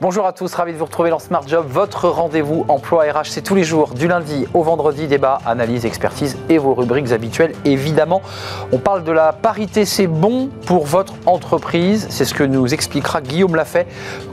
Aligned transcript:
Bonjour 0.00 0.26
à 0.26 0.32
tous, 0.32 0.54
ravi 0.54 0.72
de 0.72 0.78
vous 0.78 0.84
retrouver 0.84 1.10
dans 1.10 1.18
Smart 1.18 1.42
Job, 1.44 1.66
votre 1.68 2.08
rendez-vous 2.08 2.64
emploi 2.68 3.02
RH. 3.02 3.30
C'est 3.30 3.42
tous 3.42 3.56
les 3.56 3.64
jours, 3.64 3.94
du 3.94 4.06
lundi 4.06 4.46
au 4.54 4.62
vendredi, 4.62 5.08
débat, 5.08 5.40
analyse, 5.44 5.84
expertise 5.84 6.38
et 6.48 6.56
vos 6.56 6.72
rubriques 6.72 7.10
habituelles. 7.10 7.52
Évidemment, 7.64 8.22
on 8.70 8.78
parle 8.78 9.02
de 9.02 9.10
la 9.10 9.32
parité, 9.32 9.84
c'est 9.84 10.06
bon 10.06 10.50
pour 10.66 10.86
votre 10.86 11.14
entreprise. 11.26 12.06
C'est 12.10 12.24
ce 12.24 12.32
que 12.32 12.44
nous 12.44 12.72
expliquera 12.72 13.20
Guillaume 13.20 13.56
Lafay, 13.56 13.88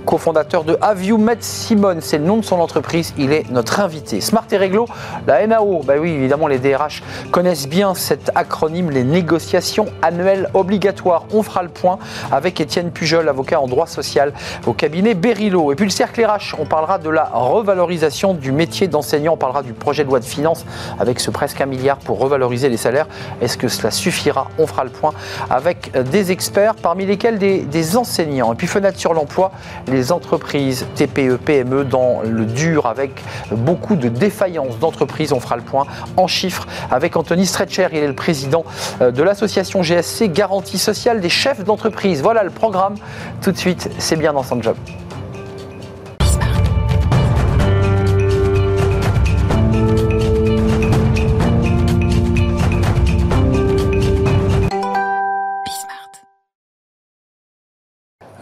cofondateur 0.06 0.66
de 0.66 0.78
Have 0.82 1.04
You 1.04 1.18
Met 1.18 1.38
Simone. 1.40 2.00
C'est 2.00 2.20
le 2.20 2.26
nom 2.26 2.38
de 2.38 2.46
son 2.46 2.60
entreprise, 2.60 3.16
il 3.18 3.34
est 3.34 3.50
notre 3.50 3.80
invité. 3.80 4.22
Smart 4.22 4.46
et 4.52 4.58
Réglo, 4.58 4.86
la 5.26 5.48
NAO, 5.48 5.82
bah 5.82 5.96
oui, 6.00 6.12
évidemment, 6.12 6.46
les 6.46 6.60
DRH 6.60 7.02
connaissent 7.32 7.68
bien 7.68 7.96
cet 7.96 8.30
acronyme, 8.36 8.92
les 8.92 9.04
négociations 9.04 9.88
annuelles 10.04 10.48
obligatoires. 10.54 11.26
On 11.34 11.42
fera 11.42 11.64
le 11.64 11.70
point 11.70 11.98
avec 12.32 12.62
Étienne 12.62 12.92
Pujol, 12.92 13.28
avocat 13.28 13.60
en 13.60 13.66
droit 13.66 13.88
social 13.88 14.32
au 14.68 14.74
cabinet 14.74 15.16
Et 15.56 15.76
puis 15.76 15.86
le 15.86 15.92
cercle 15.92 16.26
RH, 16.26 16.56
on 16.60 16.66
parlera 16.66 16.98
de 16.98 17.10
la 17.10 17.24
revalorisation 17.24 18.34
du 18.34 18.52
métier 18.52 18.88
d'enseignant, 18.88 19.34
on 19.34 19.38
parlera 19.38 19.64
du 19.64 19.72
projet 19.72 20.04
de 20.04 20.10
loi 20.10 20.20
de 20.20 20.26
finances 20.26 20.66
avec 21.00 21.22
ce 21.22 21.32
presque 21.32 21.62
un 21.62 21.66
milliard 21.66 21.98
pour 21.98 22.20
revaloriser 22.20 22.68
les 22.68 22.78
salaires. 22.78 23.08
Est-ce 23.42 23.58
que 23.58 23.70
cela 23.70 23.90
suffira? 23.90 24.50
On 24.60 24.68
fera 24.68 24.84
le 24.84 24.90
point 24.90 25.14
avec 25.50 25.92
des 25.98 26.32
experts, 26.32 26.76
parmi 26.76 27.06
lesquels 27.06 27.38
des, 27.38 27.98
enseignants. 27.98 28.52
Et 28.52 28.56
puis 28.56 28.68
fenêtre 28.68 29.00
sur 29.00 29.14
l'emploi, 29.14 29.52
les 29.88 30.12
entreprises 30.12 30.86
TPE, 30.96 31.38
PME 31.38 31.86
dans 31.86 32.22
le 32.24 32.46
dur 32.46 32.86
avec 32.86 33.24
beaucoup 33.52 33.96
de 33.96 34.10
défaillances 34.10 34.80
d'entreprises. 34.80 35.32
On 35.32 35.40
fera 35.40 35.56
le 35.56 35.62
point 35.62 35.86
en 36.18 36.28
chiffres 36.28 36.68
avec 36.92 37.16
Anthony 37.16 37.46
Stretcher, 37.46 37.88
il 37.92 38.00
est 38.00 38.08
le 38.08 38.16
président 38.16 38.66
euh, 39.02 39.12
de 39.12 39.24
l'association 39.24 39.84
GSC 39.84 40.30
Garantie 40.30 40.80
Sociale 40.80 41.22
des 41.22 41.30
chefs 41.30 41.64
d'entreprise. 41.64 42.22
Voilà 42.22 42.44
le 42.44 42.50
programme. 42.50 42.96
Tout 43.42 43.52
de 43.52 43.58
suite, 43.58 43.90
c'est 44.00 44.18
bien 44.18 44.34
dans 44.34 44.44
son 44.44 44.62
job. 44.62 44.76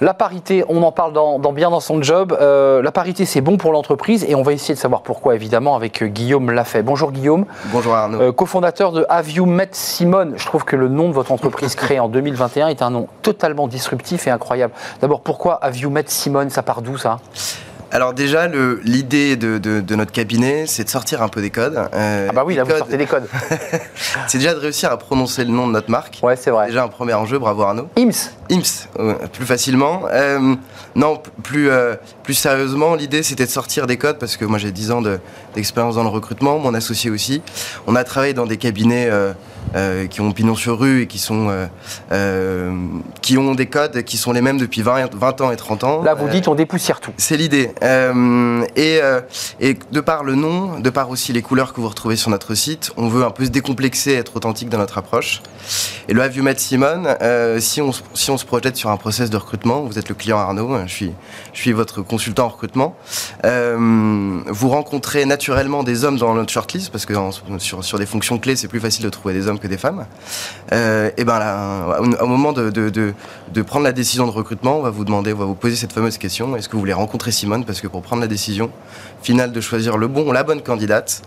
La 0.04 0.14
parité, 0.14 0.66
on 0.68 0.84
en 0.84 0.92
parle 0.92 1.14
dans, 1.14 1.40
bien 1.54 1.70
dans 1.70 1.80
son 1.80 2.02
job. 2.02 2.38
Euh, 2.38 2.82
la 2.82 2.92
parité, 2.92 3.24
c'est 3.24 3.40
bon 3.40 3.56
pour 3.56 3.72
l'entreprise 3.72 4.26
et 4.28 4.36
on 4.36 4.42
va 4.42 4.52
essayer 4.52 4.74
de 4.74 4.80
savoir 4.80 5.02
pourquoi, 5.02 5.34
évidemment, 5.34 5.78
avec 5.78 6.04
euh, 6.04 6.08
Guillaume 6.08 6.52
Lafay. 6.52 6.84
Bonjour 6.84 7.14
Guillaume. 7.14 7.46
Bonjour 7.68 7.96
Arnaud. 7.96 8.20
Euh, 8.20 8.32
cofondateur 8.34 8.92
de 8.92 9.06
Have 9.08 9.32
You 9.32 9.46
Met 9.46 9.70
Simone. 9.72 10.34
Je 10.36 10.46
trouve 10.46 10.66
que 10.66 10.76
le 10.76 10.90
nom 10.90 11.08
de 11.08 11.14
votre 11.14 11.32
entreprise 11.32 11.76
créée 11.76 12.02
en 12.02 12.10
2021 12.10 12.68
est 12.68 12.82
un 12.82 12.90
nom 12.90 13.08
totalement 13.22 13.70
disruptif 13.70 14.28
et 14.28 14.30
incroyable. 14.30 14.74
D'abord, 15.00 15.22
pourquoi 15.22 15.54
Have 15.64 15.78
You 15.78 15.90
Met 15.90 16.04
Simone? 16.08 16.50
Ça 16.50 16.64
part 16.64 16.82
d'où 16.82 16.98
ça? 16.98 17.20
Alors 17.94 18.16
déjà, 18.16 18.48
l'idée 18.84 19.36
de, 19.36 19.96
notre 19.96 20.12
cabinet, 20.12 20.66
c'est 20.66 20.84
de 20.84 20.90
sortir 20.90 21.22
un 21.22 21.28
peu 21.28 21.42
des 21.42 21.52
codes. 21.52 21.80
Euh, 21.94 22.28
ah 22.28 22.34
bah 22.34 22.44
oui, 22.44 22.56
là 22.56 22.64
vous 22.64 22.76
sortez 22.76 22.98
des 22.98 23.06
codes. 23.06 23.28
c'est 24.28 24.40
déjà 24.40 24.56
de 24.56 24.60
réussir 24.60 24.92
à 24.92 24.98
prononcer 24.98 25.46
le 25.46 25.52
nom 25.52 25.68
de 25.68 25.74
notre 25.74 25.92
marque. 25.92 26.20
Ouais, 26.24 26.36
c'est 26.36 26.50
vrai. 26.50 26.68
Déjà 26.68 26.84
un 26.84 26.88
premier 26.88 27.14
enjeu, 27.14 27.38
bravo 27.38 27.62
Arnaud. 27.62 27.90
IMS. 27.96 28.32
IMS, 28.50 28.88
plus 29.32 29.46
facilement. 29.46 30.06
Euh, 30.12 30.56
non, 30.96 31.22
plus, 31.44 31.70
euh, 31.70 31.94
plus 32.24 32.34
sérieusement, 32.34 32.96
l'idée 32.96 33.22
c'était 33.22 33.46
de 33.46 33.52
sortir 33.52 33.86
des 33.86 33.98
codes 33.98 34.18
parce 34.18 34.38
que 34.38 34.46
moi 34.46 34.58
j'ai 34.58 34.72
10 34.72 34.90
ans 34.90 35.04
d'expérience 35.54 35.94
dans 35.94 36.04
le 36.04 36.10
recrutement, 36.10 36.58
mon 36.58 36.74
associé 36.74 37.12
aussi. 37.12 37.44
On 37.86 37.96
a 37.96 38.04
travaillé 38.04 38.34
dans 38.34 38.48
des 38.48 38.58
cabinets 38.58 39.08
euh, 39.76 40.08
qui 40.08 40.22
ont 40.22 40.32
pignon 40.32 40.56
sur 40.56 40.80
rue 40.80 41.02
et 41.02 41.08
qui, 41.08 41.18
sont, 41.18 41.50
euh, 41.50 41.66
euh, 42.12 42.72
qui 43.22 43.38
ont 43.38 43.56
des 43.56 43.66
codes 43.66 44.04
qui 44.04 44.18
sont 44.18 44.32
les 44.32 44.42
mêmes 44.42 44.58
depuis 44.58 44.82
20, 44.82 45.16
20 45.16 45.42
ans 45.42 45.52
et 45.52 45.56
30 45.56 45.84
ans. 45.84 46.04
Là, 46.04 46.14
vous 46.14 46.28
dites 46.30 46.48
on 46.48 46.56
dépoussière 46.56 47.00
tout. 47.00 47.12
C'est 47.18 47.38
l'idée. 47.38 47.72
et, 48.76 49.00
et 49.60 49.78
de 49.92 50.00
par 50.00 50.24
le 50.24 50.36
nom, 50.36 50.80
de 50.80 50.90
par 50.90 51.10
aussi 51.10 51.34
les 51.34 51.42
couleurs 51.42 51.74
que 51.74 51.82
vous 51.82 51.90
retrouvez 51.90 52.16
sur 52.16 52.30
notre 52.30 52.54
site, 52.54 52.92
on 52.98 53.08
veut 53.08 53.26
un 53.26 53.32
peu 53.32 53.46
se 53.46 53.50
décomplexer, 53.50 54.14
être 54.14 54.36
authentique 54.36 54.70
dans 54.70 54.78
notre 54.78 54.98
approche. 54.98 55.42
Et 56.08 56.14
le 56.14 56.22
Have 56.22 56.36
You 56.36 56.44
Met 56.44 56.58
Simone, 56.58 57.08
si, 57.60 57.82
on, 57.82 57.92
si 58.14 58.32
on 58.32 58.38
se 58.38 58.46
projette 58.46 58.76
sur 58.76 58.90
un 58.90 58.98
process 58.98 59.30
de 59.30 59.38
recrutement, 59.38 59.82
vous 59.82 59.98
êtes 59.98 60.10
le 60.10 60.16
client 60.16 60.38
Arnaud, 60.38 60.78
je 60.86 60.94
suis, 60.94 61.12
je 61.54 61.60
suis 61.60 61.72
votre 61.72 62.02
consultant 62.02 62.46
en 62.46 62.50
recrutement, 62.50 62.96
vous 63.44 64.70
rencontrez 64.70 65.26
naturellement 65.26 65.84
des 65.84 66.04
hommes 66.04 66.18
dans 66.18 66.34
notre 66.36 66.52
shortlist, 66.52 66.92
parce 66.92 67.06
que 67.06 67.14
sur, 67.58 67.84
sur 67.84 68.00
des 68.00 68.06
fonctions 68.06 68.38
clés, 68.38 68.56
c'est 68.56 68.68
plus 68.68 68.80
facile 68.80 69.06
de 69.06 69.10
trouver 69.10 69.34
des 69.34 69.48
hommes 69.48 69.53
que 69.60 69.68
des 69.68 69.78
femmes. 69.78 70.06
Euh, 70.72 71.10
ben 71.18 71.96
au 72.22 72.28
moment 72.28 72.54
de, 72.54 72.70
de, 72.70 73.62
prendre 73.62 73.86
la 73.86 73.92
décision 73.92 74.26
de 74.26 74.32
recrutement, 74.32 74.80
on 74.80 74.82
va 74.82 74.90
vous 74.90 75.06
demander, 75.06 75.34
on 75.34 75.38
va 75.38 75.46
vous 75.46 75.56
poser 75.56 75.76
cette 75.76 75.94
fameuse 75.94 76.18
question 76.18 76.56
est-ce 76.56 76.68
que 76.68 76.74
vous 76.74 76.80
voulez 76.80 76.94
rencontrer 76.94 77.32
Simone? 77.32 77.66
Parce 77.66 77.82
que 77.82 77.88
pour 77.88 78.02
prendre 78.02 78.22
la 78.22 78.28
décision 78.28 78.70
finale 79.22 79.52
de 79.52 79.62
choisir 79.62 79.98
le 79.98 80.08
bon, 80.08 80.32
la 80.32 80.44
bonne 80.44 80.62
candidate, 80.62 81.22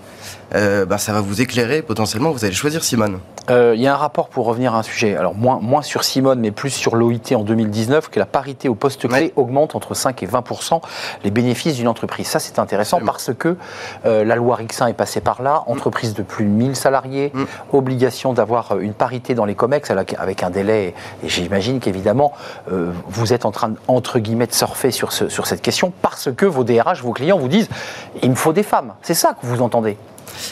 euh, 0.55 0.85
ben 0.85 0.99
ça 0.99 1.13
va 1.13 1.21
vous 1.21 1.41
éclairer. 1.41 1.83
Potentiellement, 1.83 2.31
vous 2.31 2.45
allez 2.45 2.55
choisir 2.55 2.85
Simone. 2.85 3.19
Euh, 3.51 3.75
il 3.77 3.83
y 3.83 3.87
a 3.87 3.95
un 3.95 3.97
rapport 3.97 4.29
pour 4.29 4.47
revenir 4.47 4.75
à 4.75 4.79
un 4.79 4.83
sujet. 4.83 5.17
Alors 5.17 5.35
moins, 5.35 5.59
moins 5.61 5.83
sur 5.83 6.05
Simone, 6.05 6.41
mais 6.41 6.51
plus 6.51 6.71
sur 6.71 6.97
l'OIT 6.97 7.35
en 7.35 7.45
2019, 7.45 8.09
que 8.09 8.19
la 8.19 8.27
parité 8.27 8.69
au 8.69 8.75
poste 8.75 9.09
clé 9.09 9.33
augmente 9.37 9.75
entre 9.75 9.95
5 9.95 10.23
et 10.23 10.27
20% 10.27 10.81
les 11.25 11.31
bénéfices 11.31 11.77
d'une 11.77 11.89
entreprise. 11.89 12.27
Ça, 12.27 12.39
c'est 12.39 12.59
intéressant 12.59 13.01
parce 13.05 13.31
que 13.35 13.57
la 14.05 14.37
loi 14.37 14.57
Rixin 14.57 14.87
est 14.87 14.95
passée 14.95 15.21
par 15.21 15.43
là. 15.43 15.65
Entreprise 15.67 16.15
de 16.15 16.23
plus 16.23 16.45
de 16.45 16.51
1000 16.51 16.77
salariés, 16.77 17.33
mm. 17.35 17.45
obligation 17.73 18.33
d'avoir 18.33 18.73
euh, 18.73 18.81
une 18.81 18.95
parité 18.95 19.35
dans 19.35 19.45
les 19.45 19.55
COMEX 19.55 19.91
avec 19.91 20.43
un 20.43 20.51
délai, 20.51 20.95
et 21.23 21.29
j'imagine 21.29 21.81
qu'évidemment, 21.81 22.33
euh, 22.71 22.93
vous 23.09 23.33
êtes 23.33 23.45
en 23.45 23.51
train, 23.51 23.75
entre 23.89 24.19
guillemets, 24.19 24.47
de 24.47 24.55
surfer 24.55 24.91
sur, 24.91 25.13
sur 25.13 25.47
cette 25.47 25.63
question 25.63 25.93
parce 26.03 26.31
que 26.33 26.47
vos 26.47 26.65
DRH, 26.65 27.03
vos 27.03 27.13
clients 27.13 27.39
vous 27.39 27.49
disent 27.49 27.69
il 28.23 28.31
me 28.31 28.35
faut 28.35 28.53
des 28.53 28.63
femmes. 28.63 28.95
C'est 29.03 29.15
ça 29.15 29.35
que 29.41 29.47
vous 29.47 29.63
entendez 29.63 29.97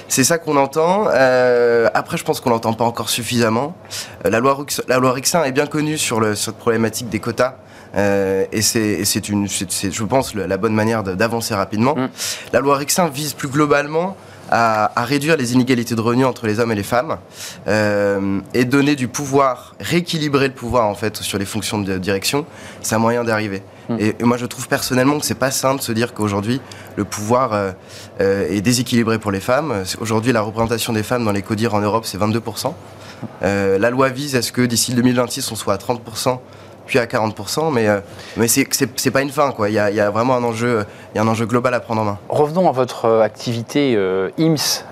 c'est 0.08 0.24
ça 0.24 0.38
qu'on 0.38 0.56
entend. 0.56 1.06
Euh, 1.10 1.88
après, 1.94 2.16
je 2.16 2.24
pense 2.24 2.40
qu'on 2.40 2.50
l'entend 2.50 2.72
pas 2.72 2.84
encore 2.84 3.10
suffisamment. 3.10 3.76
la 4.24 4.40
loi, 4.40 4.64
la 4.88 4.98
loi 4.98 5.12
Rixin 5.12 5.44
est 5.44 5.52
bien 5.52 5.66
connue 5.66 5.98
sur 5.98 6.20
le, 6.20 6.34
cette 6.34 6.56
problématique 6.56 7.08
des 7.08 7.20
quotas. 7.20 7.56
et 7.96 8.62
c'est 8.62 9.28
une, 9.28 9.48
je 9.48 10.04
pense, 10.04 10.34
la 10.34 10.56
bonne 10.56 10.74
manière 10.74 11.02
d'avancer 11.02 11.54
rapidement. 11.54 11.94
Mm. 11.96 12.08
La 12.52 12.60
loi 12.60 12.76
Rixin 12.76 13.08
vise 13.08 13.34
plus 13.34 13.48
globalement 13.48 14.16
à, 14.50 15.04
réduire 15.04 15.36
les 15.36 15.52
inégalités 15.52 15.94
de 15.94 16.00
revenus 16.00 16.26
entre 16.26 16.46
les 16.46 16.60
hommes 16.60 16.72
et 16.72 16.74
les 16.74 16.82
femmes 16.82 17.18
euh, 17.66 18.40
et 18.52 18.64
donner 18.64 18.96
du 18.96 19.08
pouvoir, 19.08 19.74
rééquilibrer 19.80 20.48
le 20.48 20.54
pouvoir 20.54 20.86
en 20.86 20.94
fait 20.94 21.16
sur 21.18 21.38
les 21.38 21.44
fonctions 21.44 21.78
de 21.78 21.98
direction, 21.98 22.46
c'est 22.80 22.94
un 22.94 22.98
moyen 22.98 23.24
d'arriver. 23.24 23.62
Hmm. 23.88 23.96
Et, 23.98 24.14
moi 24.22 24.36
je 24.36 24.46
trouve 24.46 24.68
personnellement 24.68 25.18
que 25.18 25.26
c'est 25.26 25.34
pas 25.34 25.50
simple 25.50 25.78
de 25.78 25.84
se 25.84 25.92
dire 25.92 26.14
qu'aujourd'hui 26.14 26.60
le 26.96 27.04
pouvoir 27.04 27.52
euh, 27.52 27.72
euh, 28.20 28.48
est 28.48 28.60
déséquilibré 28.60 29.18
pour 29.18 29.30
les 29.30 29.40
femmes. 29.40 29.84
Aujourd'hui 30.00 30.32
la 30.32 30.40
représentation 30.40 30.92
des 30.92 31.02
femmes 31.02 31.24
dans 31.24 31.32
les 31.32 31.42
CODIR 31.42 31.74
en 31.74 31.80
Europe 31.80 32.04
c'est 32.06 32.18
22%. 32.18 32.72
la 33.42 33.90
loi 33.90 34.08
vise 34.08 34.36
à 34.36 34.42
ce 34.42 34.52
que 34.52 34.62
d'ici 34.62 34.94
2026 34.94 35.52
on 35.52 35.56
soit 35.56 35.74
à 35.74 35.76
30% 35.76 36.38
puis 36.86 36.98
à 36.98 37.06
40%, 37.06 37.72
mais, 37.72 37.88
euh, 37.88 38.00
mais 38.36 38.48
c'est 38.48 39.10
pas 39.10 39.22
une 39.22 39.30
fin, 39.30 39.52
quoi. 39.52 39.68
Il 39.68 39.74
y 39.74 39.78
a, 39.78 39.90
y 39.90 40.00
a 40.00 40.10
vraiment 40.10 40.36
un 40.36 40.44
enjeu, 40.44 40.84
y 41.14 41.18
a 41.18 41.22
un 41.22 41.28
enjeu 41.28 41.46
global 41.46 41.74
à 41.74 41.80
prendre 41.80 42.02
en 42.02 42.04
main. 42.04 42.18
Revenons 42.28 42.68
à 42.68 42.72
votre 42.72 43.06
euh, 43.06 43.22
activité 43.22 43.94
euh, 43.96 44.30
IMS 44.38 44.84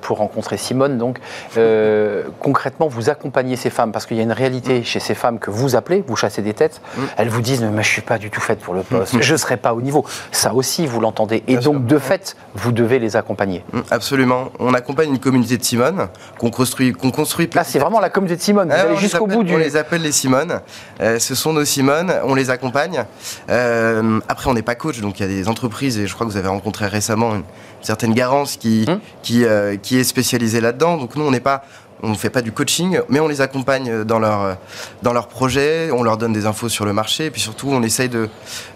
pour 0.00 0.18
rencontrer 0.18 0.56
Simone. 0.56 0.98
Donc, 0.98 1.18
concrètement, 2.40 2.88
vous 2.88 3.10
accompagnez 3.10 3.56
ces 3.56 3.70
femmes 3.70 3.92
parce 3.92 4.06
qu'il 4.06 4.16
y 4.16 4.20
a 4.20 4.22
une 4.22 4.32
réalité 4.32 4.80
mm. 4.80 4.84
chez 4.84 5.00
ces 5.00 5.14
femmes 5.14 5.38
que 5.38 5.50
vous 5.50 5.76
appelez, 5.76 6.04
vous 6.06 6.16
chassez 6.16 6.42
des 6.42 6.54
têtes. 6.54 6.80
Mm. 6.96 7.02
Elles 7.16 7.28
vous 7.28 7.42
disent 7.42 7.62
mais 7.62 7.82
je 7.82 7.88
suis 7.88 8.02
pas 8.02 8.18
du 8.18 8.30
tout 8.30 8.40
faite 8.40 8.60
pour 8.60 8.74
le 8.74 8.82
poste, 8.82 9.14
mm. 9.14 9.22
je 9.22 9.36
serai 9.36 9.56
pas 9.56 9.74
au 9.74 9.82
niveau. 9.82 10.04
Ça 10.32 10.54
aussi, 10.54 10.86
vous 10.86 11.00
l'entendez. 11.00 11.42
Et 11.48 11.56
donc, 11.56 11.86
de 11.86 11.98
fait, 11.98 12.36
vous 12.54 12.72
devez 12.72 12.98
les 12.98 13.16
accompagner. 13.16 13.64
Absolument. 13.90 14.50
On 14.58 14.74
accompagne 14.74 15.10
une 15.10 15.18
communauté 15.18 15.56
de 15.56 15.64
Simone 15.64 16.08
qu'on 16.38 16.50
construit, 16.50 16.92
qu'on 16.92 17.10
construit. 17.10 17.48
Là, 17.54 17.64
c'est 17.64 17.78
vraiment 17.78 18.00
la 18.00 18.10
communauté 18.10 18.36
de 18.36 18.42
Simone. 18.42 18.68
Vous 18.68 18.74
ah, 18.76 18.82
allez 18.82 18.96
jusqu'au 18.96 19.26
bout 19.26 19.42
du. 19.42 19.54
On 19.54 19.58
les 19.58 19.76
appelle 19.76 20.02
les 20.02 20.12
Simone. 20.12 20.60
Euh, 21.08 21.18
ce 21.18 21.34
sont 21.34 21.52
nos 21.52 21.64
Simone, 21.64 22.12
on 22.24 22.34
les 22.34 22.50
accompagne. 22.50 23.04
Euh, 23.50 24.20
après, 24.28 24.50
on 24.50 24.54
n'est 24.54 24.62
pas 24.62 24.74
coach, 24.74 25.00
donc 25.00 25.18
il 25.18 25.22
y 25.22 25.24
a 25.24 25.28
des 25.28 25.48
entreprises, 25.48 25.98
et 25.98 26.06
je 26.06 26.14
crois 26.14 26.26
que 26.26 26.32
vous 26.32 26.38
avez 26.38 26.48
rencontré 26.48 26.86
récemment 26.86 27.34
une, 27.34 27.44
certaine 27.80 28.12
Garance 28.12 28.56
qui, 28.56 28.86
qui, 29.22 29.44
euh, 29.44 29.76
qui 29.76 29.98
est 29.98 30.04
spécialisée 30.04 30.60
là-dedans. 30.60 30.96
Donc 30.96 31.16
nous, 31.16 31.24
on 31.24 31.30
n'est 31.30 31.40
pas 31.40 31.62
on 32.00 32.10
ne 32.10 32.14
fait 32.14 32.30
pas 32.30 32.42
du 32.42 32.52
coaching, 32.52 33.00
mais 33.08 33.18
on 33.18 33.26
les 33.26 33.40
accompagne 33.40 34.04
dans 34.04 34.20
leur, 34.20 34.56
dans 35.02 35.12
leur 35.12 35.26
projet, 35.26 35.90
on 35.90 36.04
leur 36.04 36.16
donne 36.16 36.32
des 36.32 36.46
infos 36.46 36.68
sur 36.68 36.84
le 36.84 36.92
marché, 36.92 37.24
et 37.24 37.30
puis 37.32 37.40
surtout, 37.40 37.70
on 37.72 37.82
essaye 37.82 38.08
de, 38.08 38.28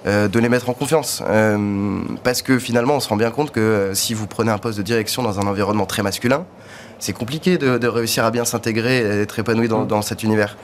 de 0.05 0.39
les 0.41 0.49
mettre 0.49 0.69
en 0.69 0.73
confiance. 0.73 1.23
parce 2.25 2.43
que 2.43 2.59
finalement, 2.59 2.97
on 2.97 3.01
se 3.01 3.09
rend 3.09 3.15
bien 3.15 3.31
compte 3.31 3.53
que 3.53 3.93
si 3.95 4.13
vous 4.13 4.27
prenez 4.27 4.51
un 4.51 4.59
poste 4.59 4.77
de 4.77 4.83
direction 4.83 5.23
dans 5.23 5.39
un 5.39 5.47
environnement 5.47 5.87
très 5.87 6.03
masculin, 6.03 6.45
c'est 7.03 7.13
compliqué 7.13 7.59
de, 7.59 7.89
réussir 7.89 8.25
à 8.25 8.31
bien 8.31 8.45
s'intégrer 8.45 8.99
et 8.99 9.03
d'être 9.03 9.37
épanoui 9.37 9.67
dans, 9.67 10.03
cet 10.03 10.23
univers. 10.23 10.57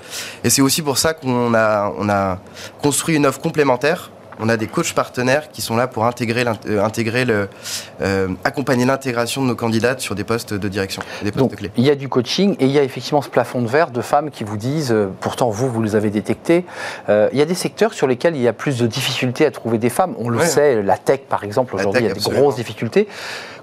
Et 0.45 0.51
c'est 0.51 0.63
aussi 0.63 0.83
pour 0.83 0.97
ça 0.97 1.13
qu'on 1.13 1.53
a, 1.53 1.93
on 1.99 2.09
a 2.09 2.39
construit 2.81 3.17
une 3.17 3.27
offre 3.27 3.41
complémentaire 3.41 4.13
on 4.41 4.49
a 4.49 4.57
des 4.57 4.67
coachs 4.67 4.93
partenaires 4.93 5.51
qui 5.51 5.63
sont 5.63 5.77
là 5.77 5.87
pour 5.87 6.05
intégrer, 6.07 6.45
euh, 6.67 6.85
intégrer 6.85 7.25
le, 7.25 7.49
euh, 8.01 8.29
accompagner 8.45 8.85
l'intégration 8.85 9.43
de 9.43 9.49
nos 9.49 9.55
candidates 9.55 10.01
sur 10.01 10.15
des 10.15 10.25
postes 10.25 10.55
de 10.55 10.69
direction, 10.69 11.03
des 11.23 11.31
postes 11.33 11.39
Donc, 11.39 11.51
de 11.53 11.57
clés. 11.57 11.71
il 11.77 11.85
y 11.85 11.91
a 11.91 11.95
du 11.95 12.09
coaching 12.09 12.57
et 12.61 12.67
il 12.67 12.71
y 12.71 12.79
a 12.79 12.83
effectivement 12.83 13.23
ce 13.23 13.29
plafond 13.29 13.63
de 13.63 13.69
verre 13.69 13.91
de 13.91 14.01
femmes 14.01 14.31
qui 14.31 14.45
vous 14.45 14.57
disent, 14.57 14.93
euh, 14.93 15.09
pourtant 15.21 15.51
vous, 15.51 15.69
vous 15.71 15.83
les 15.83 15.97
avez 15.97 16.11
détectés, 16.11 16.65
euh, 17.09 17.29
il 17.33 17.39
y 17.39 17.43
a 17.43 17.47
des 17.47 17.55
secteurs 17.55 17.93
sur 17.95 18.07
lesquels 18.07 18.37
il 18.37 18.43
y 18.43 18.49
a 18.49 18.53
plus 18.53 18.79
de 18.79 18.87
difficultés 18.87 19.47
à 19.47 19.51
trouver 19.51 19.79
des 19.79 19.91
femmes. 19.91 20.15
On 20.19 20.29
le 20.29 20.39
Ouais. 20.39 20.47
sait, 20.47 20.83
la 20.83 20.97
tech 20.97 21.21
par 21.29 21.45
exemple, 21.45 21.75
aujourd'hui, 21.75 22.03
il 22.03 22.05
y 22.05 22.07
a 22.07 22.11
tech, 22.11 22.19
des 22.19 22.21
absolument. 22.23 22.43
grosses 22.43 22.57
difficultés. 22.57 23.09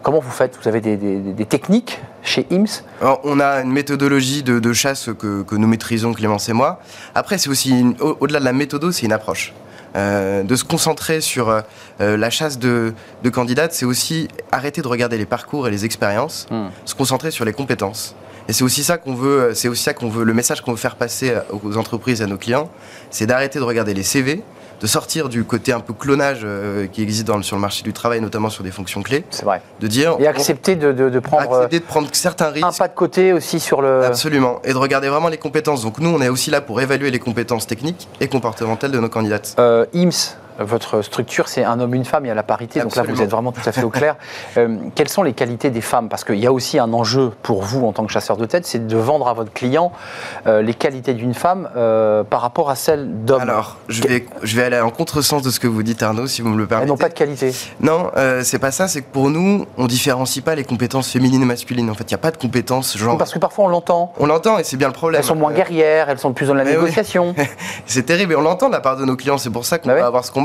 Comment 0.04 0.20
vous 0.20 0.30
faites? 0.32 0.58
Vous 0.62 0.68
avez 0.68 0.82
des, 0.82 0.98
des- 0.98 1.18
des 1.20 1.46
techniques 1.46 2.00
chez 2.22 2.46
IMS 2.52 2.84
Alors, 3.02 3.22
on 3.24 3.40
a 3.40 3.62
une 3.62 3.72
méthodologie 3.72 4.44
de, 4.44 4.60
de 4.60 4.74
chasse 4.74 5.10
que, 5.18 5.42
que 5.42 5.56
nous 5.56 5.68
maîtrisons, 5.68 6.14
Clémence 6.14 6.48
et 6.48 6.54
moi. 6.54 6.80
Après, 7.16 7.40
c'est 7.40 7.50
aussi, 7.50 7.84
au- 8.00 8.16
au-delà 8.20 8.40
de 8.40 8.46
la 8.46 8.54
méthodo, 8.54 8.92
c'est 8.92 9.06
une 9.08 9.14
approche. 9.14 9.54
Euh, 9.96 10.44
de 10.44 10.56
se 10.58 10.66
concentrer 10.66 11.22
sur 11.22 11.50
euh, 11.50 11.62
la 12.00 12.30
chasse 12.30 12.60
de, 12.60 12.94
de 13.24 13.30
candidates, 13.30 13.72
c'est 13.74 13.86
aussi 13.86 14.28
arrêter 14.52 14.82
de 14.82 14.88
regarder 14.88 15.18
les 15.18 15.26
parcours 15.26 15.68
et 15.68 15.72
les 15.72 15.86
expériences, 15.86 16.48
Hmm. 16.52 16.68
se 16.84 16.96
concentrer 16.96 17.32
sur 17.32 17.46
les 17.46 17.54
compétences. 17.54 18.14
Et 18.48 18.54
c'est 18.54 18.64
aussi 18.64 18.84
ça 18.84 18.98
qu'on 18.98 19.16
veut, 19.16 19.54
c'est 19.56 19.70
aussi 19.70 19.84
ça 19.84 19.94
qu'on 19.94 20.10
veut, 20.10 20.24
le 20.24 20.34
message 20.34 20.62
qu'on 20.62 20.72
veut 20.72 20.78
faire 20.78 20.98
passer 20.98 21.34
aux 21.64 21.78
entreprises, 21.78 22.22
à 22.22 22.28
nos 22.28 22.38
clients, 22.38 22.70
c'est 23.10 23.26
d'arrêter 23.26 23.58
de 23.58 23.64
regarder 23.64 23.94
les 23.94 24.04
CV, 24.04 24.44
de 24.82 24.88
sortir 24.88 25.30
du 25.30 25.44
côté 25.44 25.72
un 25.72 25.80
peu 25.80 25.94
clonage 25.94 26.42
euh, 26.44 26.88
qui 26.88 27.02
existe 27.02 27.26
dans 27.28 27.42
sur 27.42 27.56
le 27.56 27.62
marché 27.62 27.84
du 27.84 27.94
travail, 27.94 28.22
notamment 28.22 28.50
sur 28.50 28.64
des 28.64 28.72
fonctions 28.72 29.02
clés, 29.04 29.24
C'est 29.30 29.46
vrai. 29.46 29.62
de 29.80 29.88
dire 29.88 30.16
Et 30.20 30.28
accepter 30.28 30.76
de, 30.76 30.92
de- 30.92 31.10
de 31.10 31.20
prendre 31.20 31.52
euh, 31.52 31.56
accepter 31.58 31.80
de 31.80 31.86
prendre 31.86 32.08
certains 32.14 32.50
risques. 32.50 32.66
un 32.66 32.72
pas 32.72 32.88
de 32.88 32.94
côté 32.94 33.34
aussi 33.34 33.60
sur 33.60 33.82
le... 33.82 34.04
Absolument. 34.04 34.60
Et 34.64 34.74
de 34.74 34.78
regarder 34.78 35.08
vraiment 35.10 35.30
les 35.30 35.38
compétences. 35.38 35.84
Donc 35.84 36.00
nous, 36.00 36.10
on 36.10 36.22
est 36.22 36.30
aussi 36.30 36.50
là 36.52 36.62
pour 36.62 36.82
évaluer 36.82 37.12
les 37.12 37.20
compétences 37.20 37.68
techniques 37.68 38.08
et 38.20 38.28
comportementales 38.28 38.92
de 38.92 39.00
nos 39.00 39.10
candidates. 39.10 39.56
Euh, 39.60 39.86
votre 40.60 41.02
structure, 41.02 41.48
c'est 41.48 41.64
un 41.64 41.80
homme, 41.80 41.94
une 41.94 42.06
femme, 42.06 42.26
il 42.26 42.30
y 42.30 42.32
a 42.32 42.36
la 42.36 42.44
parité, 42.44 42.82
donc 42.82 42.96
là 42.96 43.04
vous 43.04 43.22
êtes 43.22 43.30
vraiment 43.30 43.52
tout 43.52 43.62
à 43.66 43.72
fait 43.72 43.84
au 43.84 43.90
clair. 43.90 44.16
Euh, 44.58 44.78
quelles 44.96 45.10
sont 45.10 45.24
les 45.24 45.34
qualités 45.34 45.70
des 45.70 45.82
femmes? 45.82 46.08
Parce 46.08 46.24
qu'il 46.24 46.36
y 46.40 46.48
a 46.48 46.54
aussi 46.54 46.80
un 46.80 46.94
enjeu 46.94 47.32
pour 47.44 47.62
vous 47.64 47.86
en 47.86 47.92
tant 47.92 48.06
que 48.06 48.12
chasseur 48.12 48.38
de 48.38 48.46
tête, 48.46 48.66
c'est 48.66 48.88
de 48.88 48.96
vendre 48.98 49.28
à 49.28 49.34
votre 49.34 49.52
client 49.52 49.92
euh, 50.48 50.62
les 50.62 50.74
qualités 50.74 51.14
d'une 51.14 51.34
femme 51.34 51.70
euh, 51.76 52.24
par 52.24 52.42
rapport 52.42 52.70
à 52.70 52.76
celles 52.76 53.26
d'hommes. 53.26 53.42
Alors, 53.42 53.78
je 53.90 54.02
vais, 54.04 54.26
je 54.44 54.56
vais 54.56 54.64
aller 54.64 54.80
en 54.80 54.92
contresens 54.92 55.42
de 55.42 55.50
ce 55.50 55.60
que 55.60 55.68
vous 55.68 55.84
dites, 55.84 56.02
Arnaud, 56.04 56.28
si 56.28 56.42
vous 56.42 56.50
me 56.50 56.56
le 56.58 56.64
Elles 56.64 56.68
permettez. 56.70 56.90
n'ont 56.90 56.98
pas 56.98 57.10
de 57.10 57.14
qualité. 57.16 57.54
Non, 57.82 58.12
c'est 58.44 58.60
pas 58.60 58.72
ça. 58.72 58.88
C'est 58.88 59.02
que 59.02 59.12
pour 59.12 59.30
nous, 59.30 59.66
on 59.78 59.88
différencie 59.88 60.44
pas 60.44 60.56
les 60.56 60.64
compétences 60.64 61.10
féminines 61.10 61.42
et 61.42 61.46
masculines. 61.46 61.90
En 61.90 61.94
fait, 61.96 62.04
il 62.04 62.14
n'y 62.14 62.16
a 62.16 62.20
pas 62.20 62.32
de 62.32 62.38
compétences 62.38 62.98
genre. 62.98 63.18
Parce 63.18 63.34
que 63.34 63.40
parfois 63.40 63.66
on 63.66 63.70
l'entend. 63.70 64.14
On 64.20 64.26
l'entend 64.28 64.58
et 64.60 64.64
c'est 64.64 64.78
bien 64.78 64.88
le 64.88 64.94
problème. 64.94 65.20
Elles 65.20 65.26
sont 65.28 65.36
moins 65.36 65.52
guerrières, 65.54 66.10
elles 66.10 66.20
sont 66.20 66.32
plus 66.34 66.48
dans 66.48 66.54
la 66.54 66.64
Mais 66.64 66.72
oui. 66.78 66.84
négociation. 66.84 67.36
C'est 67.86 68.04
terrible 68.04 68.34
et 68.34 68.36
on 68.36 68.42
l'entend 68.42 68.68
de 68.68 68.74
la 68.74 68.80
part 68.82 68.96
de 68.98 69.06
nos 69.06 69.16
clients, 69.16 69.38
c'est 69.38 69.50
pour 69.50 69.66
ça 69.66 69.78
qu'on 69.80 69.88
Bah 69.90 69.96
va 69.96 70.00
ouais. 70.02 70.06
avoir 70.08 70.24
ce 70.26 70.32
combat. 70.32 70.45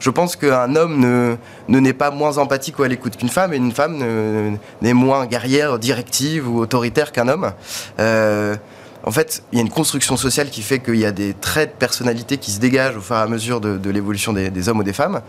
Je 0.00 0.10
pense 0.10 0.36
qu'un 0.36 0.74
homme 0.76 0.98
ne, 1.00 1.36
ne 1.68 1.78
n'est 1.80 1.92
pas 1.92 2.10
moins 2.10 2.38
empathique 2.38 2.78
ou 2.78 2.82
à 2.82 2.88
l'écoute 2.88 3.16
qu'une 3.16 3.28
femme 3.28 3.52
et 3.52 3.56
une 3.56 3.72
femme 3.72 3.96
ne- 3.96 4.56
n'est 4.82 4.92
moins 4.94 5.26
guerrière, 5.26 5.78
directive 5.78 6.48
ou 6.48 6.60
autoritaire 6.60 7.12
qu'un 7.12 7.28
homme. 7.28 7.52
Euh, 7.98 8.56
en 9.04 9.12
fait, 9.12 9.44
il 9.52 9.56
y 9.58 9.60
a 9.60 9.62
une 9.62 9.70
construction 9.70 10.16
sociale 10.16 10.50
qui 10.50 10.62
fait 10.62 10.80
qu'il 10.80 10.96
y 10.96 11.06
a 11.06 11.12
des 11.12 11.32
traits 11.32 11.74
de 11.74 11.76
personnalité 11.78 12.38
qui 12.38 12.50
se 12.50 12.58
dégagent 12.58 12.96
au 12.96 13.00
fur 13.00 13.14
et 13.14 13.20
à 13.20 13.26
mesure 13.28 13.60
de, 13.60 13.76
de 13.78 13.90
l'évolution 13.90 14.32
des, 14.32 14.50
des 14.50 14.68
hommes 14.68 14.80
ou 14.80 14.82
des 14.82 14.92
femmes. 14.92 15.20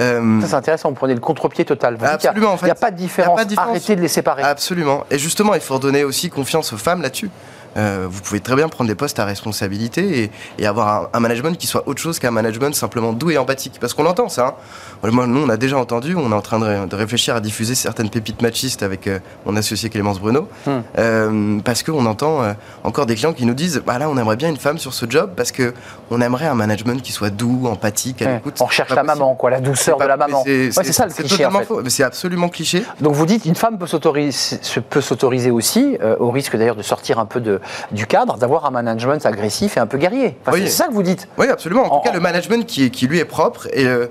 Euh, 0.00 0.40
Ça 0.40 0.48
c'est 0.48 0.54
intéressant, 0.56 0.88
vous 0.88 0.96
prenez 0.96 1.14
le 1.14 1.20
contre-pied 1.20 1.64
total. 1.64 1.96
Vous 1.96 2.04
Absolument, 2.04 2.54
en 2.54 2.56
fait. 2.56 2.66
Il 2.66 2.68
n'y 2.68 2.72
a 2.72 2.74
pas 2.74 2.90
de 2.90 2.96
différence, 2.96 3.36
pas 3.36 3.44
de 3.44 3.48
différence. 3.50 3.70
arrêtez 3.70 3.94
de 3.94 4.00
les 4.00 4.08
séparer. 4.08 4.42
Absolument. 4.42 5.04
Et 5.08 5.18
justement, 5.20 5.54
il 5.54 5.60
faut 5.60 5.74
redonner 5.74 6.02
aussi 6.02 6.30
confiance 6.30 6.72
aux 6.72 6.78
femmes 6.78 7.00
là-dessus. 7.02 7.30
Euh, 7.76 8.06
vous 8.10 8.20
pouvez 8.20 8.40
très 8.40 8.54
bien 8.56 8.68
prendre 8.68 8.88
des 8.88 8.94
postes 8.94 9.18
à 9.18 9.24
responsabilité 9.24 10.24
et, 10.24 10.30
et 10.58 10.66
avoir 10.66 10.88
un, 11.04 11.08
un 11.14 11.20
management 11.20 11.56
qui 11.56 11.66
soit 11.66 11.86
autre 11.88 12.00
chose 12.00 12.18
qu'un 12.18 12.30
management 12.30 12.74
simplement 12.74 13.12
doux 13.12 13.30
et 13.30 13.38
empathique. 13.38 13.78
Parce 13.80 13.94
qu'on 13.94 14.02
l'entend 14.02 14.28
ça. 14.28 14.56
hein. 15.04 15.10
Moi, 15.10 15.26
nous, 15.26 15.40
on 15.42 15.48
a 15.48 15.56
déjà 15.56 15.76
entendu, 15.78 16.14
on 16.14 16.30
est 16.30 16.34
en 16.34 16.40
train 16.42 16.58
de, 16.58 16.64
ré- 16.64 16.86
de 16.86 16.96
réfléchir 16.96 17.34
à 17.34 17.40
diffuser 17.40 17.74
certaines 17.74 18.08
pépites 18.10 18.40
machistes 18.42 18.82
avec 18.82 19.06
euh, 19.06 19.18
mon 19.46 19.56
associé 19.56 19.90
Clémence 19.90 20.20
Bruno. 20.20 20.48
Hmm. 20.66 20.70
Euh, 20.98 21.58
parce 21.64 21.82
qu'on 21.82 22.06
entend 22.06 22.40
encore 22.84 23.06
des 23.06 23.14
clients 23.14 23.32
qui 23.32 23.46
nous 23.46 23.54
disent 23.54 23.82
bah 23.86 23.98
là, 23.98 24.08
on 24.08 24.16
aimerait 24.16 24.36
bien 24.36 24.48
une 24.48 24.56
femme 24.56 24.78
sur 24.78 24.94
ce 24.94 25.06
job 25.08 25.32
parce 25.36 25.50
que 25.52 25.72
on 26.10 26.20
aimerait 26.20 26.46
un 26.46 26.54
management 26.54 27.00
qui 27.02 27.12
soit 27.12 27.30
doux, 27.30 27.66
empathique, 27.66 28.22
à 28.22 28.34
l'écoute. 28.34 28.56
On 28.60 28.66
recherche 28.66 28.90
C'est 28.90 28.94
la 28.94 29.02
possible. 29.02 29.18
maman, 29.20 29.34
quoi, 29.34 29.50
la 29.50 29.60
douceur 29.60 29.96
C'est 29.98 30.04
de 30.04 30.08
la 30.08 30.16
maman. 30.16 30.42
mais 30.46 30.66
Ouais, 30.66 30.70
C'est 30.72 30.92
ça 30.92 31.06
le 31.06 31.10
c'est 31.10 31.22
cliché 31.22 31.46
en 31.46 31.48
totalement 31.48 31.58
fait. 31.60 31.64
faux. 31.66 31.80
Mais 31.82 31.90
C'est 31.90 32.02
absolument 32.04 32.48
cliché. 32.48 32.84
Donc 33.00 33.14
vous 33.14 33.26
dites, 33.26 33.44
une 33.44 33.54
femme 33.54 33.78
peut 33.78 33.86
s'autoriser, 33.86 35.50
aussi, 35.50 35.98
au 36.20 36.30
risque 36.30 36.56
d'ailleurs 36.56 36.76
de 36.76 36.82
sortir 36.82 37.18
un 37.18 37.26
peu 37.26 37.40
de, 37.40 37.60
du 37.92 38.06
cadre, 38.06 38.36
d'avoir 38.36 38.64
un 38.66 38.70
management 38.70 39.24
agressif 39.26 39.76
et 39.76 39.80
un 39.80 39.86
peu 39.86 39.98
guerrier. 39.98 40.36
Enfin, 40.42 40.52
Oui. 40.56 40.62
C'est 40.64 40.70
ça 40.70 40.86
que 40.88 40.92
vous 40.92 41.02
dites. 41.02 41.28
Oui, 41.38 41.46
absolument. 41.48 41.82
En, 41.92 41.96
En- 41.96 42.00
tout 42.00 42.08
cas, 42.08 42.14
le 42.14 42.20
management 42.20 42.66
qui, 42.66 42.90
lui 43.06 43.18
est 43.18 43.24
propre 43.24 43.66
et, 43.72 43.86
euh, 43.86 44.06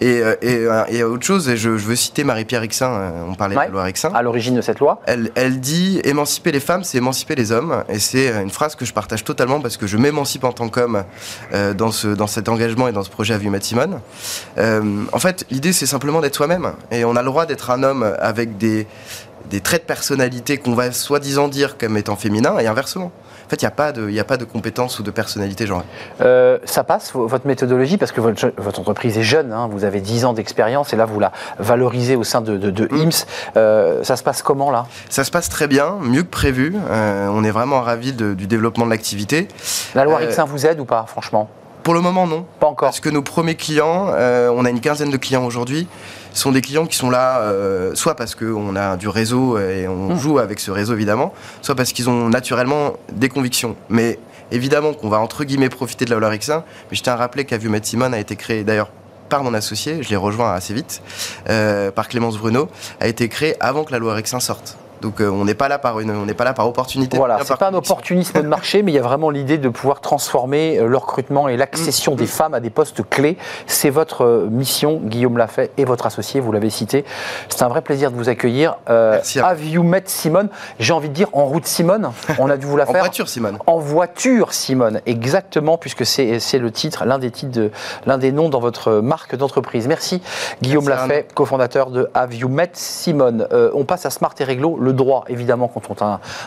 et, 0.00 0.20
euh, 0.22 0.34
et, 0.42 0.56
euh, 0.56 0.84
et 0.88 1.02
autre 1.02 1.24
chose. 1.24 1.48
Et 1.48 1.56
je, 1.56 1.76
je 1.76 1.86
veux 1.86 1.96
citer 1.96 2.24
Marie-Pierre 2.24 2.60
Rixin. 2.60 3.12
On 3.28 3.34
parlait 3.34 3.56
Ouais. 3.56 3.64
de 3.66 3.70
la 3.70 3.72
loi 3.74 3.82
Rixin. 3.84 4.10
À 4.14 4.22
l'origine 4.22 4.54
de 4.54 4.60
cette 4.60 4.78
loi. 4.80 5.00
Elle, 5.06 5.30
elle 5.34 5.60
dit 5.60 6.00
émanciper 6.04 6.52
les 6.52 6.60
femmes, 6.60 6.84
c'est 6.84 6.98
émanciper 6.98 7.34
les 7.34 7.52
hommes. 7.52 7.84
Et 7.88 7.98
c'est 7.98 8.28
une 8.42 8.50
phrase 8.50 8.74
que 8.74 8.84
je 8.84 8.92
partage 8.92 9.24
totalement 9.24 9.60
parce 9.60 9.76
que 9.76 9.86
je 9.86 9.96
m'émancipe 9.96 10.44
en 10.44 10.52
tant 10.52 10.68
qu'homme 10.68 11.04
euh, 11.52 11.74
dans, 11.74 11.90
ce, 11.90 12.08
dans 12.08 12.26
cet 12.26 12.48
engagement 12.48 12.88
et 12.88 12.92
dans 12.92 13.02
ce 13.02 13.10
projet 13.10 13.34
à 13.34 13.38
Simone. 13.60 14.00
Euh, 14.58 15.04
en 15.12 15.18
fait, 15.18 15.44
l'idée, 15.50 15.72
c'est 15.72 15.86
simplement 15.86 16.20
d'être 16.20 16.34
soi-même. 16.34 16.72
Et 16.90 17.04
on 17.04 17.16
a 17.16 17.22
le 17.22 17.26
droit 17.28 17.46
d'être 17.46 17.70
un 17.70 17.82
homme 17.82 18.14
avec 18.20 18.58
des, 18.58 18.86
des 19.50 19.60
traits 19.60 19.82
de 19.82 19.86
personnalité 19.86 20.58
qu'on 20.58 20.74
va 20.74 20.92
soi-disant 20.92 21.48
dire 21.48 21.78
comme 21.78 21.96
étant 21.96 22.16
féminin 22.16 22.58
et 22.58 22.66
inversement. 22.66 23.12
En 23.46 23.48
fait, 23.48 23.62
il 23.62 23.64
n'y 23.64 23.68
a, 23.68 23.70
pas 23.72 23.92
de- 23.92 24.10
y 24.10 24.18
a 24.18 24.24
pas 24.24 24.36
de 24.38 24.44
compétences 24.44 24.98
ou 24.98 25.04
de 25.04 25.10
personnalité 25.12 25.66
genre. 25.68 25.84
Euh, 26.20 26.58
ça 26.64 26.82
passe, 26.82 27.12
vo- 27.12 27.28
votre 27.28 27.46
méthodologie, 27.46 27.96
parce 27.96 28.10
que 28.10 28.20
votre, 28.20 28.50
entreprise 28.80 29.16
est 29.18 29.22
jeune, 29.22 29.52
hein, 29.52 29.68
vous 29.70 29.84
avez 29.84 30.00
10 30.00 30.24
ans 30.24 30.32
d'expérience 30.32 30.92
et 30.92 30.96
là 30.96 31.04
vous 31.04 31.20
la 31.20 31.30
valorisez 31.60 32.16
au 32.16 32.24
sein 32.24 32.40
de, 32.40 32.56
de, 32.56 32.70
de 32.70 32.88
IMS. 32.92 33.24
Euh, 33.56 34.02
ça 34.02 34.16
se 34.16 34.24
passe 34.24 34.42
comment 34.42 34.72
là? 34.72 34.86
Ça 35.10 35.22
se 35.22 35.30
passe 35.30 35.48
très 35.48 35.68
bien, 35.68 35.94
mieux 36.00 36.24
que 36.24 36.30
prévu. 36.30 36.74
Euh, 36.90 37.28
on 37.30 37.44
est 37.44 37.52
vraiment 37.52 37.80
ravis 37.82 38.12
de- 38.12 38.34
du 38.34 38.48
développement 38.48 38.84
de 38.84 38.90
l'activité. 38.90 39.46
La 39.94 40.04
loi 40.04 40.16
Rixin 40.16 40.44
vous 40.44 40.66
aide 40.66 40.80
ou 40.80 40.84
pas, 40.84 41.04
franchement? 41.06 41.48
Pour 41.86 41.94
le 41.94 42.00
moment, 42.00 42.26
non. 42.26 42.44
Pas 42.58 42.66
encore. 42.66 42.88
Parce 42.88 42.98
que 42.98 43.10
nos 43.10 43.22
premiers 43.22 43.54
clients, 43.54 44.08
euh, 44.08 44.50
on 44.52 44.64
a 44.64 44.70
une 44.70 44.80
quinzaine 44.80 45.10
de 45.10 45.16
clients 45.16 45.44
aujourd'hui, 45.44 45.86
sont 46.32 46.50
des 46.50 46.60
clients 46.60 46.84
qui 46.84 46.96
sont 46.96 47.10
là, 47.10 47.42
euh, 47.42 47.94
soit 47.94 48.16
parce 48.16 48.34
qu'on 48.34 48.74
a 48.74 48.96
du 48.96 49.06
réseau 49.06 49.56
et 49.56 49.86
on 49.86 50.08
Mmh. 50.08 50.18
joue 50.18 50.40
avec 50.40 50.58
ce 50.58 50.72
réseau 50.72 50.94
évidemment, 50.94 51.32
soit 51.62 51.76
parce 51.76 51.92
qu'ils 51.92 52.10
ont 52.10 52.28
naturellement 52.28 52.94
des 53.12 53.28
convictions. 53.28 53.76
Mais 53.88 54.18
évidemment 54.50 54.94
qu'on 54.94 55.08
va 55.08 55.20
entre 55.20 55.44
guillemets 55.44 55.68
profiter 55.68 56.04
de 56.04 56.10
la 56.10 56.18
loi 56.18 56.28
Rixin. 56.28 56.64
Mais 56.90 56.96
je 56.96 57.04
tiens 57.04 57.12
à 57.12 57.16
rappeler 57.16 57.44
qu'Avumet 57.44 57.78
Simone 57.84 58.14
a 58.14 58.18
été 58.18 58.34
créé 58.34 58.64
d'ailleurs 58.64 58.90
par 59.28 59.44
mon 59.44 59.54
associé, 59.54 60.02
je 60.02 60.08
l'ai 60.08 60.16
rejoint 60.16 60.52
assez 60.54 60.74
vite, 60.74 61.02
euh, 61.48 61.92
par 61.92 62.08
Clémence 62.08 62.36
Bruno, 62.36 62.68
a 62.98 63.06
été 63.06 63.28
créé 63.28 63.54
avant 63.60 63.84
que 63.84 63.92
la 63.92 64.00
loi 64.00 64.14
Rixin 64.14 64.40
sorte. 64.40 64.76
Donc 65.02 65.20
euh, 65.20 65.28
on 65.30 65.44
n'est 65.44 65.54
pas 65.54 65.68
là 65.68 65.78
par 65.78 66.00
une, 66.00 66.10
on 66.10 66.24
n'est 66.26 66.34
pas 66.34 66.44
là 66.44 66.52
par 66.54 66.66
opportunité. 66.68 67.16
Voilà, 67.16 67.38
c'est 67.44 67.56
pas 67.56 67.68
un 67.68 67.74
opportunisme 67.74 68.40
de 68.42 68.46
marché, 68.46 68.82
mais 68.82 68.92
il 68.92 68.94
y 68.94 68.98
a 68.98 69.02
vraiment 69.02 69.30
l'idée 69.30 69.58
de 69.58 69.68
pouvoir 69.68 70.00
transformer 70.00 70.78
euh, 70.78 70.86
le 70.88 70.96
recrutement 70.96 71.48
et 71.48 71.56
l'accession 71.56 72.14
Mm. 72.14 72.16
des 72.16 72.26
femmes 72.26 72.54
à 72.54 72.60
des 72.60 72.70
postes 72.70 73.02
clés. 73.08 73.36
C'est 73.66 73.90
votre 73.90 74.24
euh, 74.24 74.48
mission, 74.50 75.00
Guillaume 75.02 75.36
Lafay 75.38 75.70
et 75.76 75.84
votre 75.84 76.06
associé, 76.06 76.40
vous 76.40 76.52
l'avez 76.52 76.70
cité. 76.70 77.04
C'est 77.48 77.62
un 77.62 77.68
vrai 77.68 77.82
plaisir 77.82 78.10
de 78.10 78.16
vous 78.16 78.28
accueillir. 78.28 78.76
Euh, 78.88 79.12
Merci. 79.12 79.40
Have 79.40 79.64
you 79.64 79.82
met 79.82 80.02
Simone? 80.06 80.48
J'ai 80.78 80.92
envie 80.92 81.08
de 81.08 81.14
dire 81.14 81.28
en 81.32 81.44
route 81.46 81.66
Simone. 81.66 82.10
On 82.38 82.48
a 82.50 82.56
dû 82.56 82.66
vous 82.66 82.76
la 82.76 82.84
En 82.88 82.92
faire. 82.92 83.00
voiture, 83.02 83.28
Simone. 83.28 83.58
En 83.66 83.78
voiture, 83.78 84.52
Simone, 84.52 85.00
exactement, 85.06 85.78
puisque 85.78 86.06
c'est 86.06 86.38
c'est 86.40 86.58
le 86.58 86.70
titre, 86.70 87.04
l'un 87.04 87.18
des 87.18 87.30
titres, 87.30 87.52
de- 87.52 87.70
l'un 88.06 88.18
des 88.18 88.32
noms 88.32 88.48
dans 88.48 88.60
votre 88.60 88.92
marque 89.00 89.34
d'entreprise. 89.36 89.86
Merci, 89.88 90.22
Guillaume 90.62 90.88
Lafay, 90.88 91.26
cofondateur 91.34 91.90
de 91.90 92.08
Have 92.14 92.34
You 92.34 92.48
Met 92.48 92.70
Simone. 92.74 93.46
Euh, 93.52 93.70
on 93.74 93.84
passe 93.84 94.06
à 94.06 94.10
Smart 94.10 94.34
et 94.38 94.44
Réglo, 94.44 94.76
le 94.86 94.92
droit, 94.94 95.24
évidemment, 95.28 95.68
quand 95.68 95.82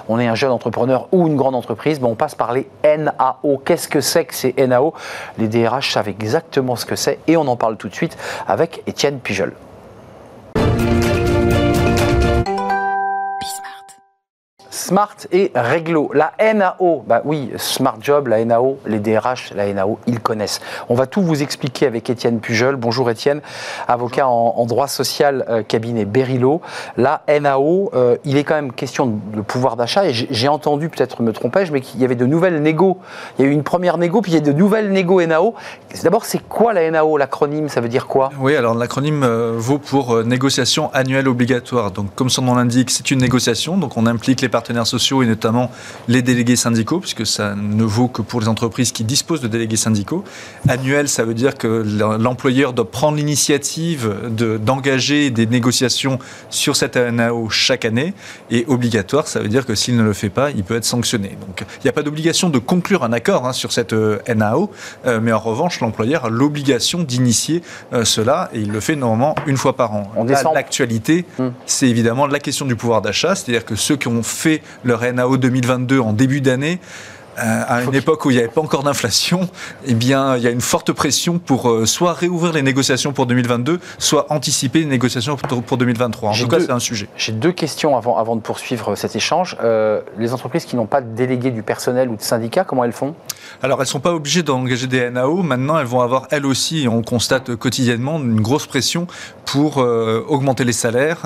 on, 0.08 0.20
est 0.20 0.28
un- 0.28 0.36
jeune 0.36 0.52
entrepreneur 0.52 1.08
ou 1.12 1.28
une 1.28 1.36
grande 1.36 1.56
entreprise, 1.56 2.00
ben, 2.00 2.08
on 2.08 2.16
passe 2.16 2.34
par 2.36 2.54
les 2.54 2.68
NAO. 2.84 3.58
Qu'est-ce 3.64 3.88
que 3.88 4.02
c'est 4.02 4.26
que 4.26 4.34
ces 4.34 4.54
NAO 4.58 4.94
Les 5.38 5.48
DRH 5.48 5.94
savent 5.94 6.10
exactement 6.10 6.76
ce 6.76 6.86
que 6.86 6.96
c'est 6.96 7.20
et 7.28 7.38
on 7.38 7.48
en 7.48 7.56
parle 7.56 7.78
tout 7.78 7.90
de 7.90 7.96
suite 7.96 8.18
avec 8.48 8.82
Étienne 8.88 9.20
Pujol. 9.20 9.54
Smart 14.90 15.18
et 15.32 15.52
Réglo. 15.54 16.10
La 16.16 16.34
NAO, 16.56 17.04
bah 17.06 17.22
oui, 17.24 17.52
Smart 17.58 17.98
Job, 18.02 18.26
la 18.26 18.44
NAO, 18.44 18.80
les 18.88 18.98
DRH, 18.98 19.54
la 19.56 19.72
NAO, 19.72 20.00
ils 20.08 20.20
connaissent. 20.20 20.62
On 20.90 20.96
va 20.96 21.06
tout 21.06 21.22
vous 21.22 21.44
expliquer 21.44 21.86
avec 21.86 22.10
Étienne 22.10 22.40
Pujol. 22.40 22.76
Bonjour 22.76 23.08
Étienne, 23.12 23.42
avocat 23.88 24.28
en, 24.28 24.56
en 24.58 24.66
droit 24.66 24.88
social, 24.88 25.46
euh, 25.48 25.62
cabinet 25.62 26.06
Berilo. 26.06 26.62
La 26.98 27.22
NAO, 27.28 27.92
euh, 27.94 28.18
il 28.26 28.38
est 28.38 28.44
quand 28.44 28.56
même 28.56 28.74
question 28.74 29.06
de, 29.06 29.36
de 29.36 29.42
pouvoir 29.42 29.76
d'achat 29.76 30.08
et 30.08 30.12
j'ai 30.12 30.48
entendu, 30.48 30.90
peut-être 30.90 31.22
me 31.22 31.34
trompais-je, 31.34 31.72
mais 31.72 31.82
qu'il 31.82 32.02
y 32.02 32.04
avait 32.04 32.16
de 32.16 32.26
nouvelles 32.26 32.60
négos. 32.60 32.98
Il 33.38 33.46
y 33.46 33.48
a 33.48 33.52
eu 33.52 33.54
une 33.54 33.62
première 33.62 34.00
négo, 34.00 34.22
puis 34.24 34.32
il 34.32 34.36
y 34.36 34.40
a 34.40 34.42
de 34.42 34.54
nouvelles 34.54 34.92
négo 34.92 35.24
NAO. 35.24 35.54
D'abord, 36.02 36.26
c'est 36.26 36.42
quoi 36.50 36.74
la 36.74 36.90
NAO 36.90 37.16
L'acronyme, 37.18 37.70
ça 37.70 37.80
veut 37.80 37.90
dire 37.90 38.08
quoi? 38.08 38.32
Oui, 38.40 38.56
alors 38.56 38.74
l'acronyme 38.74 39.22
euh, 39.22 39.54
vaut 39.56 39.78
pour 39.78 40.24
négociation 40.24 40.90
annuelle 40.96 41.28
obligatoire. 41.28 41.92
Donc, 41.92 42.08
comme 42.16 42.32
son 42.32 42.42
nom 42.42 42.56
l'indique, 42.56 42.90
c'est 42.90 43.12
une 43.12 43.20
négociation. 43.20 43.78
Donc, 43.78 43.96
on 43.96 44.08
implique 44.08 44.42
les 44.42 44.50
partenaires 44.50 44.79
partenaires 44.80 44.88
sociaux 44.88 45.24
et 45.24 45.26
notamment 45.26 45.72
les 46.08 46.22
délégués 46.22 46.56
syndicaux, 46.56 47.00
puisque 47.00 47.26
ça 47.26 47.56
ne 47.56 47.84
vaut 47.84 48.08
que 48.08 48.22
pour 48.22 48.40
les 48.42 48.48
entreprises 48.48 48.92
qui 48.92 49.04
disposent 49.04 49.42
de 49.42 49.48
délégués 49.48 49.78
syndicaux. 49.78 50.24
Annuel, 50.68 51.10
ça 51.10 51.24
veut 51.24 51.34
dire 51.34 51.56
que 51.56 51.68
l'employeur 52.18 52.74
doit 52.74 52.90
prendre 52.90 53.18
l'initiative 53.18 54.14
d'engager 54.64 55.30
des 55.32 55.46
négociations 55.46 56.20
sur 56.50 56.76
cette 56.76 56.98
NAO 56.98 57.50
chaque 57.50 57.86
année. 57.86 58.14
Et 58.52 58.66
obligatoire, 58.68 59.28
ça 59.28 59.40
veut 59.40 59.50
dire 59.50 59.66
que 59.66 59.76
s'il 59.76 59.96
ne 59.98 60.04
le 60.04 60.14
fait 60.14 60.30
pas, 60.30 60.52
il 60.52 60.64
peut 60.64 60.76
être 60.76 60.86
sanctionné. 60.86 61.38
Donc 61.48 61.66
il 61.78 61.84
n'y 61.84 61.90
a 61.90 61.94
pas 61.94 62.04
d'obligation 62.04 62.50
de 62.50 62.60
conclure 62.60 63.04
un 63.04 63.14
accord 63.14 63.46
hein, 63.46 63.54
sur 63.54 63.72
cette 63.72 63.94
euh, 63.94 64.20
NAO, 64.34 64.72
euh, 65.06 65.20
mais 65.22 65.32
en 65.32 65.40
revanche, 65.40 65.80
l'employeur 65.80 66.26
a 66.26 66.30
l'obligation 66.30 67.04
d'initier 67.04 67.62
euh, 67.94 68.06
cela 68.06 68.50
et 68.54 68.60
il 68.60 68.72
le 68.72 68.80
fait 68.80 68.96
normalement 68.96 69.36
une 69.46 69.58
fois 69.58 69.76
par 69.76 69.94
an. 69.94 70.12
L'actualité, 70.54 71.26
hmm. 71.38 71.50
c'est 71.66 71.88
évidemment 71.88 72.28
la 72.28 72.40
question 72.40 72.66
du 72.66 72.76
pouvoir 72.76 73.02
d'achat, 73.02 73.36
c'est-à-dire 73.36 73.66
que 73.66 73.76
ceux 73.76 73.96
qui 73.96 74.08
ont 74.08 74.24
fait 74.24 74.62
leur 74.84 75.02
NAO 75.14 75.38
2022 75.38 76.00
en 76.00 76.14
début 76.14 76.42
d'année, 76.42 76.80
à 77.40 77.84
une 77.84 77.96
époque 77.96 78.26
où 78.26 78.32
il 78.32 78.36
n'y 78.36 78.40
avait 78.40 78.50
pas 78.50 78.62
encore 78.62 78.84
d'inflation, 78.84 79.50
eh 79.86 79.94
bien, 79.94 80.36
il 80.38 80.44
y 80.44 80.48
a 80.48 80.52
une 80.52 80.62
forte 80.62 80.92
pression 80.92 81.40
pour 81.40 81.70
euh, 81.70 81.86
soit 81.86 82.14
réouvrir 82.14 82.54
les 82.54 82.62
négociations 82.62 83.14
pour 83.14 83.26
2022, 83.26 83.80
soit 83.98 84.28
anticiper 84.30 84.80
les 84.80 84.86
négociations 84.86 85.38
pour, 85.38 85.78
2023. 85.78 86.32
En 86.32 86.34
tout 86.34 86.48
cas, 86.48 86.60
c'est 86.60 86.72
un 86.72 86.80
sujet. 86.80 87.08
J'ai 87.16 87.32
deux 87.32 87.52
questions 87.52 87.96
avant, 87.98 88.18
avant 88.18 88.36
de 88.36 88.42
poursuivre 88.42 88.96
cet 88.96 89.16
échange. 89.16 89.58
Euh, 89.64 90.02
les 90.18 90.34
entreprises 90.34 90.66
qui 90.66 90.76
n'ont 90.76 90.86
pas 90.86 91.02
de 91.02 91.16
délégué 91.16 91.52
du 91.52 91.64
personnel 91.64 92.10
ou 92.10 92.16
de 92.16 92.22
syndicat, 92.22 92.64
comment 92.64 92.84
elles 92.84 92.92
font? 92.92 93.16
Alors, 93.62 93.80
elles 93.80 93.84
ne 93.84 93.90
sont 93.90 94.00
pas 94.00 94.14
obligées 94.14 94.44
d'engager 94.44 94.88
des 94.88 95.10
NAO. 95.10 95.42
Maintenant, 95.42 95.80
elles 95.80 95.86
vont 95.86 96.02
avoir, 96.02 96.28
elles 96.32 96.46
aussi, 96.46 96.88
on 96.90 97.02
constate 97.02 97.56
quotidiennement, 97.56 98.20
une 98.20 98.42
grosse 98.42 98.68
pression 98.68 99.08
pour 99.46 99.78
augmenter 99.78 100.64
les 100.64 100.74
salaires. 100.74 101.20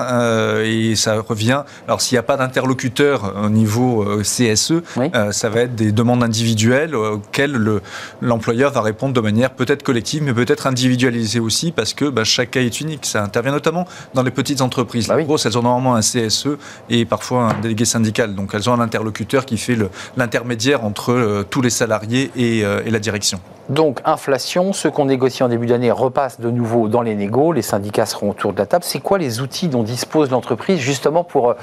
et 0.64 0.96
ça 0.96 1.20
revient. 1.20 1.62
Alors, 1.86 2.00
s'il 2.00 2.14
n'y 2.14 2.20
a 2.20 2.22
pas 2.22 2.36
d'interlocuteur 2.36 3.34
au 3.44 3.50
niveau 3.50 4.04
CSE, 4.22 4.82
ça 5.30 5.48
va 5.50 5.60
être 5.60 5.74
des 5.74 5.92
demandes 5.92 6.03
individuelles 6.12 6.94
auxquelles 6.94 7.80
l'employeur 8.20 8.72
va 8.72 8.82
répondre 8.82 9.14
de 9.14 9.20
manière 9.20 9.50
peut-être 9.50 9.82
collective, 9.82 10.22
mais 10.22 10.32
peut-être 10.32 10.66
individualisée 10.66 11.40
aussi, 11.40 11.72
parce 11.72 11.94
que 11.94 12.06
bah, 12.06 12.24
chaque 12.24 12.52
cas 12.52 12.60
est 12.60 12.80
unique. 12.80 13.06
Ça 13.06 13.22
intervient 13.22 13.52
notamment 13.52 13.86
dans 14.14 14.22
les 14.22 14.30
petites 14.30 14.60
entreprises. 14.60 15.08
Bah 15.08 15.16
les 15.16 15.24
grosses, 15.24 15.46
elles 15.46 15.58
ont 15.58 15.62
normalement 15.62 15.94
un 15.94 16.00
CSE 16.00 16.48
et 16.90 17.04
parfois 17.04 17.50
un 17.50 17.60
délégué 17.60 17.84
syndical. 17.84 18.34
Donc 18.34 18.50
elles 18.54 18.68
ont 18.68 18.74
un 18.74 18.80
interlocuteur 18.80 19.46
qui 19.46 19.56
fait 19.56 19.76
l'intermédiaire 20.16 20.84
entre 20.84 21.12
euh, 21.12 21.44
tous 21.48 21.62
les 21.62 21.70
salariés 21.70 22.30
et, 22.36 22.64
euh, 22.64 22.82
et 22.84 22.90
la 22.90 22.98
direction. 22.98 23.40
Donc, 23.70 24.00
inflation, 24.04 24.74
ceux 24.74 24.90
qu'on 24.90 25.06
négocie 25.06 25.42
en 25.42 25.48
début 25.48 25.66
d'année 25.66 25.90
repassent 25.90 26.38
de 26.38 26.50
nouveau 26.50 26.88
dans 26.88 27.00
les 27.00 27.14
négos, 27.14 27.52
les 27.52 27.62
syndicats 27.62 28.04
seront 28.04 28.30
autour 28.30 28.52
de 28.52 28.58
la 28.58 28.66
table. 28.66 28.84
C'est 28.84 29.00
quoi 29.00 29.16
les 29.16 29.40
outils 29.40 29.68
dont 29.68 29.82
dispose 29.82 30.30
l'entreprise 30.30 30.78
justement 30.80 31.24
pour 31.24 31.50
euh, 31.50 31.54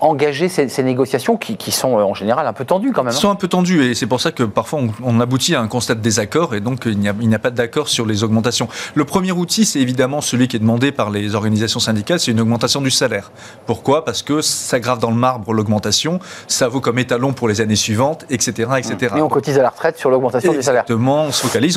engager 0.00 0.48
ces, 0.48 0.82
négociations 0.82 1.36
qui, 1.36 1.72
sont 1.72 1.94
en 1.94 2.14
général 2.14 2.46
un 2.46 2.52
peu 2.52 2.64
tendues 2.64 2.92
quand 2.92 3.02
même 3.02 3.12
Ils 3.12 3.16
hein? 3.16 3.20
Sont 3.20 3.30
un 3.30 3.34
peu 3.34 3.48
tendues 3.48 3.87
c'est 3.94 4.06
pour 4.06 4.20
ça 4.20 4.32
que 4.32 4.42
parfois 4.42 4.80
on, 5.02 5.20
aboutit 5.20 5.54
à 5.54 5.60
un 5.60 5.68
constat 5.68 5.94
de 5.94 6.00
désaccord 6.00 6.54
et 6.54 6.60
donc 6.60 6.82
il 6.86 6.98
n'y 6.98 7.34
a, 7.34 7.38
pas 7.38 7.50
d'accord 7.50 7.88
sur 7.88 8.06
les 8.06 8.24
augmentations. 8.24 8.68
Le 8.94 9.04
premier 9.04 9.32
outil, 9.32 9.64
c'est 9.64 9.80
évidemment 9.80 10.20
celui 10.20 10.48
qui 10.48 10.56
est 10.56 10.60
demandé 10.60 10.92
par 10.92 11.10
les 11.10 11.34
organisations 11.34 11.80
syndicales, 11.80 12.20
c'est 12.20 12.30
une 12.30 12.40
augmentation 12.40 12.80
du 12.80 12.90
salaire. 12.90 13.30
Pourquoi? 13.66 14.04
Parce 14.04 14.22
que 14.22 14.40
ça 14.40 14.80
grave 14.80 14.98
dans 14.98 15.10
le 15.10 15.16
marbre 15.16 15.52
l'augmentation, 15.52 16.20
ça 16.46 16.68
vaut 16.68 16.80
comme 16.80 16.98
étalon 16.98 17.32
pour 17.32 17.48
les 17.48 17.60
années 17.60 17.76
suivantes, 17.76 18.24
etc. 18.30 18.70
etc. 18.78 19.14
Et 19.16 19.20
on 19.20 19.28
cotise 19.28 19.58
à 19.58 19.62
la 19.62 19.70
retraite 19.70 19.98
sur 19.98 20.10
l'augmentation 20.10 20.52
du 20.52 20.62
salaire. 20.62 20.82
Exactement, 20.82 21.28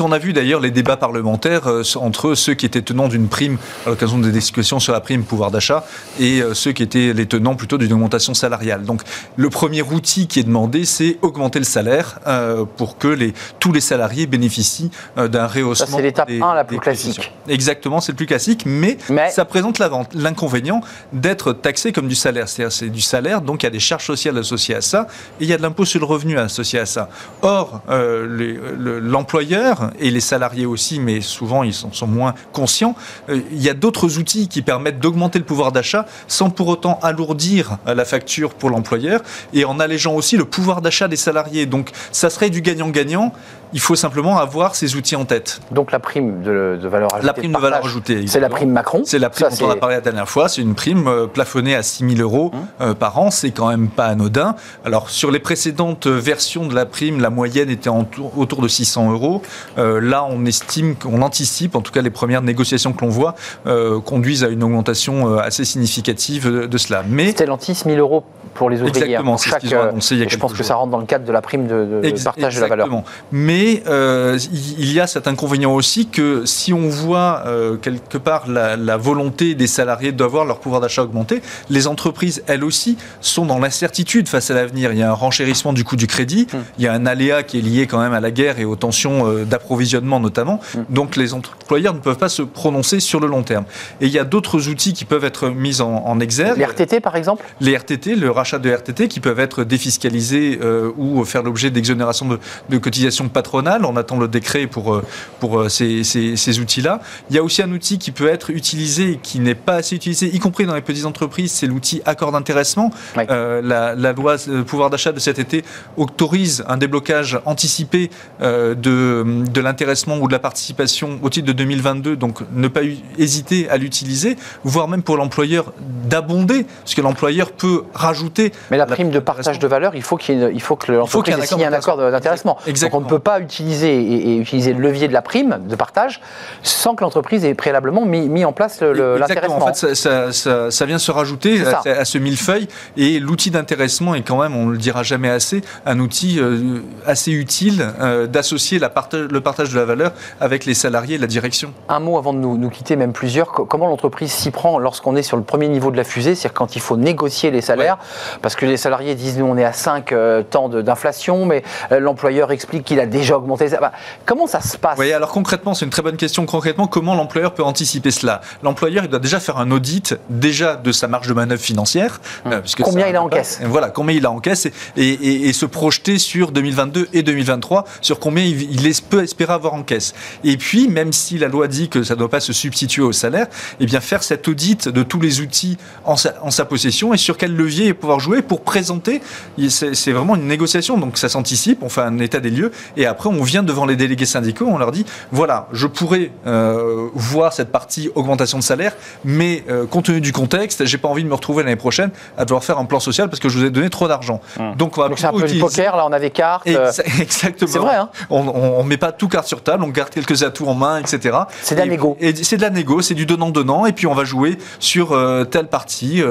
on 0.02 0.12
a 0.12 0.18
vu 0.18 0.32
d'ailleurs 0.32 0.60
les 0.60 0.70
débats 0.70 0.96
parlementaires 0.96 1.68
euh, 1.68 1.82
entre 1.96 2.34
ceux 2.34 2.54
qui 2.54 2.66
étaient 2.66 2.82
tenants 2.82 3.08
d'une 3.08 3.28
prime 3.28 3.58
à 3.86 3.90
l'occasion 3.90 4.18
des 4.18 4.32
discussions 4.32 4.80
sur 4.80 4.92
la 4.92 5.00
prime 5.00 5.24
pouvoir 5.24 5.50
d'achat 5.50 5.84
et 6.18 6.40
euh, 6.40 6.54
ceux 6.54 6.72
qui 6.72 6.82
étaient 6.82 7.12
les 7.12 7.26
tenants 7.26 7.54
plutôt 7.54 7.78
d'une 7.78 7.92
augmentation 7.92 8.34
salariale. 8.34 8.84
Donc 8.84 9.02
le 9.36 9.50
premier 9.50 9.82
outil 9.82 10.26
qui 10.26 10.40
est 10.40 10.44
demandé, 10.44 10.84
c'est 10.84 11.18
augmenter 11.22 11.58
le 11.58 11.64
salaire 11.64 11.91
euh, 12.26 12.64
pour 12.76 12.98
que 12.98 13.08
les, 13.08 13.34
tous 13.58 13.72
les 13.72 13.80
salariés 13.80 14.26
bénéficient 14.26 14.90
d'un 15.16 15.46
rehaussement. 15.46 15.86
Ça, 15.86 15.96
c'est 15.96 16.02
l'étape 16.02 16.30
1 16.30 16.54
la 16.54 16.64
plus 16.64 16.78
classique. 16.78 17.32
Exactement, 17.48 18.00
c'est 18.00 18.12
le 18.12 18.16
plus 18.16 18.26
classique, 18.26 18.64
mais, 18.66 18.98
ça 19.30 19.44
présente 19.44 19.80
l'inconvénient 20.14 20.80
d'être 21.12 21.52
taxé 21.52 21.92
comme 21.92 22.08
du 22.08 22.14
salaire. 22.14 22.48
C'est-à-dire 22.48 22.72
c'est 22.72 22.88
du 22.88 23.00
salaire, 23.00 23.40
donc 23.40 23.62
il 23.62 23.66
y 23.66 23.68
a 23.68 23.70
des 23.70 23.80
charges 23.80 24.06
sociales 24.06 24.38
associées 24.38 24.74
à 24.74 24.80
ça 24.80 25.06
et 25.40 25.44
il 25.44 25.48
y 25.48 25.52
a 25.52 25.56
de 25.56 25.62
l'impôt 25.62 25.84
sur 25.84 26.00
le 26.00 26.06
revenu 26.06 26.38
associé 26.38 26.78
à 26.78 26.86
ça. 26.86 27.08
Or, 27.42 27.82
l'employeur 27.88 29.90
et 29.98 30.10
les 30.10 30.20
salariés 30.20 30.66
aussi, 30.66 31.00
mais 31.00 31.20
souvent 31.20 31.62
ils 31.62 31.74
sont, 31.74 32.06
moins 32.06 32.34
conscients, 32.52 32.94
euh, 33.28 33.40
il 33.50 33.62
y 33.62 33.68
a 33.68 33.74
d'autres 33.74 34.18
outils 34.18 34.48
qui 34.48 34.62
permettent 34.62 34.98
d'augmenter 34.98 35.38
le 35.38 35.44
pouvoir 35.44 35.72
d'achat 35.72 36.06
sans 36.28 36.50
pour 36.50 36.68
autant 36.68 36.98
alourdir 37.02 37.78
euh, 37.86 37.94
la 37.94 38.04
facture 38.04 38.54
pour 38.54 38.70
l'employeur 38.70 39.20
et 39.52 39.64
en 39.64 39.80
allégeant 39.80 40.14
aussi 40.14 40.36
le 40.36 40.44
pouvoir 40.44 40.82
d'achat 40.82 41.08
des 41.08 41.16
salariés. 41.16 41.66
Donc 41.66 41.81
ça 42.12 42.30
serait 42.30 42.50
du 42.50 42.62
gagnant-gagnant. 42.62 43.32
Il 43.72 43.80
faut 43.80 43.96
simplement 43.96 44.38
avoir 44.38 44.74
ces 44.74 44.96
outils 44.96 45.16
en 45.16 45.24
tête. 45.24 45.60
Donc 45.70 45.92
la 45.92 45.98
prime 45.98 46.42
de, 46.42 46.78
valeur 46.82 47.14
ajoutée. 47.14 47.26
La 47.26 47.32
prime 47.32 47.52
de, 47.52 47.58
valeur 47.58 47.84
ajoutée. 47.84 48.26
C'est 48.26 48.40
la 48.40 48.48
prime 48.48 48.70
Macron. 48.70 49.02
C'est 49.04 49.18
la 49.18 49.30
prime 49.30 49.48
dont 49.48 49.66
on 49.66 49.70
a 49.70 49.76
parlé 49.76 49.96
la 49.96 50.00
dernière 50.00 50.28
fois. 50.28 50.48
C'est 50.48 50.62
une 50.62 50.74
prime 50.74 51.06
euh, 51.06 51.26
plafonnée 51.26 51.74
à 51.74 51.82
6 51.82 52.16
000 52.16 52.20
euros 52.20 52.52
mmh. 52.80 52.94
par 52.94 53.18
an. 53.18 53.30
C'est 53.30 53.50
quand 53.50 53.68
même 53.68 53.88
pas 53.88 54.06
anodin. 54.06 54.56
Alors 54.84 55.10
sur 55.10 55.30
les 55.30 55.38
précédentes 55.38 56.06
versions 56.06 56.66
de 56.66 56.74
la 56.74 56.86
prime, 56.86 57.20
la 57.20 57.30
moyenne 57.30 57.70
était 57.70 57.90
autour 57.90 58.62
de 58.62 58.68
600 58.68 59.12
euros. 59.12 59.42
Euh, 59.78 60.00
là, 60.00 60.24
on 60.28 60.44
estime, 60.44 60.96
qu'on 60.96 61.22
anticipe, 61.22 61.76
en 61.76 61.80
tout 61.80 61.92
cas 61.92 62.02
les 62.02 62.10
premières 62.10 62.42
négociations 62.42 62.92
que 62.92 63.04
l'on 63.04 63.10
voit, 63.10 63.34
euh, 63.66 64.00
conduisent 64.00 64.44
à 64.44 64.48
une 64.48 64.62
augmentation 64.62 65.28
euh, 65.28 65.38
assez 65.38 65.64
significative 65.64 66.66
de, 66.68 66.78
cela. 66.78 67.04
Mais 67.08 67.30
Stellantis, 67.30 67.82
1000 67.86 67.98
euros 67.98 68.24
pour 68.54 68.70
les 68.70 68.82
ouvriers. 68.82 69.04
Exactement, 69.04 69.36
c'est 69.36 69.50
ce 69.50 69.56
qu'ils 69.56 69.74
ont 69.74 69.82
annoncé 69.82 70.14
il 70.14 70.20
y 70.20 70.24
a 70.24 70.28
Je 70.28 70.36
pense 70.36 70.52
que 70.52 70.62
ça 70.62 70.74
rentre 70.74 70.90
dans 70.90 70.98
le 70.98 71.06
cadre 71.06 71.24
de 71.24 71.32
la 71.32 71.40
prime 71.40 71.66
de, 71.66 72.24
partage 72.24 72.56
de 72.56 72.60
la 72.60 72.66
valeur. 72.68 72.88
Mais 73.30 73.61
il 73.62 74.92
y 74.92 75.00
a 75.00 75.06
cet 75.06 75.26
inconvénient 75.26 75.74
aussi 75.74 76.06
que 76.06 76.44
si 76.46 76.72
on 76.72 76.88
voit 76.88 77.44
quelque 77.80 78.18
part 78.18 78.48
la, 78.48 78.96
volonté 78.96 79.54
des 79.54 79.66
salariés 79.66 80.12
d'avoir 80.12 80.44
leur 80.44 80.60
pouvoir 80.60 80.80
d'achat 80.80 81.02
augmenté, 81.02 81.42
les 81.70 81.86
entreprises, 81.86 82.42
elles 82.46 82.64
aussi, 82.64 82.96
sont 83.20 83.46
dans 83.46 83.58
l'incertitude 83.58 84.28
face 84.28 84.50
à 84.50 84.54
l'avenir. 84.54 84.92
Il 84.92 84.98
y 84.98 85.02
a 85.02 85.10
un 85.10 85.14
renchérissement 85.14 85.72
du 85.72 85.84
coût 85.84 85.96
du 85.96 86.06
crédit, 86.06 86.46
hum. 86.52 86.62
il 86.78 86.84
y 86.84 86.88
a 86.88 86.92
un 86.92 87.06
aléa 87.06 87.42
qui 87.42 87.58
est 87.58 87.62
lié 87.62 87.86
quand 87.86 88.00
même 88.00 88.12
à 88.12 88.20
la 88.20 88.30
guerre 88.30 88.58
et 88.58 88.64
aux 88.64 88.76
tensions 88.76 89.44
d'approvisionnement 89.44 90.20
notamment. 90.20 90.60
Mm. 90.74 90.80
Donc 90.90 91.16
les 91.16 91.34
employeurs 91.34 91.94
ne 91.94 92.00
peuvent 92.00 92.18
pas 92.18 92.28
se 92.28 92.42
prononcer 92.42 93.00
sur 93.00 93.20
le 93.20 93.26
long 93.26 93.42
terme. 93.42 93.64
Et 94.00 94.06
il 94.06 94.12
y 94.12 94.18
a 94.18 94.24
d'autres 94.24 94.68
outils 94.68 94.92
qui 94.92 95.04
peuvent 95.04 95.24
être 95.24 95.48
mis 95.48 95.80
en, 95.80 96.20
exergue. 96.20 96.58
Les 96.58 96.64
RTT 96.64 97.00
par 97.00 97.16
exemple? 97.16 97.44
Les 97.60 97.76
RTT, 97.76 98.14
le 98.14 98.30
rachat 98.30 98.58
de 98.58 98.70
RTT 98.70 99.08
qui 99.08 99.20
peuvent 99.20 99.40
être 99.40 99.64
défiscalisés 99.64 100.58
euh, 100.62 100.92
ou 100.96 101.24
faire 101.24 101.42
l'objet 101.42 101.70
d'exonération 101.70 102.26
de, 102.26 102.38
de, 102.68 102.78
cotisations 102.78 103.28
patronales. 103.28 103.51
On 103.54 103.96
attend 103.96 104.18
le 104.18 104.28
décret 104.28 104.66
pour, 104.66 104.94
euh, 104.94 105.04
pour 105.40 105.60
euh, 105.60 105.68
ces, 105.68 106.04
ces, 106.04 106.60
outils-là. 106.60 107.00
Il 107.30 107.36
y 107.36 107.38
a 107.38 107.42
aussi 107.42 107.62
un 107.62 107.70
outil 107.70 107.98
qui 107.98 108.10
peut 108.10 108.28
être 108.28 108.50
utilisé 108.50 109.12
et 109.12 109.16
qui 109.16 109.40
n'est 109.40 109.54
pas 109.54 109.74
assez 109.74 109.96
utilisé, 109.96 110.34
y 110.34 110.38
compris 110.38 110.66
dans 110.66 110.74
les 110.74 110.80
petites 110.80 111.06
entreprises, 111.06 111.52
c'est 111.52 111.66
l'outil 111.66 112.02
accord 112.04 112.32
d'intéressement. 112.32 112.90
la, 113.16 113.60
la, 113.94 114.12
loi 114.12 114.36
pouvoir 114.66 114.90
d'achat 114.90 115.12
de 115.12 115.18
cet 115.18 115.38
été 115.38 115.64
autorise 115.96 116.64
un 116.68 116.76
déblocage 116.76 117.40
anticipé 117.44 118.10
de 118.40 119.42
de 119.52 119.60
l'intéressement 119.60 120.18
ou 120.18 120.28
de 120.28 120.32
la 120.32 120.38
participation 120.38 121.18
au 121.22 121.30
titre 121.30 121.46
de 121.46 121.52
2022, 121.52 122.16
donc 122.16 122.40
ne 122.52 122.68
pas 122.68 122.80
hésiter 123.18 123.68
à 123.68 123.76
l'utiliser, 123.76 124.36
voire 124.64 124.88
même 124.88 125.02
pour 125.02 125.16
l'employeur 125.16 125.72
d'abonder, 125.80 126.66
parce 126.80 126.94
que 126.94 127.00
l'employeur 127.00 127.52
peut 127.52 127.84
rajouter. 127.94 128.52
Mais 128.70 128.76
la 128.76 128.86
prime 128.86 129.10
de 129.10 129.18
partage 129.18 129.58
de 129.58 129.66
valeur, 129.66 129.94
il 129.94 130.02
faut, 130.02 130.16
qu'il 130.16 130.50
il 130.52 130.60
faut 130.60 130.76
que 130.76 130.92
l'entreprise 130.92 131.38
ait 131.38 131.46
signé 131.46 131.66
un 131.66 131.72
accord 131.72 131.96
d'intéressement. 131.96 132.58
Donc 132.66 132.94
on 132.94 133.00
ne 133.00 133.08
peut 133.08 133.18
pas 133.18 133.31
utiliser 133.40 134.00
et, 134.00 134.36
utiliser 134.36 134.72
le 134.72 134.80
levier 134.80 135.08
de 135.08 135.12
la 135.12 135.22
prime 135.22 135.58
de 135.68 135.76
partage 135.76 136.20
sans 136.62 136.94
que 136.94 137.02
l'entreprise 137.04 137.44
ait 137.44 137.54
préalablement 137.54 138.04
mis, 138.04 138.28
mis 138.28 138.44
en 138.44 138.52
place 138.52 138.80
l'intéressement. 138.80 139.62
En 139.62 139.72
fait, 139.72 139.94
ça, 139.94 140.32
ça, 140.32 140.70
ça, 140.70 140.86
vient 140.86 140.98
se 140.98 141.10
rajouter 141.10 141.62
à, 141.86 142.04
ce 142.04 142.18
millefeuille 142.18 142.68
et 142.96 143.18
l'outil 143.20 143.50
d'intéressement 143.50 144.14
est 144.14 144.22
quand 144.22 144.40
même, 144.40 144.56
on 144.56 144.66
ne 144.66 144.72
le 144.72 144.78
dira 144.78 145.02
jamais 145.02 145.30
assez, 145.30 145.62
un 145.86 145.98
outil 145.98 146.38
euh, 146.40 146.80
assez 147.06 147.32
utile 147.32 147.86
euh, 148.00 148.26
d'associer 148.26 148.78
partage, 148.88 149.28
le 149.30 149.40
partage 149.40 149.70
de 149.70 149.78
la 149.78 149.84
valeur 149.84 150.12
avec 150.40 150.64
les 150.64 150.74
salariés 150.74 151.16
et 151.16 151.18
la 151.18 151.26
direction. 151.26 151.72
Un 151.88 152.00
mot 152.00 152.18
avant 152.18 152.32
de 152.32 152.38
nous, 152.38 152.70
quitter, 152.70 152.96
même 152.96 153.12
plusieurs. 153.12 153.50
Comment 153.50 153.86
l'entreprise 153.86 154.32
s'y 154.32 154.50
prend 154.50 154.78
lorsqu'on 154.78 155.16
est 155.16 155.22
sur 155.22 155.36
le 155.36 155.42
premier 155.42 155.68
niveau 155.68 155.90
de 155.90 155.96
la 155.96 156.04
fusée, 156.04 156.34
c'est-à-dire 156.34 156.54
quand 156.54 156.76
il 156.76 156.80
faut 156.80 156.96
négocier 156.96 157.50
les 157.50 157.60
salaires? 157.60 157.98
Parce 158.40 158.56
que 158.56 158.66
les 158.66 158.76
salariés 158.76 159.14
disent 159.14 159.38
nous 159.38 159.46
on 159.46 159.56
est 159.56 159.64
à 159.64 159.72
5 159.72 160.12
euh, 160.12 160.42
temps 160.42 160.68
d'inflation, 160.68 161.46
mais 161.46 161.62
euh, 161.90 162.00
l'employeur 162.00 162.52
explique 162.52 162.84
qu'il 162.84 163.00
a 163.00 163.06
augmenté. 163.30 163.68
ça. 163.68 163.78
Bah, 163.80 163.92
comment 164.26 164.46
ça 164.46 164.60
se 164.60 164.76
passe? 164.76 164.98
Oui, 164.98 165.12
alors 165.12 165.30
concrètement, 165.30 165.74
c'est 165.74 165.84
une 165.84 165.90
très 165.90 166.02
bonne 166.02 166.16
question. 166.16 166.46
Concrètement, 166.46 166.86
comment 166.86 167.14
l'employeur 167.14 167.54
peut 167.54 167.62
anticiper 167.62 168.10
cela? 168.10 168.40
L'employeur, 168.62 169.04
il 169.04 169.10
doit 169.10 169.20
déjà 169.20 169.40
faire 169.40 169.58
un 169.58 169.70
audit 169.70 170.14
déjà 170.28 170.76
de 170.76 170.92
sa 170.92 171.08
marge 171.08 171.28
de 171.28 171.34
manœuvre 171.34 171.62
financière. 171.62 172.20
Hum. 172.44 172.62
combien 172.82 173.08
il 173.08 173.16
a 173.16 173.22
en 173.22 173.28
caisse? 173.28 173.60
Voilà, 173.64 173.90
combien 173.90 174.16
il 174.16 174.26
a 174.26 174.30
en 174.30 174.40
caisse 174.40 174.68
et, 174.96 175.52
se 175.52 175.66
projeter 175.66 176.18
sur 176.18 176.50
2022 176.50 177.08
et 177.12 177.22
2023 177.22 177.84
sur 178.00 178.18
combien 178.18 178.42
il, 178.44 178.92
peut 179.08 179.22
espérer 179.22 179.52
avoir 179.52 179.74
en 179.74 179.82
caisse. 179.82 180.14
Et 180.44 180.56
puis, 180.56 180.88
même 180.88 181.12
si 181.12 181.38
la 181.38 181.48
loi 181.48 181.68
dit 181.68 181.88
que 181.88 182.02
ça 182.02 182.14
ne 182.14 182.18
doit 182.18 182.28
pas 182.28 182.40
se 182.40 182.52
substituer 182.52 183.02
au 183.02 183.12
salaire, 183.12 183.46
eh 183.80 183.86
bien 183.86 184.00
faire 184.00 184.22
cet 184.22 184.48
audit 184.48 184.88
de 184.88 185.02
tous 185.02 185.20
les 185.20 185.40
outils 185.40 185.76
en 186.04 186.16
sa, 186.16 186.34
en 186.42 186.50
sa 186.50 186.64
possession 186.64 187.14
et 187.14 187.16
sur 187.16 187.36
quel 187.36 187.54
levier 187.54 187.94
pouvoir 187.94 188.20
jouer 188.20 188.42
pour 188.42 188.62
présenter. 188.62 189.20
C'est 189.68 190.12
vraiment 190.12 190.36
une 190.36 190.46
négociation, 190.46 190.98
donc 190.98 191.18
ça 191.18 191.28
s'anticipe, 191.28 191.82
on 191.82 191.88
fait 191.88 192.00
un 192.00 192.18
état 192.18 192.40
des 192.40 192.50
lieux 192.50 192.72
et 192.96 193.06
après 193.06 193.11
on 193.24 193.42
vient 193.42 193.62
devant 193.62 193.86
les 193.86 193.96
délégués 193.96 194.26
syndicaux, 194.26 194.66
on 194.68 194.78
leur 194.78 194.92
dit 194.92 195.04
voilà, 195.30 195.68
je 195.72 195.86
pourrais 195.86 196.30
euh, 196.46 197.08
voir 197.14 197.52
cette 197.52 197.70
partie 197.70 198.10
augmentation 198.14 198.58
de 198.58 198.62
salaire, 198.62 198.94
mais 199.24 199.64
euh, 199.70 199.86
compte 199.86 200.06
tenu 200.06 200.20
du 200.20 200.32
contexte, 200.32 200.84
j'ai 200.84 200.98
pas 200.98 201.08
envie 201.08 201.22
de 201.22 201.28
me 201.28 201.34
retrouver 201.34 201.62
l'année 201.62 201.76
prochaine 201.76 202.10
à 202.36 202.44
devoir 202.44 202.64
faire 202.64 202.78
un 202.78 202.84
plan 202.84 203.00
social 203.00 203.28
parce 203.28 203.40
que 203.40 203.48
je 203.48 203.58
vous 203.58 203.64
ai 203.64 203.70
donné 203.70 203.90
trop 203.90 204.08
d'argent. 204.08 204.40
Hum. 204.58 204.74
Donc 204.76 204.98
on 204.98 205.02
va 205.02 205.10
c'est 205.16 205.26
un 205.26 205.32
peu 205.32 205.46
du 205.46 205.58
poker, 205.58 205.96
là 205.96 206.06
on 206.06 206.12
a 206.12 206.18
des 206.18 206.30
cartes. 206.30 206.66
Euh, 206.66 206.90
exactement. 207.20 207.70
C'est 207.70 207.78
vrai. 207.78 207.96
Hein 207.96 208.08
on 208.30 208.82
ne 208.82 208.88
met 208.88 208.96
pas 208.96 209.12
tout 209.12 209.28
carte 209.28 209.46
sur 209.46 209.62
table, 209.62 209.84
on 209.84 209.88
garde 209.88 210.10
quelques 210.10 210.42
atouts 210.42 210.66
en 210.66 210.74
main, 210.74 210.98
etc. 210.98 211.38
C'est 211.62 211.74
de 211.74 211.80
la 211.80 211.86
négo. 211.86 212.16
C'est 212.42 212.56
de 212.56 212.62
la 212.62 212.70
négo, 212.70 213.02
c'est 213.02 213.14
du 213.14 213.26
donnant-donnant, 213.26 213.86
et 213.86 213.92
puis 213.92 214.06
on 214.06 214.14
va 214.14 214.24
jouer 214.24 214.58
sur 214.78 215.16
telle 215.50 215.68
partie, 215.68 216.22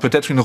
peut-être 0.00 0.30
une, 0.30 0.42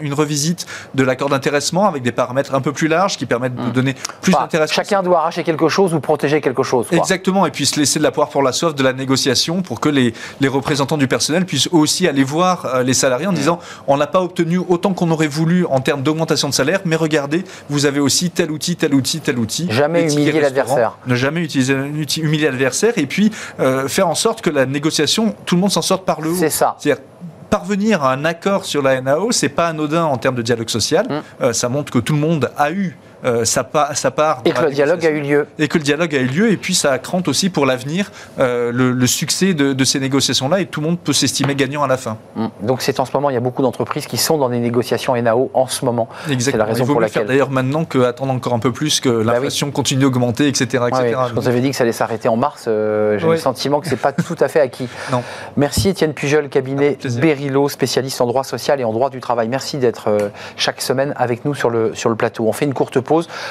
une 0.00 0.14
revisite 0.14 0.66
de 0.94 1.02
l'accord 1.02 1.28
d'intéressement 1.28 1.86
avec 1.88 2.02
des 2.02 2.12
paramètres 2.12 2.54
un 2.54 2.60
peu 2.60 2.72
plus 2.72 2.88
larges 2.88 3.16
qui 3.16 3.26
permettent 3.26 3.54
de 3.54 3.62
hum. 3.62 3.72
donner 3.72 3.94
plus 4.20 4.32
d'intéressement. 4.32 4.79
Chacun 4.80 5.02
doit 5.02 5.18
arracher 5.18 5.44
quelque 5.44 5.68
chose 5.68 5.92
ou 5.92 6.00
protéger 6.00 6.40
quelque 6.40 6.62
chose. 6.62 6.86
Exactement, 6.90 7.44
et 7.44 7.50
puis 7.50 7.66
se 7.66 7.78
laisser 7.78 7.98
de 7.98 8.04
la 8.04 8.12
poire 8.12 8.30
pour 8.30 8.42
la 8.42 8.52
soif 8.52 8.74
de 8.74 8.82
la 8.82 8.94
négociation 8.94 9.60
pour 9.60 9.78
que 9.78 9.90
les, 9.90 10.14
les 10.40 10.48
représentants 10.48 10.96
du 10.96 11.06
personnel 11.06 11.44
puissent 11.44 11.68
aussi 11.70 12.08
aller 12.08 12.24
voir 12.24 12.64
euh, 12.64 12.82
les 12.82 12.94
salariés 12.94 13.26
en 13.26 13.30
hum. 13.30 13.36
disant 13.36 13.58
on 13.86 13.98
n'a 13.98 14.06
pas 14.06 14.22
obtenu 14.22 14.56
autant 14.56 14.94
qu'on 14.94 15.10
aurait 15.10 15.26
voulu 15.26 15.66
en 15.66 15.80
termes 15.80 16.00
d'augmentation 16.02 16.48
de 16.48 16.54
salaire, 16.54 16.80
mais 16.86 16.96
regardez, 16.96 17.44
vous 17.68 17.84
avez 17.84 18.00
aussi 18.00 18.30
tel 18.30 18.50
outil, 18.50 18.76
tel 18.76 18.94
outil, 18.94 19.20
tel 19.20 19.38
outil. 19.38 19.68
Jamais 19.70 20.10
humilier 20.10 20.40
l'adversaire. 20.40 20.96
Ne 21.06 21.14
jamais 21.14 21.42
utiliser, 21.42 21.74
humilier 22.16 22.46
l'adversaire 22.46 22.94
et 22.96 23.06
puis 23.06 23.30
euh, 23.60 23.86
faire 23.86 24.08
en 24.08 24.14
sorte 24.14 24.40
que 24.40 24.48
la 24.48 24.64
négociation, 24.64 25.34
tout 25.44 25.56
le 25.56 25.60
monde 25.60 25.72
s'en 25.72 25.82
sorte 25.82 26.06
par 26.06 26.22
le 26.22 26.30
haut. 26.30 26.36
C'est 26.38 26.48
ça. 26.48 26.76
C'est-à-dire 26.78 27.02
parvenir 27.50 28.02
à 28.02 28.12
un 28.12 28.24
accord 28.24 28.64
sur 28.64 28.80
la 28.80 29.00
NAO, 29.00 29.32
c'est 29.32 29.48
pas 29.50 29.66
anodin 29.66 30.04
en 30.04 30.16
termes 30.16 30.36
de 30.36 30.42
dialogue 30.42 30.70
social. 30.70 31.06
Mmh. 31.06 31.42
Euh, 31.42 31.52
ça 31.52 31.68
montre 31.68 31.92
que 31.92 31.98
tout 31.98 32.14
le 32.14 32.20
monde 32.20 32.50
a 32.56 32.70
eu 32.70 32.96
euh, 33.24 33.44
ça, 33.44 33.64
part. 33.64 34.42
Et 34.44 34.52
que 34.52 34.64
le 34.64 34.70
dialogue 34.70 35.04
a 35.04 35.10
eu 35.10 35.20
lieu. 35.20 35.46
Et 35.58 35.68
que 35.68 35.78
le 35.78 35.84
dialogue 35.84 36.14
a 36.14 36.18
eu 36.18 36.26
lieu, 36.26 36.50
et 36.50 36.56
puis 36.56 36.74
ça 36.74 36.98
crante 36.98 37.28
aussi 37.28 37.50
pour 37.50 37.66
l'avenir 37.66 38.10
euh, 38.38 38.72
le, 38.72 39.06
succès 39.06 39.54
de, 39.54 39.84
ces 39.84 40.00
négociations-là, 40.00 40.60
et 40.60 40.66
tout 40.66 40.80
le 40.80 40.86
monde 40.86 40.98
peut 40.98 41.12
s'estimer 41.12 41.54
gagnant 41.54 41.82
à 41.82 41.86
la 41.86 41.96
fin. 41.96 42.16
Mm. 42.36 42.46
Donc 42.62 42.82
c'est 42.82 42.98
en 43.00 43.04
ce 43.04 43.12
moment, 43.12 43.30
il 43.30 43.34
y 43.34 43.36
a 43.36 43.40
beaucoup 43.40 43.62
d'entreprises 43.62 44.06
qui 44.06 44.16
sont 44.16 44.38
dans 44.38 44.48
des 44.48 44.58
négociations 44.58 45.20
NAO 45.20 45.50
en 45.54 45.66
ce 45.66 45.84
moment. 45.84 46.08
C'est 46.38 46.56
la 46.56 46.64
raison 46.64 46.84
il 46.84 46.90
pour 46.90 47.00
laquelle. 47.00 47.26
D'ailleurs 47.26 47.50
maintenant 47.50 47.84
qu'attendre 47.84 48.32
encore 48.32 48.54
un 48.54 48.58
peu 48.58 48.72
plus, 48.72 49.00
que 49.00 49.22
bah 49.22 49.34
l'inflation 49.34 49.70
continue 49.70 50.00
d'augmenter, 50.00 50.48
etc. 50.48 50.84
etc. 50.88 51.16
vous 51.34 51.48
avez 51.48 51.60
dit 51.60 51.70
que 51.70 51.76
ça 51.76 51.84
allait 51.84 51.92
s'arrêter 51.92 52.28
en 52.28 52.36
mars, 52.36 52.64
euh, 52.68 53.18
j'ai 53.18 53.26
le 53.26 53.36
sentiment 53.36 53.80
que 53.80 53.88
c'est 53.88 53.96
pas 53.96 54.12
tout 54.12 54.36
à 54.40 54.48
fait 54.48 54.60
acquis. 54.60 54.88
Non. 55.10 55.22
Merci 55.56 55.88
Étienne 55.88 56.14
Pujol, 56.14 56.48
cabinet 56.48 56.96
Berilo, 57.20 57.68
spécialiste 57.68 58.20
en 58.20 58.26
droit 58.26 58.44
social 58.44 58.80
et 58.80 58.84
en 58.84 58.92
droit 58.92 59.10
du 59.10 59.18
travail. 59.18 59.48
Merci 59.48 59.78
d'être 59.78 60.30
chaque 60.56 60.80
semaine 60.80 61.12
avec 61.16 61.44
nous 61.44 61.54
sur 61.54 61.68
le, 61.68 61.94
sur 61.94 62.10
le 62.10 62.16
plateau. 62.16 62.46
On 62.46 62.52
fait 62.52 62.64
une 62.64 62.74
courte 62.74 63.00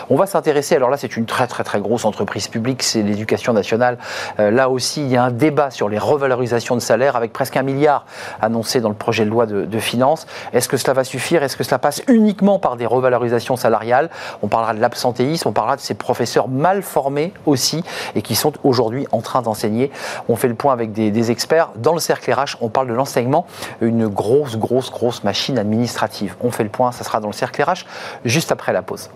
on 0.09 0.15
va 0.15 0.25
s'intéresser, 0.25 0.75
alors 0.75 0.89
là 0.89 0.97
c'est 0.97 1.17
une 1.17 1.25
très 1.25 1.47
très 1.47 1.63
très 1.63 1.79
grosse 1.79 2.05
entreprise 2.05 2.47
publique, 2.47 2.83
c'est 2.83 3.01
l'éducation 3.01 3.53
nationale. 3.53 3.97
Euh, 4.39 4.51
là 4.51 4.69
aussi 4.69 5.01
il 5.01 5.09
y 5.09 5.17
a 5.17 5.23
un 5.23 5.31
débat 5.31 5.71
sur 5.71 5.89
les 5.89 5.97
revalorisations 5.97 6.75
de 6.75 6.81
salaire 6.81 7.15
avec 7.15 7.33
presque 7.33 7.57
un 7.57 7.63
milliard 7.63 8.05
annoncé 8.41 8.81
dans 8.81 8.89
le 8.89 8.95
projet 8.95 9.25
de 9.25 9.29
loi 9.29 9.45
de, 9.45 9.79
finances. 9.79 10.27
Est-ce 10.51 10.67
que 10.67 10.75
cela 10.75 10.93
va 10.93 11.03
suffire? 11.05 11.41
Est-ce 11.41 11.55
que 11.55 11.63
cela 11.63 11.79
passe 11.79 12.01
uniquement 12.07 12.59
par 12.59 12.75
des 12.75 12.85
revalorisations 12.85 13.55
salariales? 13.55 14.09
On 14.43 14.47
parlera 14.47 14.73
de 14.73 14.81
l'absentéisme, 14.81 15.47
on 15.47 15.53
parlera 15.53 15.77
de 15.77 15.81
ces 15.81 15.93
professeurs 15.93 16.49
mal 16.49 16.81
formés 16.81 17.33
aussi 17.45 17.83
et 18.15 18.21
qui 18.21 18.35
sont 18.35 18.51
aujourd'hui 18.63 19.07
en 19.13 19.21
train 19.21 19.41
d'enseigner. 19.41 19.89
On 20.27 20.35
fait 20.35 20.49
le 20.49 20.55
point 20.55 20.73
avec 20.73 20.91
des, 20.91 21.31
experts. 21.31 21.69
Dans 21.75 21.93
le 21.93 21.99
cercle 21.99 22.31
RH, 22.31 22.57
on 22.61 22.69
parle 22.69 22.87
de 22.87 22.93
l'enseignement, 22.93 23.45
une 23.81 24.07
grosse, 24.07 24.57
grosse, 24.57 24.91
grosse 24.91 25.23
machine 25.23 25.57
administrative. 25.57 26.35
On 26.41 26.51
fait 26.51 26.63
le 26.63 26.69
point, 26.69 26.91
ça 26.91 27.03
sera 27.03 27.19
dans 27.19 27.27
le 27.27 27.33
cercle 27.33 27.61
RH 27.61 27.85
juste 28.25 28.51
après 28.51 28.73
la 28.73 28.81
pause. 28.81 29.09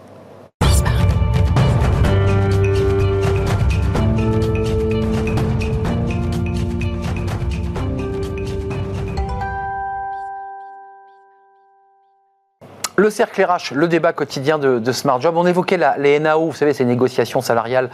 Le 12.95 13.09
cercle 13.09 13.43
RH, 13.43 13.73
le 13.73 13.87
débat 13.87 14.13
quotidien 14.13 14.59
de, 14.59 14.91
Smart 14.91 15.19
Job. 15.19 15.33
On 15.35 15.47
évoquait 15.47 15.79
les 15.97 16.19
NAO, 16.19 16.51
vous 16.51 16.53
savez, 16.53 16.73
ces 16.73 16.85
négociations 16.85 17.41
salariales 17.41 17.89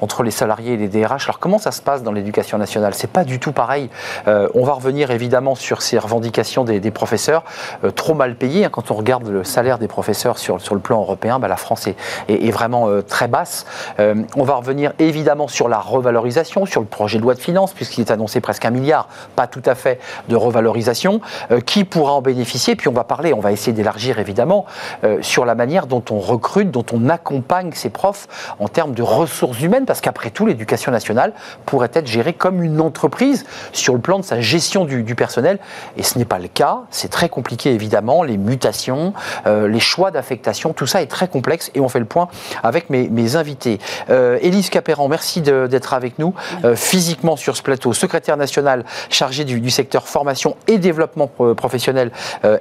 entre 0.00 0.22
les 0.22 0.30
salariés 0.30 0.74
et 0.74 0.76
les 0.76 0.86
DRH. 0.86 1.24
Alors 1.24 1.40
comment 1.40 1.58
ça 1.58 1.72
se 1.72 1.82
passe 1.82 2.04
dans 2.04 2.12
l'éducation 2.12 2.56
nationale? 2.56 2.94
C'est 2.94 3.10
pas 3.10 3.24
du 3.24 3.40
tout 3.40 3.50
pareil. 3.50 3.90
Euh, 4.28 4.48
on 4.54 4.62
va 4.62 4.74
revenir 4.74 5.10
évidemment 5.10 5.56
sur 5.56 5.82
ces 5.82 5.98
revendications 5.98 6.62
des, 6.62 6.78
professeurs, 6.92 7.42
euh, 7.82 7.90
trop 7.90 8.14
mal 8.14 8.36
payés. 8.36 8.66
Hein. 8.66 8.68
quand 8.70 8.92
on 8.92 8.94
regarde 8.94 9.26
le 9.26 9.42
salaire 9.42 9.80
des 9.80 9.88
professeurs 9.88 10.38
sur, 10.38 10.56
le 10.56 10.78
plan 10.78 11.00
européen, 11.00 11.40
bah, 11.40 11.48
la 11.48 11.56
France 11.56 11.88
est, 11.88 11.96
est, 12.28 12.52
vraiment 12.52 12.88
euh, 12.88 13.02
très 13.02 13.26
basse. 13.26 13.66
on 13.98 14.44
va 14.44 14.54
revenir 14.54 14.92
évidemment 15.00 15.48
sur 15.48 15.68
la 15.68 15.80
revalorisation, 15.80 16.64
sur 16.64 16.80
le 16.80 16.86
projet 16.86 17.18
de 17.18 17.24
loi 17.24 17.34
de 17.34 17.40
finances, 17.40 17.72
puisqu'il 17.72 18.02
est 18.02 18.12
annoncé 18.12 18.40
presque 18.40 18.64
un 18.64 18.70
milliard, 18.70 19.08
pas 19.34 19.48
tout 19.48 19.62
à 19.66 19.74
fait, 19.74 19.98
de 20.28 20.36
revalorisation. 20.36 21.20
qui 21.66 21.82
pourra 21.82 22.12
en 22.12 22.22
bénéficier? 22.22 22.76
Puis 22.76 22.86
on 22.86 22.92
va 22.92 23.02
parler, 23.02 23.32
on 23.32 23.40
va 23.40 23.50
essayer 23.50 23.72
d'élargir 23.72 24.20
évidemment 24.20 24.43
euh, 25.04 25.18
sur 25.22 25.44
la 25.44 25.54
manière 25.54 25.86
dont 25.86 26.02
on 26.10 26.18
recrute, 26.18 26.70
dont 26.70 26.84
on 26.92 27.08
accompagne 27.08 27.72
ces 27.74 27.90
profs 27.90 28.28
en 28.58 28.68
termes 28.68 28.94
de 28.94 29.02
ressources 29.02 29.60
humaines, 29.60 29.86
parce 29.86 30.00
qu'après 30.00 30.30
tout, 30.30 30.46
l'éducation 30.46 30.92
nationale 30.92 31.32
pourrait 31.66 31.90
être 31.94 32.06
gérée 32.06 32.32
comme 32.32 32.62
une 32.62 32.80
entreprise 32.80 33.44
sur 33.72 33.94
le 33.94 34.00
plan 34.00 34.18
de 34.18 34.24
sa 34.24 34.40
gestion 34.40 34.84
du, 34.84 35.14
personnel, 35.14 35.58
et 35.96 36.02
ce 36.02 36.18
n'est 36.18 36.24
pas 36.24 36.38
le 36.38 36.48
cas. 36.48 36.80
C'est 36.90 37.10
très 37.10 37.28
compliqué, 37.28 37.72
évidemment, 37.72 38.22
les 38.22 38.36
mutations, 38.36 39.12
euh, 39.46 39.68
les 39.68 39.80
choix 39.80 40.10
d'affectation, 40.10 40.72
tout 40.72 40.86
ça 40.86 41.02
est 41.02 41.06
très 41.06 41.28
complexe, 41.28 41.70
et 41.74 41.80
on 41.80 41.88
fait 41.88 41.98
le 42.00 42.04
point 42.04 42.28
avec 42.62 42.90
mes, 42.90 43.36
invités. 43.36 43.78
Euh, 44.10 44.38
Élise 44.42 44.70
Capéran, 44.70 45.08
merci 45.08 45.40
d'être 45.40 45.94
avec 45.94 46.18
nous 46.18 46.34
physiquement 46.74 47.36
sur 47.36 47.56
ce 47.56 47.62
plateau, 47.62 47.92
secrétaire 47.92 48.36
nationale 48.36 48.84
chargée 49.10 49.44
du, 49.44 49.70
secteur 49.70 50.06
formation 50.06 50.56
et 50.68 50.78
développement 50.78 51.26
professionnel 51.56 52.10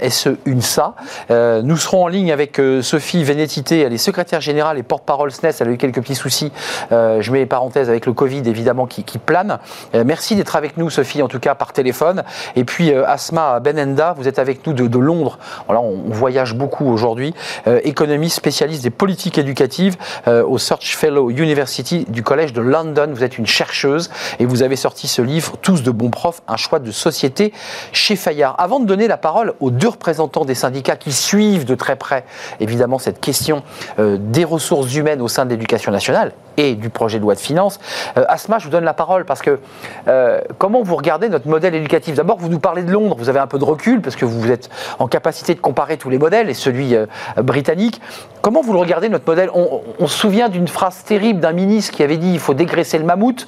SE 0.09 0.37
UNSA. 0.45 0.95
nous 1.29 1.72
nous 1.73 1.79
serons 1.79 2.03
en 2.03 2.07
ligne 2.07 2.31
avec 2.31 2.59
euh, 2.59 2.83
Sophie 2.83 3.23
Vénétité, 3.23 3.79
elle 3.79 3.93
est 3.93 3.97
secrétaire 3.97 4.41
générale 4.41 4.77
et 4.77 4.83
porte-parole 4.83 5.31
SNES. 5.31 5.53
Elle 5.59 5.69
a 5.69 5.71
eu 5.71 5.77
quelques 5.77 6.01
petits 6.01 6.13
soucis. 6.13 6.51
Euh, 6.91 7.19
je 7.19 7.31
mets 7.31 7.39
les 7.39 7.47
parenthèses 7.47 7.89
avec 7.89 8.05
le 8.05 8.13
Covid, 8.13 8.43
évidemment, 8.45 8.85
qui, 8.85 9.01
plane. 9.17 9.57
Euh, 9.95 10.03
merci 10.05 10.35
d'être 10.35 10.55
avec 10.55 10.77
nous, 10.77 10.91
Sophie, 10.91 11.23
en 11.23 11.27
tout 11.27 11.39
cas 11.39 11.55
par 11.55 11.73
téléphone. 11.73 12.21
Et 12.55 12.63
puis 12.63 12.93
Asma 12.93 13.59
Benenda, 13.59 14.13
vous 14.15 14.27
êtes 14.27 14.37
avec 14.37 14.67
nous 14.67 14.73
de, 14.73 14.99
Londres. 14.99 15.39
Alors, 15.67 15.83
on, 15.83 16.03
voyage 16.09 16.53
beaucoup 16.53 16.85
aujourd'hui. 16.85 17.33
économiste, 17.65 18.35
spécialiste 18.35 18.83
des 18.83 18.91
politiques 18.91 19.39
éducatives 19.39 19.97
au 20.27 20.59
Search 20.59 20.95
Fellow 20.95 21.31
University 21.31 22.05
du 22.07 22.21
Collège 22.21 22.53
de 22.53 22.61
London. 22.61 23.07
Vous 23.11 23.23
êtes 23.23 23.39
une 23.39 23.47
chercheuse 23.47 24.11
et 24.37 24.45
vous 24.45 24.61
avez 24.61 24.75
sorti 24.75 25.07
ce 25.07 25.23
livre, 25.23 25.57
Tous 25.61 25.81
de 25.81 25.89
bons 25.89 26.11
profs, 26.11 26.43
un 26.47 26.57
choix 26.57 26.77
de 26.77 26.91
société 26.91 27.51
chez 27.91 28.15
Fayard. 28.15 28.55
Avant 28.59 28.79
de 28.79 28.85
donner 28.85 29.07
la 29.07 29.17
parole 29.17 29.53
aux 29.59 29.71
deux 29.71 29.89
représentants 29.89 30.45
des 30.45 30.55
syndicats 30.55 30.97
qui 30.97 31.11
suivent 31.11 31.62
de 31.65 31.75
très 31.75 31.95
près, 31.95 32.25
évidemment, 32.59 32.99
cette 32.99 33.19
question 33.19 33.63
euh, 33.99 34.17
des 34.19 34.43
ressources 34.43 34.93
humaines 34.95 35.21
au 35.21 35.27
sein 35.27 35.45
de 35.45 35.51
l'éducation 35.51 35.91
nationale 35.91 36.31
et 36.57 36.75
du 36.75 36.89
projet 36.89 37.17
de 37.17 37.23
loi 37.23 37.35
de 37.35 37.39
finances. 37.39 37.79
Euh, 38.17 38.25
Asma, 38.27 38.59
je 38.59 38.65
vous 38.65 38.69
donne 38.69 38.83
la 38.83 38.93
parole 38.93 39.25
parce 39.25 39.41
que 39.41 39.59
euh, 40.07 40.41
comment 40.57 40.81
vous 40.83 40.95
regardez 40.95 41.29
notre 41.29 41.47
modèle 41.47 41.75
éducatif? 41.75 42.15
D'abord, 42.15 42.37
vous 42.37 42.49
nous 42.49 42.59
parlez 42.59 42.83
de 42.83 42.91
Londres, 42.91 43.15
vous 43.17 43.29
avez 43.29 43.39
un 43.39 43.47
peu 43.47 43.59
de 43.59 43.63
recul 43.63 44.01
parce 44.01 44.15
que 44.15 44.25
vous 44.25 44.51
êtes 44.51 44.69
en 44.99 45.07
capacité 45.07 45.53
de 45.55 45.59
comparer 45.59 45.97
tous 45.97 46.09
les 46.09 46.17
modèles 46.17 46.49
et 46.49 46.53
celui 46.53 46.95
britannique. 47.37 48.01
Comment 48.41 48.61
vous 48.61 48.73
le 48.73 48.79
regardez 48.79 49.09
notre 49.09 49.25
modèle? 49.25 49.49
On, 49.53 50.07
se 50.07 50.17
souvient 50.17 50.49
d'une 50.49 50.67
phrase 50.67 51.03
terrible 51.03 51.39
d'un 51.39 51.53
ministre 51.53 51.93
qui 51.93 52.03
avait 52.03 52.17
dit 52.17 52.33
il 52.33 52.39
faut 52.39 52.53
dégraisser 52.53 52.97
le 52.97 53.05
mammouth. 53.05 53.47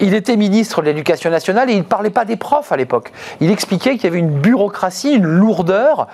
il 0.00 0.14
était 0.14 0.36
ministre 0.36 0.82
de 0.82 0.86
l'Éducation 0.86 1.30
nationale 1.30 1.70
et 1.70 1.74
il 1.74 1.78
ne 1.78 1.84
parlait 1.84 2.10
pas 2.10 2.24
des 2.24 2.36
profs 2.36 2.72
à 2.72 2.76
l'époque. 2.76 3.12
Il 3.40 3.50
expliquait 3.50 3.92
qu'il 3.92 4.04
y 4.04 4.06
avait 4.08 4.18
une 4.18 4.30
bureaucratie, 4.30 5.14
une 5.14 5.24
lourdeur 5.24 6.08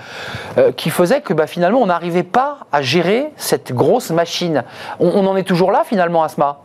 qui 0.77 0.91
faisait 0.91 1.23
que 1.23 1.33
bah, 1.33 1.47
finalement 1.47 1.81
on 1.81 1.87
n'arrivait 1.87 2.23
pas 2.23 2.59
à 2.71 2.83
gérer 2.83 3.33
cette 3.37 3.73
grosse 3.73 4.11
machine. 4.11 4.65
On, 5.01 5.27
en 5.27 5.37
est 5.37 5.43
toujours 5.43 5.73
là 5.73 5.83
finalement, 5.85 6.12
Asma 6.21 6.59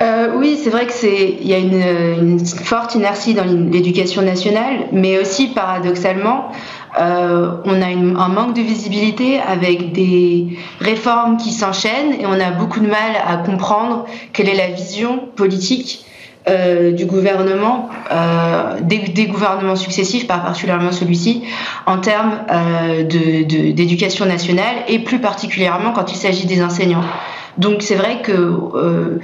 euh, 0.00 0.32
oui, 0.34 0.58
c'est 0.60 0.70
vrai 0.70 0.86
que 0.86 0.92
c'est 0.92 1.36
il 1.40 1.46
y 1.46 1.54
a 1.54 1.58
une, 1.58 2.44
forte 2.44 2.96
inertie 2.96 3.34
dans 3.34 3.44
l'éducation 3.44 4.22
nationale, 4.22 4.88
mais 4.90 5.20
aussi 5.20 5.48
paradoxalement, 5.48 6.50
on 6.98 7.82
a 7.82 7.86
un 7.86 8.28
manque 8.28 8.54
de 8.54 8.62
visibilité 8.62 9.38
avec 9.38 9.92
des 9.92 10.58
réformes 10.80 11.36
qui 11.36 11.52
s'enchaînent 11.52 12.14
et 12.18 12.26
on 12.26 12.32
a 12.32 12.50
beaucoup 12.50 12.80
de 12.80 12.88
mal 12.88 13.12
à 13.24 13.36
comprendre 13.36 14.06
quelle 14.32 14.48
est 14.48 14.56
la 14.56 14.68
vision 14.68 15.20
politique 15.36 16.04
euh, 16.48 16.90
du 16.90 17.06
gouvernement, 17.06 17.88
euh, 18.10 18.80
des, 18.80 19.26
gouvernements 19.26 19.76
successifs, 19.76 20.26
pas 20.26 20.38
particulièrement 20.38 20.90
celui-ci, 20.90 21.44
en 21.86 21.98
termes 21.98 22.32
euh, 22.50 23.04
d'éducation 23.04 24.26
nationale 24.26 24.74
et 24.88 24.98
plus 24.98 25.20
particulièrement 25.20 25.92
quand 25.92 26.10
il 26.10 26.16
s'agit 26.16 26.46
des 26.46 26.60
enseignants. 26.60 27.04
Donc 27.58 27.82
c'est 27.82 27.96
vrai 27.96 28.22
que 28.22 28.32
euh, 28.32 29.18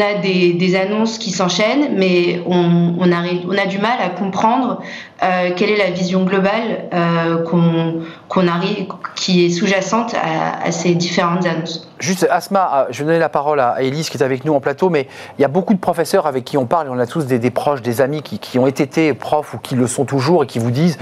a 0.00 0.14
des, 0.20 0.76
annonces 0.76 1.18
qui 1.18 1.30
s'enchaînent, 1.30 1.96
mais 1.96 2.40
on, 2.46 2.94
on, 2.98 3.12
a 3.12 3.66
du 3.66 3.78
mal 3.78 3.98
à 4.00 4.10
comprendre 4.10 4.80
euh, 5.22 5.50
quelle 5.56 5.70
est 5.70 5.76
la 5.76 5.90
vision 5.90 6.24
globale 6.24 6.84
euh, 6.92 7.42
qu'on 7.44 8.00
arrive, 8.48 8.86
qui 9.14 9.46
est 9.46 9.50
sous-jacente 9.50 10.14
à, 10.14 10.70
ces 10.72 10.94
différentes 10.94 11.46
annonces. 11.46 11.88
Juste, 11.98 12.26
Asma, 12.30 12.86
je 12.90 12.98
vais 12.98 13.06
donner 13.06 13.18
la 13.18 13.28
parole 13.28 13.60
à 13.60 13.80
Elise 13.80 14.10
qui 14.10 14.18
est 14.18 14.22
avec 14.22 14.44
nous 14.44 14.52
en 14.52 14.60
plateau, 14.60 14.90
mais 14.90 15.08
il 15.38 15.42
y 15.42 15.44
a 15.44 15.48
beaucoup 15.48 15.74
de 15.74 15.78
professeurs 15.78 16.26
avec 16.26 16.44
qui 16.44 16.56
on 16.58 16.66
parle, 16.66 16.88
et 16.88 16.90
on 16.90 16.98
a 16.98 17.06
tous 17.06 17.26
des, 17.26 17.50
proches, 17.50 17.82
des 17.82 18.00
amis 18.00 18.22
qui, 18.22 18.58
ont 18.58 18.66
été 18.66 19.14
profs 19.14 19.54
ou 19.54 19.58
qui 19.58 19.76
le 19.76 19.86
sont 19.86 20.04
toujours 20.04 20.44
et 20.44 20.46
qui 20.46 20.58
vous 20.58 20.70
disent 20.70 20.98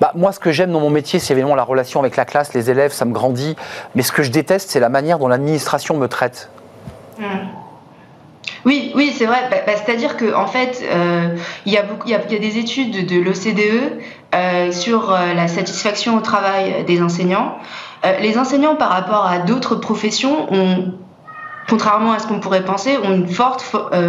bah, 0.00 0.12
Moi, 0.14 0.32
ce 0.32 0.38
que 0.38 0.52
j'aime 0.52 0.72
dans 0.72 0.80
mon 0.80 0.90
métier, 0.90 1.18
c'est 1.18 1.32
évidemment 1.34 1.56
la 1.56 1.64
relation 1.64 2.00
avec 2.00 2.16
la 2.16 2.24
classe, 2.24 2.54
les 2.54 2.70
élèves, 2.70 2.92
ça 2.92 3.04
me 3.04 3.12
grandit, 3.12 3.56
mais 3.94 4.02
ce 4.02 4.12
que 4.12 4.22
je 4.22 4.30
déteste, 4.30 4.70
c'est 4.70 4.80
la 4.80 4.88
manière 4.88 5.18
dont 5.18 5.28
l'administration 5.28 5.96
me 5.96 6.06
traite. 6.06 6.50
Hmm. 7.18 7.65
Oui, 8.66 8.90
oui, 8.96 9.14
c'est 9.16 9.26
vrai. 9.26 9.48
Bah, 9.48 9.58
bah, 9.64 9.74
c'est-à-dire 9.76 10.16
qu'en 10.16 10.42
en 10.42 10.46
fait, 10.48 10.84
euh, 10.90 11.36
il, 11.66 11.72
y 11.72 11.78
a 11.78 12.18
des 12.18 12.58
études 12.58 13.06
de 13.06 13.20
l'OCDE 13.20 14.02
euh, 14.34 14.72
sur 14.72 15.12
euh, 15.12 15.34
la 15.34 15.46
satisfaction 15.46 16.16
au 16.16 16.20
travail 16.20 16.84
des 16.84 17.00
enseignants. 17.00 17.58
les 18.20 18.36
enseignants, 18.38 18.74
par 18.74 18.90
rapport 18.90 19.24
à 19.24 19.38
d'autres 19.38 19.76
professions, 19.76 20.52
ont 20.52 20.92
contrairement 21.68 22.12
à 22.12 22.18
ce 22.18 22.26
qu'on 22.26 22.40
pourrait 22.40 22.64
penser, 22.64 22.98
ont 22.98 23.12
une 23.12 23.28
forte 23.28 23.64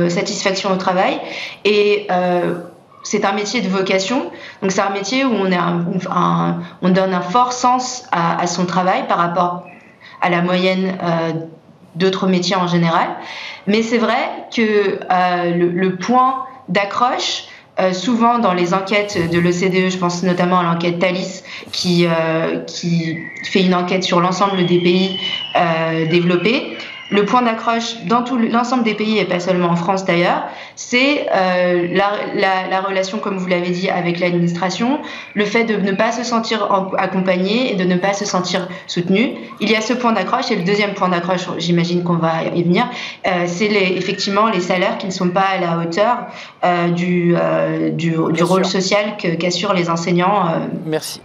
satisfaction 0.09 0.71
au 0.71 0.75
travail 0.75 1.19
et 1.63 2.07
c'est 3.03 3.25
un 3.25 3.31
métier 3.31 3.61
de 3.61 3.69
vocation. 3.69 4.29
Donc 4.61 4.71
c'est 4.71 4.81
un 4.81 4.91
métier 4.91 5.25
où 5.25 5.33
on 5.33 6.89
donne 6.89 7.13
un 7.13 7.21
fort 7.21 7.53
sens 7.53 8.05
à, 8.11 8.39
à, 8.39 8.45
son 8.45 8.65
travail 8.67 9.07
par 9.07 9.17
rapport 9.17 9.63
à 10.21 10.29
la 10.29 10.41
moyenne 10.41 10.95
d'autres 11.97 12.27
métiers 12.27 12.55
en 12.55 12.67
général. 12.67 13.09
Mais 13.67 13.83
c'est 13.83 13.97
vrai 13.97 14.29
que 14.55 14.99
euh, 15.11 15.71
le, 15.73 15.95
point 15.95 16.45
d'accroche, 16.69 17.43
euh, 17.79 17.93
souvent 17.93 18.39
dans 18.39 18.53
les 18.53 18.73
enquêtes 18.73 19.29
de 19.29 19.39
l'OCDE, 19.39 19.91
je 19.91 19.97
pense 19.97 20.23
notamment 20.23 20.59
à 20.59 20.63
l'enquête 20.63 20.99
Thalys, 20.99 21.43
euh, 21.85 22.63
qui 22.65 23.17
fait 23.43 23.61
une 23.61 23.75
enquête 23.75 24.03
sur 24.03 24.19
l'ensemble 24.21 24.65
des 24.65 24.79
pays 24.79 25.19
développés, 26.09 26.77
le 27.09 27.25
point 27.25 27.41
d'accroche 27.41 28.03
dans 28.05 28.23
tout 28.23 28.37
l'ensemble 28.37 28.83
des 28.83 28.93
pays 28.93 29.17
et 29.17 29.25
pas 29.25 29.39
seulement 29.39 29.69
en 29.69 29.75
France 29.75 30.05
d'ailleurs, 30.05 30.43
c'est 30.75 31.27
euh, 31.33 31.87
la, 31.93 32.81
relation, 32.81 33.19
comme 33.19 33.37
vous 33.37 33.47
l'avez 33.47 33.69
dit, 33.69 33.89
avec 33.89 34.19
l'administration, 34.19 34.99
le 35.33 35.45
fait 35.45 35.63
de 35.63 35.75
ne 35.75 35.91
pas 35.93 36.11
se 36.11 36.23
sentir 36.23 36.91
accompagné 36.97 37.71
et 37.71 37.75
de 37.75 37.83
ne 37.83 37.95
pas 37.95 38.13
se 38.13 38.25
sentir 38.25 38.67
soutenu. 38.87 39.35
Il 39.59 39.69
y 39.69 39.75
a 39.75 39.81
ce 39.81 39.93
point 39.93 40.11
d'accroche 40.11 40.51
et 40.51 40.55
le 40.55 40.63
deuxième 40.63 40.93
point 40.93 41.09
d'accroche, 41.09 41.47
j'imagine 41.57 42.03
qu'on 42.03 42.17
va 42.17 42.43
y 42.55 42.63
venir, 42.63 42.89
euh, 43.25 43.45
c'est 43.47 43.67
effectivement 43.67 44.47
les 44.47 44.61
salaires 44.61 44.97
qui 44.97 45.05
ne 45.05 45.11
sont 45.11 45.29
pas 45.29 45.45
à 45.55 45.59
la 45.59 45.77
hauteur 45.77 46.27
euh, 46.63 46.89
du, 46.89 47.35
du, 47.93 48.43
rôle 48.43 48.65
social 48.65 49.17
qu'assurent 49.17 49.73
les 49.73 49.89
enseignants. 49.89 50.51
Merci 50.85 51.21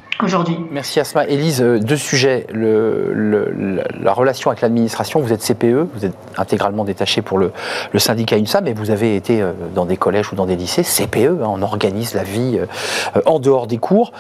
Merci 0.71 1.01
Asma. 1.01 1.27
Élise, 1.27 1.63
euh, 1.63 1.79
deux 1.79 1.97
sujets. 1.97 2.47
la 2.53 4.13
relation 4.13 4.51
avec 4.51 4.61
l'administration, 4.61 5.21
vous 5.21 5.33
êtes 5.33 5.43
CPE, 5.43 5.89
vous 5.95 6.05
êtes 6.05 6.15
intégralement 6.37 6.85
détaché 6.85 7.23
pour 7.23 7.39
le, 7.39 7.53
syndicat 7.97 8.37
UNSA, 8.37 8.61
mais 8.61 8.73
vous 8.73 8.91
avez 8.91 9.17
été 9.17 9.43
euh, 9.43 9.53
dans 9.75 9.85
des 9.85 9.97
collèges 9.97 10.33
ou 10.33 10.37
dans 10.37 10.47
des 10.47 10.57
lycées, 10.57 10.83
CPE, 10.83 11.43
hein, 11.43 11.47
on 11.47 11.63
organise 11.63 12.15
la 12.15 12.23
vie 12.23 12.59
euh, 12.59 13.21
en 13.27 13.39
dehors 13.39 13.67
des 13.67 13.79
cours. 13.79 14.13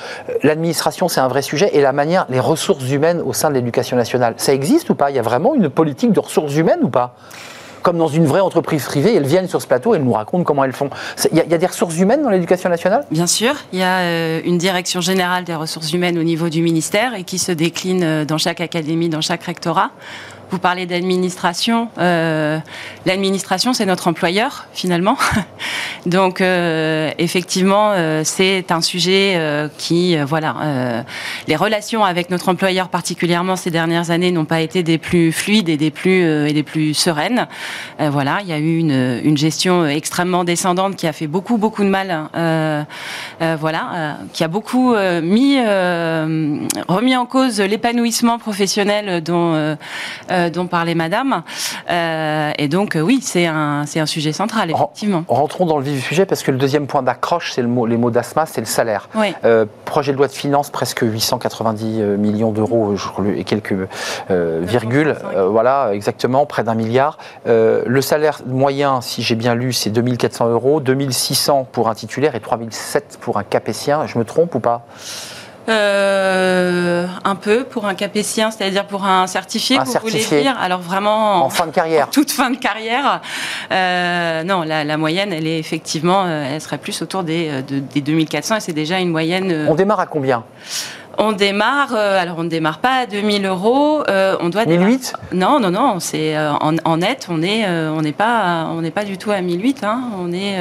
L'administration, 0.43 1.09
c'est 1.09 1.21
un 1.21 1.29
vrai 1.29 1.43
sujet, 1.43 1.71
et 1.73 1.81
la 1.81 1.93
manière, 1.93 2.27
les 2.29 2.41
ressources 2.41 2.91
humaines 2.91 3.23
au 3.25 3.33
sein 3.33 3.49
de 3.51 3.55
l'éducation 3.55 3.97
nationale, 3.97 4.35
ça 4.37 4.53
existe 4.53 4.91
ou 4.91 4.95
pas? 4.95 5.11
Il 5.11 5.17
y 5.17 5.21
a 5.21 5.23
vraiment 5.23 5.55
une 5.55 5.69
politique 5.69 6.12
de 6.12 6.21
ressources 6.21 6.57
humaines 6.57 6.81
ou 6.83 6.88
pas? 6.88 7.15
Comme 7.83 7.99
dans 7.99 8.09
une 8.09 8.27
vraie 8.27 8.40
entreprise 8.40 8.85
privée, 8.85 9.14
elles 9.14 9.27
viennent 9.27 9.49
sur 9.49 9.61
ce 9.61 9.66
plateau 9.66 9.95
et 9.95 9.99
elles 9.99 10.05
nous 10.05 10.12
racontent 10.12 10.45
comment 10.45 10.64
elles 10.64 10.73
font. 10.73 10.90
Il 11.31 11.38
y, 11.38 11.55
a 11.55 11.59
des 11.59 11.66
ressources 11.66 11.99
humaines 11.99 12.23
dans 12.23 12.31
l'éducation 12.31 12.68
nationale? 12.68 13.05
Bien 13.11 13.27
sûr, 13.27 13.55
il 13.73 13.79
y 13.79 13.83
a 13.83 13.99
euh, 13.99 14.40
une 14.45 14.59
direction 14.59 15.01
générale 15.01 15.45
des 15.45 15.55
ressources 15.55 15.92
humaines 15.92 16.18
au 16.18 16.23
niveau 16.23 16.49
du 16.49 16.62
ministère 16.62 17.14
et 17.14 17.25
qui 17.25 17.38
se 17.38 17.53
décline 17.53 18.03
euh, 18.03 18.25
dans 18.25 18.38
chaque 18.38 18.61
académie, 18.61 19.09
dans 19.09 19.21
chaque 19.21 19.42
rectorat. 19.42 19.90
Vous 20.53 20.59
parlez 20.59 20.85
d'administration. 20.85 21.88
Euh, 21.97 22.59
l'administration, 23.07 23.73
c'est 23.73 23.87
notre 23.87 24.07
employeur, 24.09 24.67
finalement. 24.75 25.17
Donc, 26.05 26.43
euh, 26.43 27.11
effectivement, 27.17 27.93
euh, 27.93 28.21
c'est 28.23 28.71
un 28.71 28.83
sujet 28.83 29.41
qui, 29.79 30.15
voilà, 30.19 31.05
les 31.49 31.57
relations 31.57 32.05
avec 32.05 32.29
notre 32.29 32.51
employeur, 32.51 32.91
particulièrement 32.91 33.57
ces 33.57 33.71
dernières 33.71 34.11
années, 34.11 34.31
n'ont 34.31 34.45
pas 34.45 34.61
été 34.61 34.83
des 34.83 34.99
plus 34.99 35.33
fluides 35.33 35.71
et 35.71 35.79
des 35.79 35.91
plus, 35.91 36.47
et 36.47 36.53
des 36.53 36.62
plus 36.62 36.93
sereines. 36.93 37.47
voilà, 37.99 38.41
il 38.43 38.49
y 38.49 38.53
a 38.53 38.59
eu 38.59 38.77
une, 38.77 39.21
une, 39.25 39.38
gestion 39.38 39.87
extrêmement 39.87 40.45
descendante 40.45 40.97
qui 40.97 41.07
a 41.07 41.15
fait 41.15 41.29
beaucoup, 41.29 41.57
beaucoup 41.57 41.83
de 41.83 41.88
mal. 41.88 42.29
voilà, 43.41 44.19
qui 44.35 44.45
a 44.45 44.49
beaucoup 44.49 44.95
mis, 45.23 45.59
remis 45.59 47.17
en 47.17 47.25
cause 47.25 47.59
l'épanouissement 47.61 48.38
professionnel 48.38 49.23
dont 49.23 49.77
euh, 50.42 50.50
dont 50.50 50.66
parlait 50.66 50.94
Madame. 50.94 51.42
Euh, 51.90 52.52
et 52.59 52.68
donc, 52.68 52.96
euh, 52.96 53.00
oui, 53.00 53.20
c'est 53.22 53.46
un, 53.46 53.85
c'est 53.87 54.00
un 54.00 54.07
sujet 54.07 54.33
central, 54.33 54.70
effectivement. 54.70 55.24
Rentrons 55.28 55.66
dans 55.66 55.78
le 55.78 55.85
vif 55.85 55.94
du 55.94 56.00
sujet, 56.00 56.26
parce 56.26 56.42
que 56.42 56.50
le 56.50 56.59
deuxième 56.59 56.87
point 56.87 57.02
d'accroche, 57.02 57.52
c'est 57.52 57.62
le 57.62 57.68
mot, 57.68 57.87
les 57.87 57.96
mots 57.96 58.11
d'ASMA, 58.11 58.46
c'est 58.46 58.61
le 58.61 58.66
salaire. 58.66 59.09
projet 59.85 60.12
de 60.12 60.16
loi 60.16 60.26
de 60.26 60.33
finances, 60.33 60.70
presque 60.70 61.00
890 61.02 62.02
millions 62.18 62.52
d'euros 62.52 62.94
et 63.35 63.44
quelques 63.44 63.74
virgules. 64.28 65.16
voilà, 65.48 65.90
exactement, 65.92 66.46
près 66.46 66.64
d'un 66.64 66.74
milliard. 66.74 67.18
le 67.46 68.00
salaire 68.00 68.40
moyen, 68.46 69.00
si 69.00 69.22
j'ai 69.22 69.35
bien 69.35 69.55
lu, 69.55 69.72
c'est 69.72 69.90
2400 69.90 70.48
euros, 70.48 70.81
2600 70.81 71.68
pour 71.70 71.88
un 71.88 71.94
titulaire 71.94 72.35
et 72.35 72.40
3700 72.40 73.18
pour 73.20 73.38
un 73.38 73.44
capétien. 73.44 74.07
Je 74.07 74.18
me 74.18 74.24
trompe 74.24 74.55
ou 74.55 74.61
pas? 74.61 74.87
Euh, 75.68 77.07
un 77.25 77.35
peu 77.37 77.64
pour 77.64 77.87
un 77.87 77.94
capétien, 77.94 78.51
c'est-à-dire 78.51 78.85
pour 78.87 79.05
un 79.05 79.27
certifié, 79.27 79.79
vous 79.79 79.92
voulez 80.03 80.25
dire? 80.25 80.57
Alors 80.61 80.81
vraiment 80.81 81.44
en, 81.44 81.51
fin 81.51 81.66
de 81.66 81.72
carrière, 81.72 82.11
toute 82.11 82.31
fin 82.31 82.51
de 82.51 82.57
carrière. 82.57 83.20
Euh, 83.70 84.42
non, 84.42 84.62
la, 84.62 84.96
moyenne, 84.96 85.33
elle 85.33 85.46
est 85.46 85.59
effectivement, 85.59 86.25
euh, 86.27 86.55
elle 86.55 86.61
serait 86.61 86.79
plus 86.79 87.01
autour 87.03 87.22
des, 87.22 87.62
des 87.62 88.01
2400 88.01 88.57
et 88.57 88.61
c'est 88.61 88.72
déjà 88.72 88.98
une 88.98 89.11
moyenne. 89.11 89.66
On 89.68 89.75
démarre 89.75 90.01
à 90.01 90.07
combien? 90.07 90.44
On 91.18 91.33
démarre, 91.33 91.94
euh, 91.94 92.20
alors 92.20 92.37
on 92.38 92.44
ne 92.44 92.48
démarre 92.48 92.79
pas 92.79 93.03
à 93.03 93.07
2000 93.07 93.44
euros, 93.46 94.03
euh, 94.09 94.37
on 94.40 94.48
doit 94.48 94.64
1008 94.64 95.14
Non, 95.33 95.61
non, 95.61 95.70
non, 95.70 96.01
c'est 96.01 96.37
euh, 96.37 96.53
en, 96.53 96.96
net, 96.96 97.27
on 97.31 97.42
est, 97.42 97.68
on 97.68 98.01
n'est 98.01 98.12
pas, 98.12 98.68
on 98.70 98.81
n'est 98.81 98.90
pas 98.90 99.05
du 99.05 99.18
tout 99.18 99.31
à 99.31 99.40
1008, 99.40 99.85
hein, 99.85 100.03
on 100.18 100.33
est, 100.33 100.59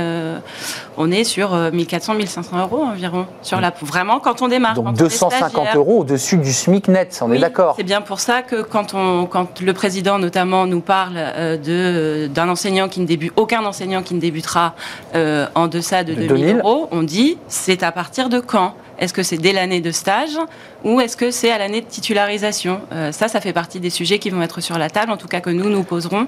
on 0.97 1.11
est 1.11 1.23
sur 1.23 1.55
1400, 1.55 2.15
1500 2.15 2.59
euros 2.59 2.83
environ 2.83 3.25
sur 3.41 3.61
la, 3.61 3.73
vraiment 3.81 4.19
quand 4.19 4.41
on 4.41 4.47
démarre. 4.47 4.75
Donc 4.75 4.95
250 4.95 5.75
euros 5.75 5.99
au-dessus 5.99 6.37
du 6.37 6.51
SMIC 6.51 6.87
net, 6.87 7.19
on 7.21 7.31
est 7.31 7.39
d'accord. 7.39 7.75
C'est 7.77 7.83
bien 7.83 8.01
pour 8.01 8.19
ça 8.19 8.41
que 8.41 8.61
quand 8.61 8.93
on, 8.93 9.25
quand 9.25 9.61
le 9.61 9.73
président 9.73 10.19
notamment 10.19 10.65
nous 10.65 10.81
parle 10.81 11.15
de 11.63 12.27
d'un 12.27 12.49
enseignant 12.49 12.87
qui 12.87 12.99
ne 12.99 13.05
débute, 13.05 13.33
aucun 13.35 13.65
enseignant 13.65 14.03
qui 14.03 14.13
ne 14.15 14.19
débutera 14.19 14.75
en 15.13 15.67
deçà 15.67 16.03
de, 16.03 16.13
2000 16.13 16.57
euros, 16.57 16.87
on 16.91 17.03
dit 17.03 17.37
c'est 17.47 17.83
à 17.83 17.91
partir 17.91 18.29
de 18.29 18.39
quand? 18.39 18.73
Est-ce 19.01 19.13
que 19.13 19.23
c'est 19.23 19.37
dès 19.37 19.51
l'année 19.51 19.81
de 19.81 19.91
stage 19.91 20.37
ou 20.83 20.99
est-ce 20.99 21.17
que 21.17 21.31
c'est 21.31 21.51
à 21.51 21.57
l'année 21.57 21.81
de 21.81 21.85
titularisation 21.85 22.81
euh, 22.91 23.11
Ça, 23.11 23.27
ça 23.27 23.41
fait 23.41 23.53
partie 23.53 23.79
des 23.79 23.89
sujets 23.89 24.19
qui 24.19 24.29
vont 24.29 24.41
être 24.41 24.61
sur 24.61 24.77
la 24.77 24.89
table, 24.89 25.11
en 25.11 25.17
tout 25.17 25.27
cas 25.27 25.41
que 25.41 25.49
nous 25.49 25.69
nous 25.69 25.83
poserons 25.83 26.27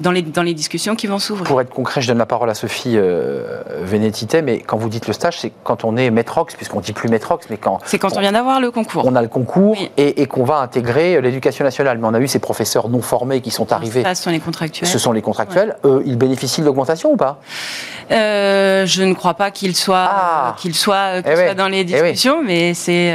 dans 0.00 0.12
les, 0.12 0.22
dans 0.22 0.42
les 0.42 0.54
discussions 0.54 0.96
qui 0.96 1.06
vont 1.06 1.18
s'ouvrir. 1.18 1.46
Pour 1.46 1.60
être 1.60 1.70
concret, 1.70 2.00
je 2.00 2.08
donne 2.08 2.18
la 2.18 2.26
parole 2.26 2.50
à 2.50 2.54
Sophie 2.54 2.94
euh, 2.96 3.62
mais 4.42 4.60
quand 4.60 4.76
vous 4.76 4.88
dites 4.88 5.06
le 5.06 5.12
stage, 5.12 5.38
c'est 5.38 5.52
quand 5.62 5.84
on 5.84 5.96
est 5.96 6.10
métrox, 6.10 6.54
puisqu'on 6.54 6.80
dit 6.80 6.92
plus 6.92 7.08
métrox, 7.08 7.46
mais 7.50 7.56
quand... 7.56 7.78
C'est 7.84 7.98
quand 7.98 8.16
on, 8.16 8.20
vient 8.20 8.32
d'avoir 8.32 8.60
le 8.60 8.70
concours. 8.70 9.04
On 9.06 9.14
a 9.14 9.22
le 9.22 9.28
concours 9.28 9.76
et, 9.96 10.26
qu'on 10.26 10.44
va 10.44 10.58
intégrer 10.58 11.20
l'éducation 11.20 11.64
nationale. 11.64 11.98
Mais 11.98 12.06
on 12.06 12.14
a 12.14 12.20
eu 12.20 12.28
ces 12.28 12.38
professeurs 12.38 12.88
non 12.88 13.02
formés 13.02 13.40
qui 13.40 13.50
sont 13.50 13.72
arrivés. 13.72 14.02
Ça, 14.02 14.14
ce 14.14 14.22
sont 14.22 14.30
les 14.30 14.40
contractuels. 14.40 14.88
Ce 14.88 14.98
sont 14.98 15.12
les 15.12 15.22
contractuels. 15.22 15.76
ils 16.04 16.16
bénéficient 16.16 16.62
de 16.62 16.66
l'augmentation 16.66 17.12
ou 17.12 17.16
pas? 17.16 17.40
Euh, 18.10 18.86
Je 18.86 19.02
ne 19.02 19.14
crois 19.14 19.34
pas 19.34 19.50
qu'ils 19.50 19.76
soient, 19.76 20.08
ah. 20.10 20.56
qu'ils 20.58 20.74
soient, 20.74 21.18
eh 21.18 21.54
dans 21.54 21.68
les 21.68 21.80
eh 21.80 21.84
discussions, 21.84 22.42
mais 22.42 22.74
c'est... 22.74 23.12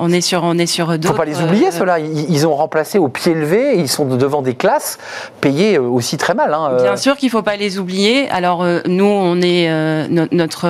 Euh, 0.00 0.04
on 0.04 0.10
est 0.12 0.20
sur, 0.20 0.42
on 0.44 0.58
est 0.58 0.66
sur 0.66 0.86
d'autres. 0.98 1.08
Faut 1.08 1.14
pas 1.14 1.24
les 1.24 1.40
oublier, 1.40 1.70
ceux-là. 1.70 1.98
Ils, 1.98 2.46
ont 2.46 2.54
remplacé 2.54 2.98
au 2.98 3.08
pied 3.08 3.34
levé. 3.34 3.74
Ils 3.76 3.88
sont 3.88 4.04
devant 4.04 4.42
des 4.42 4.54
classes 4.54 4.98
payées 5.40 5.78
aussi 5.78 6.16
très 6.16 6.34
mal. 6.34 6.54
Hein, 6.54 6.76
Bien 6.82 6.96
sûr 6.96 7.16
qu'il 7.16 7.30
faut 7.30 7.42
pas 7.42 7.56
les 7.56 7.78
oublier. 7.78 8.28
Alors 8.30 8.64
nous, 8.86 9.04
on 9.04 9.40
est 9.40 9.68
notre 10.08 10.68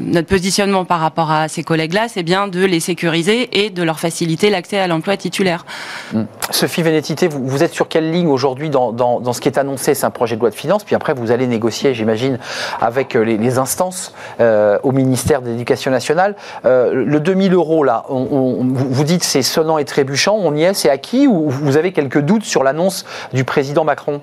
notre 0.00 0.28
positionnement 0.28 0.84
par 0.84 1.00
rapport 1.00 1.30
à 1.30 1.48
ces 1.48 1.62
collègues-là, 1.62 2.06
c'est 2.08 2.22
bien 2.22 2.48
de 2.48 2.64
les 2.64 2.80
sécuriser 2.80 3.64
et 3.64 3.70
de 3.70 3.82
leur 3.82 4.00
faciliter 4.00 4.50
l'accès 4.50 4.78
à 4.78 4.86
l'emploi 4.86 5.16
titulaire. 5.16 5.64
Hmm. 6.12 6.24
Sophie 6.50 6.82
Vénétité, 6.82 7.28
vous, 7.28 7.46
vous, 7.46 7.62
êtes 7.62 7.72
sur 7.72 7.88
quelle 7.88 8.10
ligne 8.10 8.28
aujourd'hui 8.28 8.70
dans, 8.70 8.92
dans, 8.92 9.32
ce 9.32 9.40
qui 9.40 9.48
est 9.48 9.58
annoncé? 9.58 9.94
C'est 9.94 10.06
un 10.06 10.10
projet 10.10 10.36
de 10.36 10.40
loi 10.40 10.50
de 10.50 10.54
finances, 10.54 10.84
puis 10.84 10.94
après 10.94 11.14
vous 11.14 11.30
allez 11.30 11.46
négocier, 11.46 11.94
j'imagine, 11.94 12.38
avec 12.80 13.14
les, 13.14 13.58
instances 13.58 14.14
au 14.40 14.92
ministère 14.92 15.42
de 15.42 15.48
l'Éducation 15.50 15.90
nationale. 15.90 16.34
le 16.64 17.18
2000 17.18 17.54
euros, 17.54 17.84
là, 17.84 18.04
vous 18.72 19.04
dites 19.04 19.22
c'est 19.22 19.42
sonnant 19.42 19.78
et 19.78 19.84
trébuchant, 19.84 20.36
on 20.36 20.54
y 20.54 20.62
est, 20.62 20.74
c'est 20.74 20.90
acquis 20.90 21.26
ou 21.26 21.48
vous 21.48 21.76
avez 21.76 21.92
quelques 21.92 22.20
doutes 22.20 22.44
sur 22.44 22.62
l'annonce 22.64 23.04
du 23.32 23.44
président 23.44 23.84
Macron? 23.84 24.20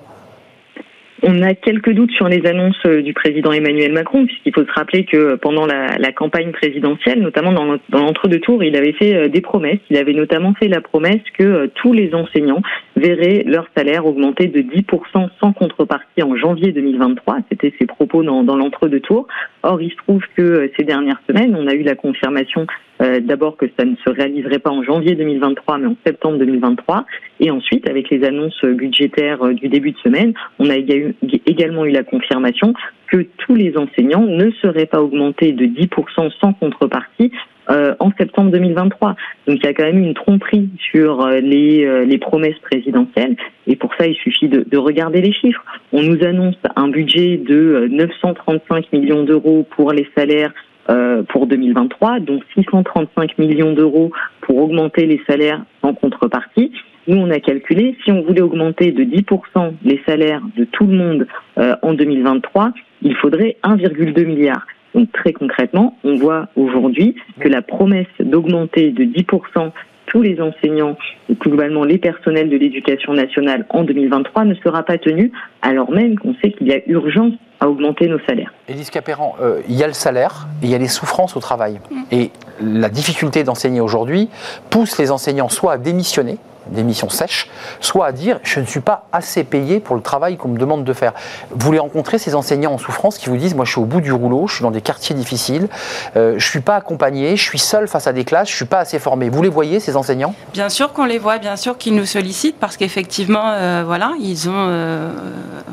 On 1.24 1.40
a 1.42 1.54
quelques 1.54 1.92
doutes 1.92 2.10
sur 2.10 2.26
les 2.28 2.44
annonces 2.46 2.84
euh, 2.84 3.00
du 3.00 3.12
président 3.14 3.52
Emmanuel 3.52 3.92
Macron, 3.92 4.26
puisqu'il 4.26 4.52
faut 4.52 4.64
se 4.64 4.72
rappeler 4.72 5.04
que 5.04 5.36
pendant 5.36 5.66
la, 5.66 6.12
campagne 6.12 6.50
présidentielle, 6.50 7.20
notamment 7.20 7.52
dans 7.52 7.78
l'entre-deux 7.92 8.40
tours, 8.40 8.64
il 8.64 8.76
avait 8.76 8.92
fait 8.92 9.14
euh, 9.14 9.28
des 9.28 9.40
promesses. 9.40 9.78
Il 9.88 9.96
avait 9.98 10.14
notamment 10.14 10.52
fait 10.54 10.66
la 10.66 10.80
promesse 10.80 11.22
que 11.38 11.44
euh, 11.44 11.66
tous 11.76 11.92
les 11.92 12.12
enseignants 12.12 12.62
verraient 12.96 13.44
leur 13.46 13.68
salaire 13.76 14.04
augmenter 14.04 14.48
de 14.48 14.62
10% 14.62 15.28
sans 15.40 15.52
contrepartie 15.52 16.24
en 16.24 16.36
janvier 16.36 16.72
2023. 16.72 17.38
C'était 17.50 17.72
ses 17.78 17.86
propos 17.86 18.24
dans, 18.24 18.42
dans 18.42 18.56
l'entre-deux 18.56 19.00
tours. 19.00 19.28
Or, 19.62 19.80
il 19.80 19.92
se 19.92 19.96
trouve 19.98 20.22
que 20.36 20.72
ces 20.76 20.82
dernières 20.82 21.22
semaines, 21.28 21.54
on 21.56 21.68
a 21.68 21.74
eu 21.74 21.84
la 21.84 21.94
confirmation 21.94 22.66
euh, 23.02 23.20
d'abord 23.20 23.56
que 23.56 23.66
ça 23.76 23.84
ne 23.84 23.96
se 23.96 24.10
réaliserait 24.10 24.60
pas 24.60 24.70
en 24.70 24.82
janvier 24.82 25.14
2023, 25.14 25.78
mais 25.78 25.86
en 25.86 25.96
septembre 26.06 26.38
2023. 26.38 27.04
Et 27.40 27.50
ensuite, 27.50 27.88
avec 27.88 28.10
les 28.10 28.24
annonces 28.24 28.64
budgétaires 28.64 29.42
euh, 29.42 29.54
du 29.54 29.68
début 29.68 29.92
de 29.92 29.98
semaine, 29.98 30.34
on 30.58 30.70
a 30.70 30.76
également 30.76 31.84
eu 31.84 31.90
la 31.90 32.04
confirmation 32.04 32.74
que 33.10 33.26
tous 33.38 33.54
les 33.54 33.76
enseignants 33.76 34.24
ne 34.24 34.50
seraient 34.62 34.86
pas 34.86 35.02
augmentés 35.02 35.52
de 35.52 35.66
10% 35.66 36.30
sans 36.40 36.52
contrepartie 36.52 37.32
euh, 37.70 37.94
en 37.98 38.12
septembre 38.18 38.50
2023. 38.52 39.16
Donc 39.46 39.58
il 39.58 39.64
y 39.64 39.68
a 39.68 39.74
quand 39.74 39.84
même 39.84 40.02
une 40.02 40.14
tromperie 40.14 40.70
sur 40.90 41.28
les, 41.28 42.18
promesses 42.20 42.58
présidentielles 42.60 43.36
et 43.66 43.76
pour 43.76 43.92
ça 43.98 44.06
il 44.06 44.14
suffit 44.14 44.48
de, 44.48 44.76
regarder 44.78 45.20
les 45.20 45.32
chiffres. 45.32 45.62
On 45.92 46.02
nous 46.02 46.24
annonce 46.24 46.56
un 46.76 46.88
budget 46.88 47.36
de 47.36 47.88
935 47.90 48.92
millions 48.92 49.24
d'euros 49.24 49.66
pour 49.76 49.92
les 49.92 50.08
salaires 50.16 50.52
euh, 50.90 51.22
pour 51.22 51.46
2023, 51.46 52.20
donc 52.20 52.42
635 52.54 53.38
millions 53.38 53.72
d'euros 53.72 54.10
pour 54.40 54.56
augmenter 54.56 55.06
les 55.06 55.20
salaires 55.28 55.62
en 55.82 55.94
contrepartie. 55.94 56.72
Nous, 57.06 57.16
on 57.16 57.30
a 57.30 57.40
calculé, 57.40 57.96
si 58.04 58.12
on 58.12 58.22
voulait 58.22 58.42
augmenter 58.42 58.92
de 58.92 59.04
10% 59.04 59.72
les 59.84 60.00
salaires 60.06 60.42
de 60.56 60.64
tout 60.64 60.86
le 60.86 60.94
monde 60.94 61.26
euh, 61.58 61.74
en 61.82 61.94
2023, 61.94 62.72
il 63.02 63.16
faudrait 63.16 63.56
1,2 63.64 64.24
milliard. 64.24 64.66
Donc 64.94 65.10
très 65.12 65.32
concrètement, 65.32 65.98
on 66.04 66.16
voit 66.16 66.48
aujourd'hui 66.54 67.16
que 67.40 67.48
la 67.48 67.62
promesse 67.62 68.06
d'augmenter 68.20 68.90
de 68.90 69.04
10% 69.04 69.70
tous 70.06 70.22
les 70.22 70.40
enseignants 70.40 70.96
et 71.30 71.34
globalement 71.34 71.84
les 71.84 71.98
personnels 71.98 72.50
de 72.50 72.56
l'éducation 72.56 73.14
nationale 73.14 73.66
en 73.70 73.84
2023 73.84 74.44
ne 74.44 74.54
sera 74.56 74.82
pas 74.82 74.98
tenue, 74.98 75.32
alors 75.62 75.90
même 75.90 76.18
qu'on 76.18 76.34
sait 76.42 76.50
qu'il 76.52 76.66
y 76.66 76.72
a 76.72 76.80
urgence 76.86 77.32
à 77.62 77.68
augmenter 77.68 78.08
nos 78.08 78.18
salaires. 78.26 78.52
Élise 78.68 78.90
Capéran, 78.90 79.36
euh, 79.40 79.60
il 79.68 79.76
y 79.76 79.84
a 79.84 79.86
le 79.86 79.92
salaire 79.92 80.48
et 80.62 80.66
il 80.66 80.70
y 80.70 80.74
a 80.74 80.78
les 80.78 80.88
souffrances 80.88 81.36
au 81.36 81.40
travail. 81.40 81.78
Mm. 81.90 82.02
Et 82.10 82.30
la 82.60 82.88
difficulté 82.88 83.44
d'enseigner 83.44 83.80
aujourd'hui 83.80 84.28
pousse 84.68 84.98
les 84.98 85.12
enseignants 85.12 85.48
soit 85.48 85.74
à 85.74 85.78
démissionner, 85.78 86.38
des 86.68 86.82
missions 86.82 87.08
sèches, 87.08 87.48
soit 87.80 88.06
à 88.06 88.12
dire 88.12 88.38
je 88.42 88.60
ne 88.60 88.64
suis 88.64 88.80
pas 88.80 89.06
assez 89.12 89.44
payé 89.44 89.80
pour 89.80 89.96
le 89.96 90.02
travail 90.02 90.36
qu'on 90.36 90.48
me 90.48 90.58
demande 90.58 90.84
de 90.84 90.92
faire. 90.92 91.12
Vous 91.50 91.72
les 91.72 91.78
rencontrez, 91.78 92.18
ces 92.18 92.34
enseignants 92.34 92.72
en 92.72 92.78
souffrance 92.78 93.18
qui 93.18 93.28
vous 93.28 93.36
disent 93.36 93.54
moi 93.54 93.64
je 93.64 93.72
suis 93.72 93.80
au 93.80 93.84
bout 93.84 94.00
du 94.00 94.12
rouleau, 94.12 94.46
je 94.46 94.56
suis 94.56 94.62
dans 94.62 94.70
des 94.70 94.80
quartiers 94.80 95.14
difficiles, 95.14 95.68
euh, 96.16 96.30
je 96.30 96.34
ne 96.34 96.50
suis 96.50 96.60
pas 96.60 96.76
accompagné, 96.76 97.36
je 97.36 97.42
suis 97.42 97.58
seul 97.58 97.88
face 97.88 98.06
à 98.06 98.12
des 98.12 98.24
classes, 98.24 98.48
je 98.48 98.54
ne 98.54 98.56
suis 98.56 98.64
pas 98.64 98.80
assez 98.80 98.98
formé. 98.98 99.28
Vous 99.28 99.42
les 99.42 99.48
voyez, 99.48 99.80
ces 99.80 99.96
enseignants? 99.96 100.34
Bien 100.52 100.68
sûr 100.68 100.92
qu'on 100.92 101.04
les 101.04 101.18
voit, 101.18 101.38
bien 101.38 101.56
sûr 101.56 101.78
qu'ils 101.78 101.94
nous 101.94 102.06
sollicitent 102.06 102.58
parce 102.58 102.76
qu'effectivement, 102.76 103.52
euh, 103.52 103.82
voilà, 103.84 104.12
ils, 104.20 104.48
ont, 104.48 104.52
euh, 104.54 105.12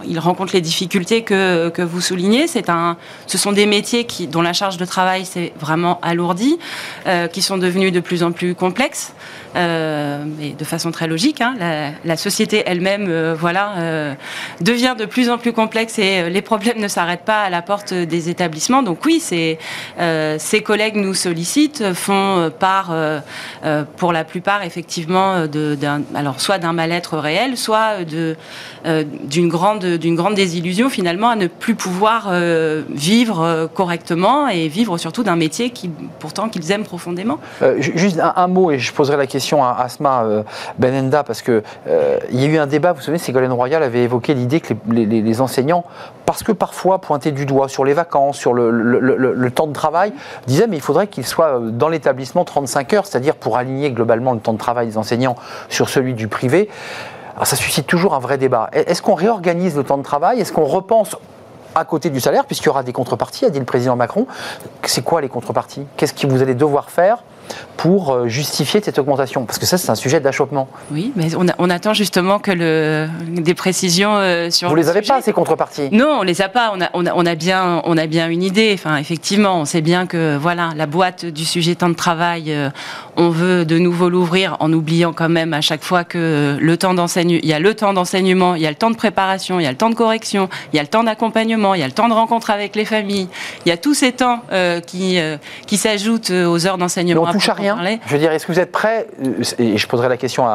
ils 0.06 0.20
rencontrent 0.20 0.54
les 0.54 0.62
difficultés 0.62 1.24
que, 1.24 1.70
que 1.70 1.82
vous 1.82 2.02
soulignez. 2.02 2.46
Un, 2.68 2.98
ce 3.26 3.38
sont 3.38 3.52
des 3.52 3.66
métiers 3.66 4.06
qui, 4.06 4.28
dont 4.28 4.42
la 4.42 4.54
charge 4.54 4.78
de 4.78 4.86
travail 4.86 5.26
s'est 5.26 5.54
vraiment 5.60 6.00
alourdie, 6.02 6.60
qui 7.32 7.42
sont 7.42 7.58
devenus 7.58 7.92
de 7.92 8.00
plus 8.00 8.22
en 8.22 8.32
plus 8.32 8.54
complexes. 8.54 9.14
Euh, 9.56 10.26
de 10.60 10.64
façon 10.64 10.92
très 10.92 11.08
logique. 11.08 11.42
Hein, 11.42 11.56
la, 12.06 12.18
société 12.18 12.62
elle-même, 12.68 13.08
euh, 13.10 13.36
voilà, 13.38 13.74
euh, 13.78 14.14
devient 14.62 14.94
de 14.98 15.06
plus 15.06 15.30
en 15.30 15.40
plus 15.40 15.54
complexe 15.54 15.98
et 15.98 16.30
les 16.30 16.42
problèmes 16.44 16.80
ne 16.80 16.88
s'arrêtent 16.88 17.26
pas 17.26 17.42
à 17.42 17.50
la 17.50 17.64
porte 17.64 17.94
des 17.94 18.30
établissements. 18.30 18.84
Donc 18.84 19.04
oui, 19.06 19.20
ces 19.20 19.58
collègues 20.64 20.98
nous 20.98 21.16
sollicitent, 21.16 21.94
font 21.94 22.52
part, 22.60 22.94
pour 23.98 24.14
la 24.14 24.24
plupart, 24.24 24.64
effectivement, 24.64 25.48
alors 26.14 26.40
soit 26.40 26.60
d'un 26.60 26.74
mal-être 26.74 27.18
réel, 27.18 27.58
soit 27.58 28.04
d'une 28.04 29.50
grande 29.50 29.86
d'une 29.86 30.16
grande 30.16 30.36
désillusion 30.36 30.90
finalement 30.90 31.30
à 31.30 31.36
ne 31.36 31.48
plus 31.48 31.76
pouvoir 31.76 32.32
vivre 32.90 33.70
correctement 33.74 34.48
et 34.48 34.68
vivre 34.68 34.98
surtout 34.98 35.24
d'un 35.24 35.36
métier 35.36 35.70
qui 35.72 35.90
pourtant 36.20 36.50
qu'ils 36.50 36.72
aiment 36.72 36.86
profondément. 36.86 37.40
juste 37.80 38.20
un, 38.20 38.48
mot 38.48 38.72
et 38.72 38.80
je 38.80 38.94
poserai 38.94 39.18
la 39.18 39.28
question 39.28 39.39
à 39.58 39.82
Asma 39.82 40.24
euh, 40.24 40.44
Benenda, 40.78 41.24
parce 41.24 41.42
qu'il 41.42 41.64
euh, 41.88 42.20
il 42.32 42.42
y 42.42 42.46
a 42.46 42.48
eu 42.48 42.58
un 42.58 42.68
débat, 42.68 42.94
vous 42.94 43.02
savez, 43.02 43.18
Ségolène 43.18 43.52
Royal 43.52 43.82
avait 43.84 44.04
évoqué 44.04 44.34
l'idée 44.34 44.60
que 44.60 44.74
les, 44.90 45.42
enseignants, 45.42 45.84
parce 46.26 46.44
que 46.44 46.52
parfois 46.52 47.00
pointés 47.00 47.32
du 47.32 47.46
doigt 47.46 47.70
sur 47.70 47.86
les 47.86 47.94
vacances, 47.94 48.38
sur 48.38 48.54
le, 48.54 49.50
temps 49.52 49.68
de 49.68 49.74
travail, 49.74 50.14
disaient 50.48 50.68
mais 50.68 50.78
il 50.78 50.82
faudrait 50.82 51.08
qu'ils 51.08 51.26
soient 51.26 51.60
euh, 51.60 51.70
dans 51.72 51.90
l'établissement 51.90 52.46
35 52.46 52.94
heures, 52.94 53.06
c'est-à-dire 53.06 53.36
pour 53.36 53.58
aligner 53.58 53.92
globalement 53.92 54.34
le 54.34 54.40
temps 54.40 54.54
de 54.54 54.58
travail 54.58 54.88
des 54.88 54.98
enseignants 54.98 55.36
sur 55.70 55.90
celui 55.90 56.14
du 56.14 56.28
privé. 56.28 56.70
Alors 57.36 57.48
ça 57.48 57.56
suscite 57.56 57.88
toujours 57.88 58.14
un 58.14 58.20
vrai 58.20 58.38
débat. 58.38 58.70
Est-ce 58.74 59.02
qu'on 59.02 59.16
réorganise 59.16 59.76
le 59.78 59.84
temps 59.84 59.98
de 59.98 60.04
travail? 60.04 60.42
Est-ce 60.42 60.52
qu'on 60.52 60.66
repense 60.66 61.16
à 61.76 61.86
côté 61.86 62.10
du 62.10 62.20
salaire, 62.20 62.46
puisqu'il 62.46 62.68
y 62.68 62.70
aura 62.70 62.84
des 62.84 62.94
contreparties, 62.94 63.46
a 63.46 63.50
dit 63.50 63.60
le 63.60 63.66
président 63.66 63.96
Macron. 63.96 64.28
C'est 64.84 65.04
quoi 65.04 65.22
les 65.22 65.30
contreparties? 65.30 65.86
Qu'est-ce 65.98 66.14
que 66.14 66.28
vous 66.28 66.42
allez 66.42 66.56
devoir 66.56 66.90
faire 66.90 67.24
pour 67.80 68.12
euh, 68.12 68.28
justifier 68.28 68.82
cette 68.84 69.00
augmentation 69.00 69.46
Parce 69.46 69.58
que 69.58 69.66
ça, 69.66 69.78
c'est 69.78 69.90
un 69.90 69.96
sujet 69.96 70.20
d'achoppement. 70.20 70.68
Oui, 70.92 71.14
mais 71.16 71.30
on, 71.36 71.70
attend 71.70 71.94
justement 71.94 72.38
que 72.38 72.52
le, 72.52 73.08
des 73.30 73.54
précisions 73.54 74.18
euh, 74.18 74.50
sur. 74.50 74.68
Vous 74.68 74.76
les 74.76 74.90
avez 74.90 75.02
pas 75.02 75.22
ces 75.22 75.32
contreparties? 75.32 75.88
Non, 75.94 76.18
on 76.20 76.24
les 76.24 76.42
a 76.42 76.50
pas. 76.50 76.74
On 76.74 76.82
a, 76.82 76.90
on 76.94 77.26
a, 77.26 77.36
bien, 77.36 77.82
on 77.86 77.98
a 77.98 78.06
bien 78.06 78.28
une 78.28 78.44
idée. 78.44 78.72
Enfin, 78.74 78.98
effectivement, 78.98 79.62
on 79.62 79.64
sait 79.64 79.80
bien 79.80 80.08
que 80.08 80.36
voilà, 80.36 80.72
la 80.76 80.88
boîte 80.88 81.26
du 81.26 81.46
sujet 81.46 81.76
temps 81.76 81.88
de 81.88 81.94
travail, 81.94 82.52
euh, 82.52 82.70
on 83.16 83.30
veut 83.30 83.64
de 83.64 83.78
nouveau 83.80 84.10
l'ouvrir 84.10 84.58
en 84.60 84.74
oubliant 84.74 85.14
quand 85.14 85.30
même 85.30 85.54
à 85.54 85.62
chaque 85.62 85.84
fois 85.84 86.04
que 86.04 86.58
le 86.60 86.78
temps 86.78 86.94
d'enseignement, 86.94 87.40
il 87.42 87.48
y 87.48 87.54
a 87.54 87.60
le 87.60 87.74
temps 87.76 87.94
d'enseignement, 87.94 88.56
il 88.56 88.62
y 88.62 88.68
a 88.68 88.72
le 88.72 88.76
temps 88.76 88.92
de 88.92 88.98
préparation, 88.98 89.58
il 89.58 89.64
y 89.64 89.68
a 89.68 89.72
le 89.72 89.78
temps 89.78 89.90
de 89.90 89.96
correction, 89.96 90.50
il 90.74 90.76
y 90.76 90.80
a 90.80 90.84
le 90.84 90.90
temps 90.90 91.06
d'accompagnement, 91.06 91.76
il 91.76 91.80
y 91.80 91.84
a 91.84 91.88
le 91.88 91.94
temps 91.94 92.10
de 92.10 92.14
rencontre 92.14 92.50
avec 92.50 92.76
les 92.76 92.86
familles. 92.86 93.30
Il 93.66 93.70
y 93.70 93.72
a 93.72 93.78
tous 93.78 93.94
ces 93.94 94.12
temps 94.12 94.42
qui 94.86 95.18
qui 95.66 95.78
s'ajoutent 95.78 96.32
aux 96.32 96.68
heures 96.68 96.78
d'enseignement 96.78 97.32
touche 97.32 97.48
à 97.48 97.54
rien. 97.54 97.69
Je 98.06 98.14
veux 98.14 98.20
dire, 98.20 98.32
est-ce 98.32 98.46
que 98.46 98.52
vous 98.52 98.60
êtes 98.60 98.72
prêt 98.72 99.08
euh, 99.24 99.42
Et 99.58 99.78
je 99.78 99.88
poserai 99.88 100.10
la 100.10 100.18
question 100.18 100.46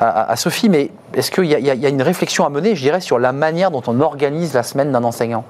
à, 0.00 0.36
Sophie, 0.36 0.68
mais 0.68 0.90
est-ce 1.14 1.30
qu'il 1.30 1.46
y, 1.46 1.86
a 1.86 1.88
une 1.88 2.02
réflexion 2.02 2.44
à 2.44 2.50
mener, 2.50 2.74
je 2.74 2.82
dirais, 2.82 3.00
sur 3.00 3.18
la 3.18 3.32
manière 3.32 3.70
dont 3.70 3.82
on 3.86 4.00
organise 4.00 4.54
la 4.54 4.62
semaine 4.62 4.92
d'un 4.92 5.04
enseignant? 5.04 5.44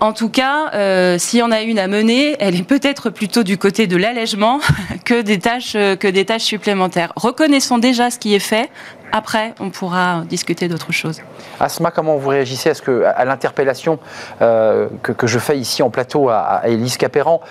En 0.00 0.12
tout 0.12 0.30
cas, 0.30 0.72
euh, 0.74 1.16
si 1.16 1.42
on 1.42 1.52
a 1.52 1.62
une 1.62 1.78
à 1.78 1.86
mener, 1.86 2.34
elle 2.40 2.56
est 2.56 2.64
peut-être 2.64 3.08
plutôt 3.08 3.44
du 3.44 3.56
côté 3.56 3.86
de 3.86 3.96
l'allègement 3.96 4.58
que 5.04 5.22
des 5.22 5.38
tâches 5.38 5.74
euh, 5.76 5.94
que 5.94 6.08
des 6.08 6.24
tâches 6.24 6.42
supplémentaires. 6.42 7.12
Reconnaissons 7.14 7.78
déjà 7.78 8.10
ce 8.10 8.18
qui 8.18 8.34
est 8.34 8.40
fait. 8.40 8.68
Après, 9.12 9.54
on 9.60 9.70
pourra 9.70 10.22
discuter 10.28 10.66
d'autres 10.66 10.90
choses. 10.90 11.20
Asma, 11.60 11.92
comment 11.92 12.16
vous 12.16 12.30
réagissez 12.30 12.70
à, 12.70 12.74
ce 12.74 12.82
que, 12.82 13.04
à 13.04 13.24
l'interpellation 13.26 13.98
que, 14.40 15.26
je 15.26 15.38
fais 15.38 15.58
ici 15.58 15.82
en 15.82 15.90
plateau 15.90 16.30
à, 16.30 16.38
à 16.38 16.68
Élise 16.68 16.96
Capéran? 16.96 17.42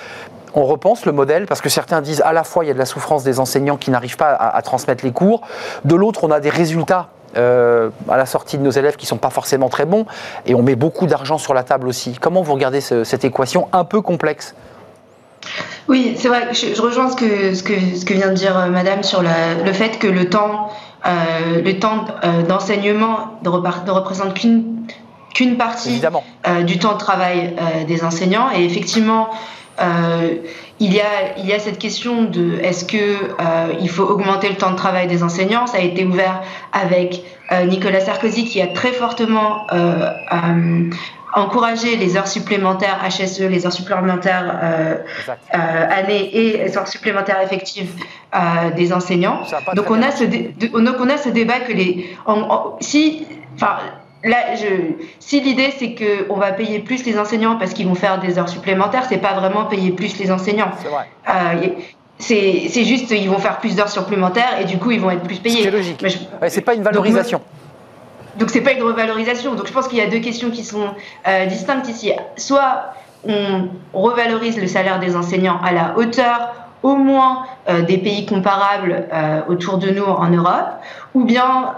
On 0.54 0.66
repense 0.66 1.06
le 1.06 1.12
modèle 1.12 1.46
parce 1.46 1.62
que 1.62 1.70
certains 1.70 2.02
disent 2.02 2.22
à 2.26 2.34
la 2.34 2.44
fois 2.44 2.64
il 2.64 2.68
y 2.68 2.72
a 2.72 2.74
de 2.74 2.80
la 2.80 2.86
souffrance 2.86 3.24
des 3.24 3.40
enseignants 3.40 3.78
qui 3.78 3.92
n'arrivent 3.92 4.18
pas 4.18 4.32
à, 4.32 4.62
transmettre 4.62 5.06
les 5.06 5.12
cours, 5.12 5.42
de 5.86 5.96
l'autre 5.96 6.24
on 6.24 6.32
a 6.32 6.40
des 6.40 6.50
résultats 6.50 7.10
euh, 7.38 7.90
à 8.10 8.18
la 8.18 8.26
sortie 8.26 8.58
de 8.58 8.64
nos 8.64 8.72
élèves 8.72 8.98
qui 8.98 9.06
ne 9.06 9.10
sont 9.10 9.18
pas 9.18 9.30
forcément 9.30 9.70
très 9.70 9.86
bons 9.86 10.06
et 10.46 10.54
on 10.56 10.62
met 10.62 10.76
beaucoup 10.76 11.08
d'argent 11.08 11.38
sur 11.38 11.54
la 11.54 11.64
table 11.64 11.88
aussi. 11.88 12.18
Comment 12.20 12.42
vous 12.42 12.54
regardez 12.54 12.82
cette 12.82 13.24
équation 13.24 13.70
un 13.72 13.86
peu 13.86 14.02
complexe? 14.02 14.54
Oui, 15.88 16.16
c'est 16.18 16.28
vrai, 16.28 16.50
je, 16.54 16.80
rejoins 16.82 17.10
ce 17.10 17.16
que, 17.16 17.54
ce, 17.54 17.64
que, 17.64 17.74
ce 17.96 18.06
que 18.06 18.14
vient 18.14 18.30
de 18.30 18.34
dire 18.34 18.58
euh, 18.58 18.68
Madame 18.68 19.04
sur 19.04 19.24
le 19.24 19.74
fait 19.74 19.98
que 19.98 20.08
le 20.08 20.30
temps, 20.30 20.70
euh, 21.06 21.62
le 21.64 21.80
temps 21.80 22.06
d'enseignement 22.48 23.40
ne, 23.44 23.50
représente 23.50 24.34
qu'une 24.36 24.86
qu'une 25.34 25.56
partie 25.56 26.02
du 26.66 26.78
temps 26.78 26.92
de 26.92 26.98
travail 26.98 27.56
des 27.88 28.04
enseignants. 28.04 28.50
Et 28.54 28.66
effectivement, 28.66 29.30
il, 29.80 30.94
y 30.94 31.00
a, 31.00 31.38
il 31.38 31.46
y 31.46 31.54
a 31.54 31.60
cette 31.60 31.80
question 31.80 32.24
de 32.24 32.60
est-ce 32.60 32.86
que 32.86 33.36
il 33.82 33.90
faut 33.90 34.04
augmenter 34.04 34.50
le 34.50 34.56
temps 34.56 34.72
de 34.72 34.76
travail 34.76 35.08
des 35.08 35.24
enseignants? 35.24 35.68
Ça 35.68 35.78
a 35.78 35.82
été 35.82 36.06
ouvert 36.06 36.42
avec 36.74 37.24
Nicolas 37.68 38.02
Sarkozy 38.02 38.46
qui 38.46 38.62
a 38.62 38.68
très 38.68 38.92
fortement 38.92 39.66
encourager 41.34 41.96
les 41.96 42.18
heures 42.18 42.28
supplémentaires 42.28 43.00
HSE, 43.08 43.42
les 43.42 43.66
heures 43.66 43.74
supplémentaires 43.74 44.60
euh, 44.64 44.96
euh, 45.54 45.58
années 45.90 46.36
et 46.36 46.58
les 46.58 46.78
heures 46.78 46.88
supplémentaires 46.88 47.42
effectives 47.42 47.94
euh, 48.34 48.72
des 48.72 48.92
enseignants. 48.94 49.42
Donc 49.76 49.90
on 49.90 50.02
a, 50.02 50.12
ce 50.12 50.26
donc 50.26 50.96
on 51.00 51.10
a 51.10 51.18
ce 51.18 51.30
débat 51.30 51.60
que 51.62 51.74
les... 51.74 52.16
si, 52.80 53.26
enfin, 53.56 53.78
là, 54.24 54.56
je, 54.56 54.94
si 55.20 55.42
l'idée 55.42 55.74
c'est 55.78 55.94
que 55.94 56.28
on 56.30 56.36
va 56.36 56.52
payer 56.52 56.80
plus 56.80 57.06
les 57.06 57.18
enseignants 57.18 57.58
parce 57.58 57.74
qu'ils 57.74 57.88
vont 57.88 57.96
faire 57.96 58.20
des 58.20 58.38
heures 58.38 58.50
supplémentaires, 58.50 59.06
c'est 59.08 59.18
pas 59.18 59.34
vraiment 59.34 59.66
payer 59.66 59.92
plus 59.92 60.18
les 60.20 60.32
enseignants. 60.32 60.72
C'est 60.82 60.90
vrai. 60.90 61.08
Euh, 61.30 61.68
c'est 62.20 62.84
juste 62.86 63.10
ils 63.12 63.30
vont 63.30 63.40
faire 63.40 63.60
plus 63.60 63.76
d'heures 63.76 63.90
supplémentaires 63.90 64.60
et 64.60 64.66
du 64.66 64.78
coup 64.78 64.92
ils 64.92 65.00
vont 65.00 65.10
être 65.10 65.24
plus 65.24 65.40
payés. 65.40 65.64
C'est 65.64 65.72
logique. 65.72 66.06
Mais 66.42 66.50
c'est 66.50 66.62
pas 66.62 66.76
une 66.76 66.84
valorisation. 66.84 67.42
Donc 68.38 68.50
c'est 68.50 68.62
pas 68.62 68.74
une 68.74 68.84
revalorisation. 68.84 69.56
Donc 69.56 69.68
je 69.68 69.74
pense 69.74 69.88
qu'il 69.88 69.98
y 69.98 70.02
a 70.02 70.08
deux 70.08 70.20
questions 70.20 70.52
qui 70.52 70.64
sont 70.64 70.90
euh, 71.28 71.46
distinctes 71.48 71.90
ici. 71.90 72.12
Soit 72.38 72.94
on 73.24 73.70
revalorise 73.94 74.60
le 74.60 74.68
salaire 74.68 75.00
des 75.00 75.16
enseignants 75.16 75.60
à 75.64 75.72
la 75.72 75.98
hauteur 75.98 76.61
au 76.84 76.96
moins 76.96 77.46
euh, 77.70 77.82
des 77.82 77.98
pays 77.98 78.26
comparables 78.26 79.08
euh, 79.14 79.42
autour 79.48 79.78
de 79.78 79.90
nous 79.92 80.04
en 80.04 80.30
Europe, 80.30 80.70
ou 81.14 81.26
bien, 81.26 81.74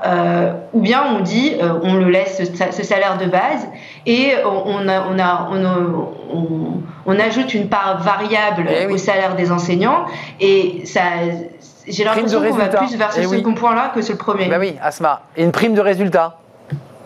ou 0.74 0.80
bien 0.80 1.04
on 1.16 1.22
dit 1.22 1.54
on 1.82 1.96
le 1.96 2.10
laisse 2.10 2.40
ce, 2.72 2.84
salaire 2.84 3.18
de 3.18 3.26
base 3.26 3.68
et 4.06 4.34
on, 4.46 4.88
a, 4.88 5.08
on, 5.10 5.18
a, 5.18 5.50
on, 5.52 6.84
on, 7.08 7.20
ajoute 7.20 7.56
une 7.56 7.68
part 7.68 8.04
variable 8.04 8.68
eh 8.70 8.86
au 8.86 8.98
salaire 8.98 9.36
des 9.36 9.52
enseignants 9.52 10.06
et 10.40 10.84
ça 10.86 11.02
j'ai 11.88 12.04
l'impression 12.04 12.42
qu'on 12.42 12.54
va 12.54 12.68
plus 12.68 12.96
vers 12.96 13.12
ce 13.12 13.22
eh 13.22 13.28
second 13.28 13.56
point-là 13.56 13.92
que 13.94 14.02
ce 14.02 14.14
premier. 14.14 14.48
Ben 14.48 14.60
oui, 14.60 14.76
Asma. 14.82 15.22
Et 15.36 15.44
une 15.44 15.52
prime 15.52 15.74
de 15.74 15.82
résultat 15.82 16.38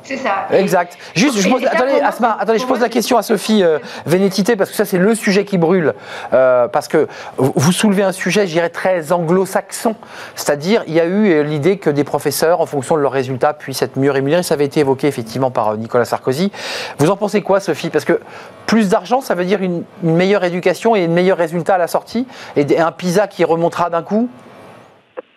c'est 0.08 0.18
ça. 0.18 0.48
Exact. 0.52 0.98
Juste, 1.16 1.40
je 1.40 1.50
pose, 1.50 1.66
attendez, 1.66 2.00
Asma, 2.02 2.38
attendez, 2.40 2.60
je 2.60 2.66
pose 2.66 2.80
la 2.80 2.88
question 2.88 3.18
à 3.18 3.22
Sophie 3.22 3.62
euh, 3.62 3.80
Vénétité 4.06 4.56
parce 4.56 4.70
que 4.70 4.76
ça 4.76 4.86
c'est 4.86 4.98
le 4.98 5.14
sujet 5.16 5.44
qui 5.44 5.58
brûle. 5.58 5.94
Euh, 6.34 6.70
parce 6.70 6.88
que 6.88 7.08
vous 7.38 7.72
soulevez 7.74 8.04
un 8.04 8.14
sujet, 8.14 8.48
je 8.48 8.54
dirais, 8.54 8.70
très 8.70 9.12
anglo-saxon. 9.12 9.96
C'est-à-dire, 10.36 10.84
il 10.88 10.94
y 10.94 11.02
a 11.02 11.06
eu 11.06 11.32
euh, 11.32 11.44
l'idée 11.44 11.78
que 11.78 11.90
des 11.90 12.06
professeurs, 12.06 12.62
en 12.62 12.66
fonction 12.66 12.96
de 12.96 13.02
leurs 13.02 13.12
résultats, 13.12 13.54
puissent 13.54 13.82
être 13.82 13.98
mieux 13.98 14.12
rémunérés. 14.12 14.44
Ça 14.44 14.54
avait 14.54 14.66
été 14.66 14.80
évoqué 14.80 15.08
effectivement 15.08 15.52
par 15.52 15.76
Nicolas 15.76 16.06
Sarkozy. 16.06 16.52
Vous 17.00 17.10
en 17.10 17.18
pensez 17.18 17.42
quoi, 17.42 17.60
Sophie? 17.60 17.90
Parce 17.90 18.06
que 18.06 18.22
plus 18.66 18.90
d'argent, 18.90 19.20
ça 19.20 19.36
veut 19.36 19.46
dire 19.46 19.62
une, 19.62 19.84
meilleure 20.04 20.46
éducation 20.46 20.96
et 20.96 21.04
un 21.04 21.10
meilleur 21.10 21.38
résultat 21.38 21.76
à 21.76 21.78
la 21.78 21.88
sortie? 21.88 22.28
Et 22.56 22.80
un 22.80 22.92
PISA 22.92 23.28
qui 23.28 23.44
remontera 23.44 23.90
d'un 23.90 24.04
coup? 24.04 24.30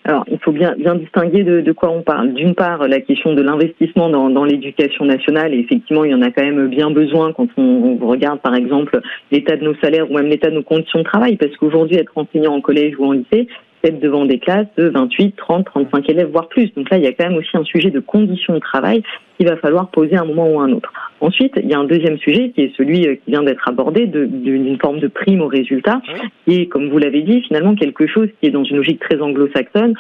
Alors, 0.04 0.24
il 0.30 0.38
faut 0.38 0.52
bien, 0.52 0.74
bien 0.78 0.94
distinguer 0.94 1.44
de, 1.44 1.72
quoi 1.72 1.90
on 1.90 2.02
parle. 2.02 2.32
D'une 2.32 2.54
part, 2.54 2.88
la 2.88 3.00
question 3.00 3.34
de 3.34 3.42
l'investissement 3.42 4.08
dans, 4.08 4.30
dans 4.30 4.44
l'éducation 4.44 5.04
nationale, 5.04 5.52
et 5.52 5.58
effectivement, 5.58 6.04
il 6.04 6.12
y 6.12 6.14
en 6.14 6.22
a 6.22 6.30
quand 6.30 6.42
même 6.42 6.68
bien 6.68 6.90
besoin 6.90 7.32
quand 7.32 7.48
on, 7.58 7.98
on 8.00 8.06
regarde, 8.06 8.40
par 8.40 8.54
exemple, 8.54 8.98
l'état 9.30 9.56
de 9.56 9.64
nos 9.64 9.74
salaires 9.76 10.10
ou 10.10 10.14
même 10.14 10.26
l'état 10.26 10.48
de 10.48 10.54
nos 10.54 10.62
conditions 10.62 11.00
de 11.00 11.04
travail, 11.04 11.36
parce 11.36 11.54
qu'aujourd'hui, 11.56 11.96
être 11.96 12.12
enseignant 12.16 12.54
en 12.54 12.62
collège 12.62 12.94
ou 12.98 13.04
en 13.04 13.12
lycée, 13.12 13.46
c'est 13.82 13.98
devant 13.98 14.24
des 14.26 14.38
classes 14.38 14.66
de 14.76 14.88
28, 14.88 15.36
30, 15.36 15.66
35 15.66 16.08
élèves, 16.08 16.28
voire 16.30 16.48
plus. 16.48 16.72
Donc 16.74 16.90
là, 16.90 16.98
il 16.98 17.04
y 17.04 17.06
a 17.06 17.12
quand 17.12 17.28
même 17.28 17.38
aussi 17.38 17.56
un 17.56 17.64
sujet 17.64 17.90
de 17.90 18.00
conditions 18.00 18.54
de 18.54 18.58
travail 18.58 19.02
qu'il 19.38 19.48
va 19.48 19.56
falloir 19.56 19.90
poser 19.90 20.16
à 20.16 20.22
un 20.22 20.24
moment 20.24 20.48
ou 20.48 20.60
à 20.60 20.64
un 20.64 20.72
autre. 20.72 20.92
Ensuite, 21.20 21.54
il 21.56 21.68
y 21.68 21.74
a 21.74 21.78
un 21.78 21.84
deuxième 21.84 22.18
sujet 22.18 22.50
qui 22.50 22.62
est 22.62 22.76
celui 22.76 23.06
euh, 23.06 23.14
qui 23.16 23.30
vient 23.30 23.42
d'être 23.42 23.66
abordé, 23.68 24.06
d'une 24.06 24.78
forme 24.78 25.00
de 25.00 25.08
prime 25.08 25.40
au 25.40 25.48
résultat, 25.48 26.02
qui 26.46 26.60
est, 26.60 26.66
comme 26.66 26.88
vous 26.90 26.98
l'avez 26.98 27.22
dit, 27.22 27.42
finalement 27.42 27.74
quelque 27.74 28.06
chose 28.06 28.28
qui 28.40 28.48
est 28.48 28.50
dans 28.50 28.64
une 28.64 28.76
logique 28.76 29.00
très 29.00 29.20
anglo-saxonne, 29.20 29.94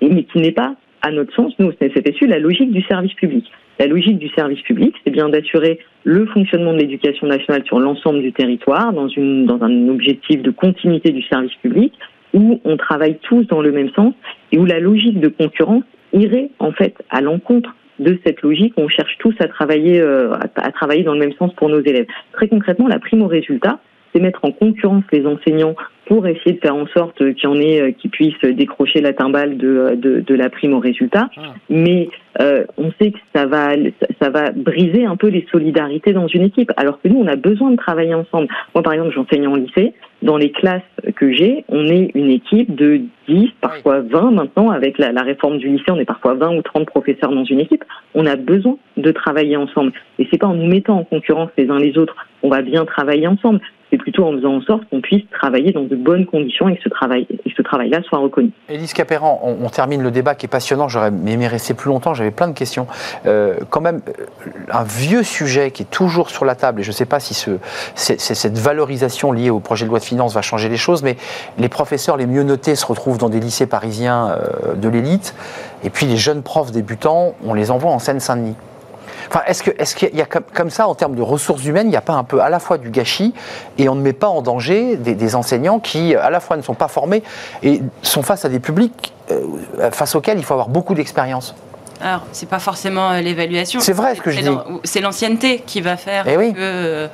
mais 0.00 0.24
qui 0.24 0.38
n'est 0.38 0.52
pas, 0.52 0.74
à 1.02 1.10
notre 1.10 1.34
sens, 1.34 1.52
nous, 1.58 1.72
c'est 1.80 2.20
la 2.22 2.38
logique 2.38 2.70
du 2.70 2.82
service 2.82 3.12
public. 3.14 3.44
La 3.78 3.86
logique 3.86 4.18
du 4.18 4.28
service 4.28 4.60
public, 4.62 4.94
c'est 5.02 5.10
bien 5.10 5.28
d'assurer 5.28 5.80
le 6.04 6.26
fonctionnement 6.26 6.72
de 6.72 6.78
l'éducation 6.78 7.26
nationale 7.26 7.64
sur 7.64 7.80
l'ensemble 7.80 8.20
du 8.20 8.32
territoire, 8.32 8.92
dans, 8.92 9.08
une, 9.08 9.46
dans 9.46 9.60
un 9.62 9.88
objectif 9.88 10.42
de 10.42 10.50
continuité 10.50 11.10
du 11.10 11.22
service 11.22 11.54
public, 11.62 11.92
où 12.34 12.60
on 12.64 12.76
travaille 12.76 13.18
tous 13.22 13.44
dans 13.46 13.60
le 13.60 13.72
même 13.72 13.90
sens 13.90 14.14
et 14.50 14.58
où 14.58 14.64
la 14.64 14.80
logique 14.80 15.20
de 15.20 15.28
concurrence 15.28 15.84
irait 16.12 16.50
en 16.58 16.72
fait 16.72 16.94
à 17.10 17.20
l'encontre 17.20 17.74
de 17.98 18.18
cette 18.24 18.42
logique. 18.42 18.74
On 18.76 18.88
cherche 18.88 19.16
tous 19.18 19.34
à 19.40 19.48
travailler, 19.48 20.00
euh, 20.00 20.32
à, 20.56 20.72
travailler 20.72 21.04
dans 21.04 21.14
le 21.14 21.20
même 21.20 21.32
sens 21.34 21.52
pour 21.54 21.68
nos 21.68 21.80
élèves. 21.80 22.06
Très 22.32 22.48
concrètement, 22.48 22.88
la 22.88 22.98
prime 22.98 23.22
au 23.22 23.28
résultat, 23.28 23.80
c'est 24.12 24.20
mettre 24.20 24.44
en 24.44 24.52
concurrence 24.52 25.04
les 25.12 25.26
enseignants 25.26 25.74
pour 26.06 26.26
essayer 26.26 26.52
de 26.52 26.60
faire 26.60 26.74
en 26.74 26.86
sorte 26.88 27.16
qu'il 27.16 27.44
y 27.44 27.46
en 27.46 27.60
ait 27.60 27.80
euh, 27.80 27.92
qui 27.92 28.08
puissent 28.08 28.40
décrocher 28.42 29.00
la 29.00 29.12
timbale 29.12 29.56
de, 29.56 29.94
de, 29.96 30.20
de 30.20 30.34
la 30.34 30.50
prime 30.50 30.74
au 30.74 30.80
résultat. 30.80 31.30
Ah. 31.36 31.54
Mais 31.70 32.08
euh, 32.40 32.64
on 32.76 32.90
sait 33.00 33.12
que 33.12 33.18
ça 33.34 33.46
va, 33.46 33.70
ça 34.20 34.30
va 34.30 34.50
briser 34.50 35.04
un 35.04 35.16
peu 35.16 35.28
les 35.28 35.46
solidarités 35.50 36.12
dans 36.12 36.26
une 36.26 36.42
équipe. 36.42 36.72
Alors 36.76 37.00
que 37.00 37.08
nous, 37.08 37.18
on 37.18 37.26
a 37.28 37.36
besoin 37.36 37.70
de 37.70 37.76
travailler 37.76 38.14
ensemble. 38.14 38.48
Moi, 38.74 38.82
par 38.82 38.92
exemple, 38.92 39.12
j'enseigne 39.14 39.46
en 39.46 39.56
lycée. 39.56 39.94
Dans 40.22 40.36
les 40.36 40.52
classes 40.52 40.82
que 41.16 41.32
j'ai, 41.32 41.64
on 41.68 41.84
est 41.86 42.12
une 42.14 42.30
équipe 42.30 42.74
de 42.74 43.00
10, 43.28 43.50
parfois 43.60 44.00
20 44.00 44.30
maintenant. 44.32 44.70
Avec 44.70 44.98
la, 44.98 45.12
la 45.12 45.22
réforme 45.22 45.58
du 45.58 45.68
lycée, 45.68 45.90
on 45.90 45.98
est 45.98 46.04
parfois 46.04 46.34
20 46.34 46.56
ou 46.56 46.62
30 46.62 46.86
professeurs 46.86 47.32
dans 47.32 47.44
une 47.44 47.60
équipe. 47.60 47.84
On 48.14 48.26
a 48.26 48.36
besoin 48.36 48.76
de 48.96 49.10
travailler 49.12 49.56
ensemble. 49.56 49.92
Et 50.18 50.28
c'est 50.30 50.38
pas 50.38 50.46
en 50.46 50.54
nous 50.54 50.66
mettant 50.66 50.98
en 50.98 51.04
concurrence 51.04 51.50
les 51.56 51.70
uns 51.70 51.78
les 51.78 51.96
autres. 51.98 52.16
On 52.42 52.50
va 52.50 52.62
bien 52.62 52.84
travailler 52.84 53.26
ensemble 53.26 53.60
c'est 53.92 53.98
plutôt 53.98 54.24
en 54.24 54.32
faisant 54.32 54.54
en 54.54 54.62
sorte 54.62 54.88
qu'on 54.88 55.02
puisse 55.02 55.22
travailler 55.30 55.70
dans 55.70 55.82
de 55.82 55.94
bonnes 55.94 56.24
conditions 56.24 56.66
et 56.68 56.76
que 56.76 56.82
ce 56.82 56.88
travail, 56.88 57.26
ce 57.54 57.60
travail-là 57.60 58.00
soit 58.02 58.18
reconnu. 58.18 58.50
Élise 58.70 58.94
Capéran, 58.94 59.40
on, 59.42 59.68
termine 59.68 60.02
le 60.02 60.10
débat 60.10 60.34
qui 60.34 60.46
est 60.46 60.48
passionnant. 60.48 60.88
J'aurais 60.88 61.08
aimé 61.08 61.46
rester 61.46 61.74
plus 61.74 61.88
longtemps. 61.88 62.14
J'avais 62.14 62.30
plein 62.30 62.48
de 62.48 62.54
questions. 62.54 62.86
Euh, 63.26 63.56
quand 63.68 63.82
même, 63.82 64.00
euh, 64.08 64.50
un 64.70 64.84
vieux 64.84 65.22
sujet 65.22 65.70
qui 65.70 65.82
est 65.82 65.90
toujours 65.90 66.30
sur 66.30 66.46
la 66.46 66.54
table, 66.54 66.80
et 66.80 66.82
je 66.82 66.88
ne 66.88 66.94
sais 66.94 67.04
pas 67.04 67.20
si 67.20 67.34
ce, 67.34 67.50
cette 67.94 68.58
valorisation 68.58 69.30
liée 69.30 69.50
au 69.50 69.60
projet 69.60 69.84
de 69.84 69.90
loi 69.90 69.98
de 69.98 70.04
finances 70.04 70.34
va 70.34 70.42
changer 70.42 70.70
les 70.70 70.78
choses, 70.78 71.02
mais 71.02 71.16
les 71.58 71.68
professeurs 71.68 72.16
les 72.16 72.26
mieux 72.26 72.44
notés 72.44 72.76
se 72.76 72.86
retrouvent 72.86 73.18
dans 73.18 73.28
des 73.28 73.40
lycées 73.40 73.66
parisiens 73.66 74.30
euh, 74.30 74.74
de 74.74 74.88
l'élite, 74.88 75.34
et 75.84 75.90
puis 75.90 76.06
les 76.06 76.16
jeunes 76.16 76.42
profs 76.42 76.72
débutants, 76.72 77.34
on 77.44 77.52
les 77.52 77.70
envoie 77.70 77.90
en 77.90 77.98
Seine-Saint-Denis 77.98 78.56
est-ce 79.46 79.94
qu'il 79.94 80.08
est 80.08 80.14
y 80.14 80.22
a 80.22 80.26
comme, 80.26 80.70
ça, 80.70 80.86
en 80.88 80.94
termes 80.94 81.14
de 81.14 81.22
ressources 81.22 81.64
humaines, 81.64 81.86
il 81.86 81.90
n'y 81.90 81.96
a 81.96 82.02
pas 82.02 82.14
un 82.14 82.24
peu 82.24 82.40
à 82.40 82.48
la 82.48 82.58
fois 82.58 82.78
du 82.78 82.90
gâchis 82.90 83.34
et 83.78 83.88
on 83.88 83.94
ne 83.94 84.02
met 84.02 84.12
pas 84.12 84.28
en 84.28 84.42
danger 84.42 84.96
des, 84.96 85.34
enseignants 85.34 85.78
qui, 85.78 86.14
à 86.14 86.30
la 86.30 86.40
fois, 86.40 86.56
ne 86.56 86.62
sont 86.62 86.74
pas 86.74 86.88
formés 86.88 87.22
et 87.62 87.80
sont 88.02 88.22
face 88.22 88.44
à 88.44 88.48
des 88.48 88.60
publics 88.60 89.12
euh, 89.30 89.90
face 89.90 90.14
auxquels 90.14 90.38
il 90.38 90.44
faut 90.44 90.54
avoir 90.54 90.68
beaucoup 90.68 90.94
d'expérience 90.94 91.54
alors, 92.04 92.22
c'est 92.32 92.48
pas 92.48 92.58
forcément 92.58 93.12
euh, 93.12 93.20
l'évaluation. 93.20 93.78
C'est 93.78 93.92
vrai 93.92 94.16
ce 94.16 94.20
que 94.20 94.32
je 94.32 94.40
dis. 94.40 94.48
C'est 94.82 95.00
l'ancienneté 95.00 95.62
qui 95.64 95.80
va 95.80 95.96
faire 95.96 96.26
eh 96.26 96.52
que 96.52 97.08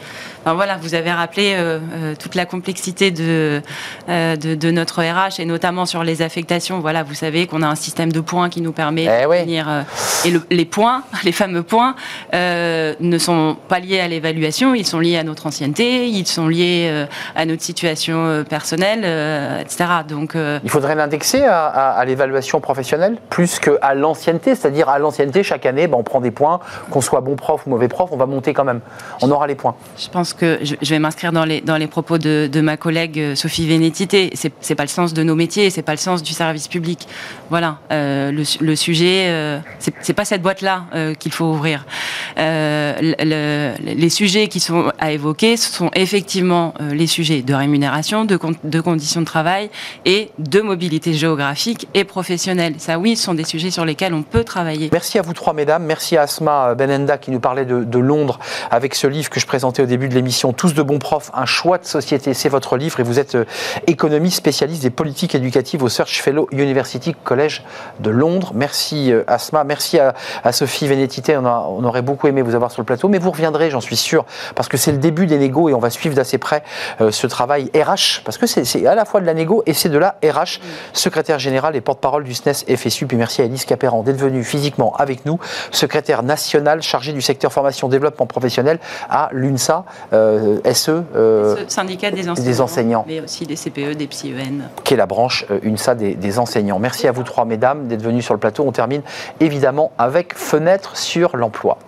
voilà, 0.44 0.76
vous 0.80 0.94
avez 0.94 1.12
rappelé 1.12 1.54
euh, 1.54 1.78
euh, 1.94 2.14
toute 2.18 2.34
la 2.34 2.46
complexité 2.46 3.10
de, 3.10 3.62
euh, 4.08 4.36
de, 4.36 4.70
notre 4.70 5.02
RH 5.02 5.40
et 5.40 5.44
notamment 5.44 5.86
sur 5.86 6.04
les 6.04 6.22
affectations. 6.22 6.80
Voilà, 6.80 7.02
vous 7.02 7.14
savez 7.14 7.46
qu'on 7.46 7.62
a 7.62 7.66
un 7.66 7.74
système 7.74 8.12
de 8.12 8.20
points 8.20 8.48
qui 8.48 8.60
nous 8.60 8.72
permet 8.72 9.04
eh 9.04 9.24
de 9.24 9.40
venir. 9.42 9.84
et 10.24 10.32
les 10.50 10.64
points, 10.64 11.02
les 11.24 11.32
fameux 11.32 11.62
points, 11.62 11.94
ne 12.32 13.18
sont 13.18 13.56
pas 13.68 13.78
liés 13.78 14.00
à 14.00 14.08
l'évaluation, 14.08 14.74
ils 14.74 14.86
sont 14.86 15.00
liés 15.00 15.18
à 15.18 15.24
notre 15.24 15.46
ancienneté, 15.46 16.08
ils 16.08 16.26
sont 16.26 16.48
liés 16.48 17.06
à 17.34 17.44
notre 17.44 17.62
situation 17.62 18.44
personnelle, 18.48 19.60
etc. 19.60 19.84
Donc, 20.08 20.36
il 20.64 20.70
faudrait 20.70 20.94
l'indexer 20.94 21.44
à, 21.44 22.02
l'évaluation 22.06 22.60
professionnelle 22.60 23.16
plus 23.30 23.58
qu'à 23.58 23.94
l'ancienneté, 23.94 24.54
c'est-à-dire 24.54 24.88
à, 24.88 24.98
l'ancienneté, 24.98 25.42
chaque 25.42 25.66
année, 25.66 25.86
ben, 25.86 25.98
on 25.98 26.02
prend 26.02 26.20
des 26.20 26.30
points, 26.30 26.60
qu'on 26.90 27.00
soit 27.00 27.20
bon 27.20 27.36
prof 27.36 27.66
ou 27.66 27.70
mauvais 27.70 27.88
prof, 27.88 28.10
on 28.12 28.16
va 28.16 28.26
monter 28.26 28.54
quand 28.54 28.64
même. 28.64 28.80
On 29.22 29.30
aura 29.30 29.46
les 29.46 29.54
points. 29.54 29.74
Je 29.96 30.08
pense 30.08 30.27
que 30.34 30.58
je, 30.62 30.74
vais 30.82 30.98
m'inscrire 30.98 31.32
dans 31.32 31.44
les, 31.44 31.86
propos 31.86 32.18
de, 32.18 32.60
ma 32.60 32.76
collègue 32.76 33.18
euh, 33.18 33.34
Sophie 33.34 33.66
Vénétité. 33.66 34.30
C'est, 34.34 34.52
c'est 34.60 34.74
pas 34.74 34.84
le 34.84 34.88
sens 34.88 35.14
de 35.14 35.22
nos 35.22 35.34
métiers, 35.34 35.70
c'est 35.70 35.82
pas 35.82 35.92
le 35.92 35.98
sens 35.98 36.22
du 36.22 36.32
service 36.32 36.68
public. 36.68 37.06
Voilà, 37.50 37.78
euh, 37.92 38.30
le, 38.60 38.76
sujet, 38.76 39.28
euh, 39.28 39.58
c'est, 39.78 40.12
pas 40.12 40.24
cette 40.24 40.42
boîte-là 40.42 40.84
euh, 40.94 41.14
qu'il 41.14 41.32
faut 41.32 41.46
ouvrir. 41.46 41.86
Le, 42.36 43.72
les 43.80 44.10
sujets 44.10 44.48
qui 44.48 44.60
sont 44.60 44.92
à 44.98 45.12
évoquer 45.12 45.56
ce 45.56 45.72
sont 45.72 45.90
effectivement 45.94 46.74
les 46.80 47.06
sujets 47.06 47.42
de 47.42 47.54
rémunération, 47.54 48.24
de, 48.24 48.38
de 48.64 48.80
conditions 48.80 49.20
de 49.20 49.26
travail 49.26 49.70
et 50.04 50.30
de 50.38 50.60
mobilité 50.60 51.12
géographique 51.12 51.88
et 51.94 52.04
professionnelle. 52.04 52.74
Ça, 52.78 52.98
oui, 52.98 53.16
ce 53.16 53.24
sont 53.24 53.34
des 53.34 53.44
sujets 53.44 53.70
sur 53.70 53.84
lesquels 53.84 54.14
on 54.14 54.22
peut 54.22 54.44
travailler. 54.44 54.90
Merci 54.92 55.18
à 55.18 55.22
vous 55.22 55.32
trois, 55.32 55.52
mesdames. 55.52 55.84
Merci 55.84 56.16
à 56.16 56.22
Asma 56.22 56.74
Benenda 56.74 57.18
qui 57.18 57.30
nous 57.30 57.40
parlait 57.40 57.64
de, 57.64 57.84
de 57.84 57.98
Londres 57.98 58.38
avec 58.70 58.94
ce 58.94 59.06
livre 59.06 59.30
que 59.30 59.40
je 59.40 59.46
présentais 59.46 59.82
au 59.82 59.86
début 59.86 60.08
de 60.08 60.14
l'émission 60.18 60.52
tous 60.52 60.74
de 60.74 60.82
bons 60.82 60.98
profs, 60.98 61.30
un 61.32 61.46
choix 61.46 61.78
de 61.78 61.84
société. 61.84 62.34
C'est 62.34 62.48
votre 62.48 62.76
livre 62.76 62.98
et 62.98 63.04
vous 63.04 63.20
êtes 63.20 63.36
euh, 63.36 63.44
économiste 63.86 64.36
spécialiste 64.38 64.82
des 64.82 64.90
politiques 64.90 65.36
éducatives 65.36 65.82
au 65.84 65.88
Search 65.88 66.20
Fellow 66.20 66.48
University 66.50 67.14
College 67.22 67.62
de 68.00 68.10
Londres. 68.10 68.50
Merci 68.54 69.12
euh, 69.12 69.22
Asma, 69.28 69.62
merci 69.62 69.98
à, 69.98 70.14
Sophie 70.50 70.88
Vénétité. 70.88 71.36
On, 71.36 71.84
aurait 71.84 72.02
beaucoup 72.02 72.26
aimé 72.26 72.42
vous 72.42 72.56
avoir 72.56 72.72
sur 72.72 72.82
le 72.82 72.86
plateau, 72.86 73.08
mais 73.08 73.18
vous 73.18 73.30
reviendrez, 73.30 73.70
j'en 73.70 73.80
suis 73.80 73.96
sûr, 73.96 74.24
parce 74.56 74.68
que 74.68 74.76
c'est 74.76 74.90
le 74.90 74.98
début 74.98 75.26
des 75.26 75.38
négos 75.38 75.68
et 75.68 75.74
on 75.74 75.78
va 75.78 75.90
suivre 75.90 76.16
d'assez 76.16 76.38
près 76.38 76.64
euh, 77.00 77.12
ce 77.12 77.28
travail 77.28 77.70
RH, 77.74 78.22
parce 78.24 78.38
que 78.38 78.46
c'est 78.46 78.86
à 78.86 78.96
la 78.96 79.04
fois 79.04 79.20
de 79.20 79.26
la 79.26 79.34
négo 79.34 79.62
et 79.66 79.72
c'est 79.74 79.88
de 79.88 79.98
la 79.98 80.16
RH, 80.24 80.60
secrétaire 80.92 81.38
général 81.38 81.76
et 81.76 81.80
porte-parole 81.80 82.24
du 82.24 82.34
SNES 82.34 82.76
FSU. 82.76 83.06
Puis 83.06 83.16
merci 83.16 83.40
à 83.40 83.44
Elise 83.44 83.64
Capéran 83.64 84.02
d'être 84.02 84.18
venue 84.18 84.42
physiquement 84.42 84.94
avec 84.96 85.26
nous, 85.26 85.38
secrétaire 85.70 86.24
national 86.24 86.82
chargé 86.82 87.12
du 87.12 87.22
secteur 87.22 87.52
formation 87.52 87.88
développement 87.88 88.26
professionnel 88.26 88.80
à 89.08 89.28
l'UNSA, 89.32 89.84
SE, 90.10 90.90
euh, 91.16 91.56
syndicat 91.68 92.10
des 92.10 92.28
enseignants, 92.28 92.50
des 92.50 92.60
enseignants, 92.60 93.04
mais 93.06 93.20
aussi 93.20 93.46
des 93.46 93.56
CPE, 93.56 93.94
des 93.94 94.06
PSIEN, 94.06 94.70
qui 94.84 94.94
est 94.94 94.96
la 94.96 95.06
branche 95.06 95.46
UNSA 95.62 95.94
des, 95.94 96.14
des 96.14 96.38
enseignants. 96.38 96.78
Merci 96.78 97.08
à 97.08 97.12
vous 97.12 97.22
trois, 97.22 97.44
mesdames, 97.44 97.88
d'être 97.88 98.02
venues 98.02 98.22
sur 98.22 98.34
le 98.34 98.40
plateau. 98.40 98.64
On 98.66 98.72
termine 98.72 99.02
évidemment 99.40 99.92
avec 99.98 100.34
fenêtre 100.34 100.96
sur 100.96 101.36
l'emploi. 101.36 101.78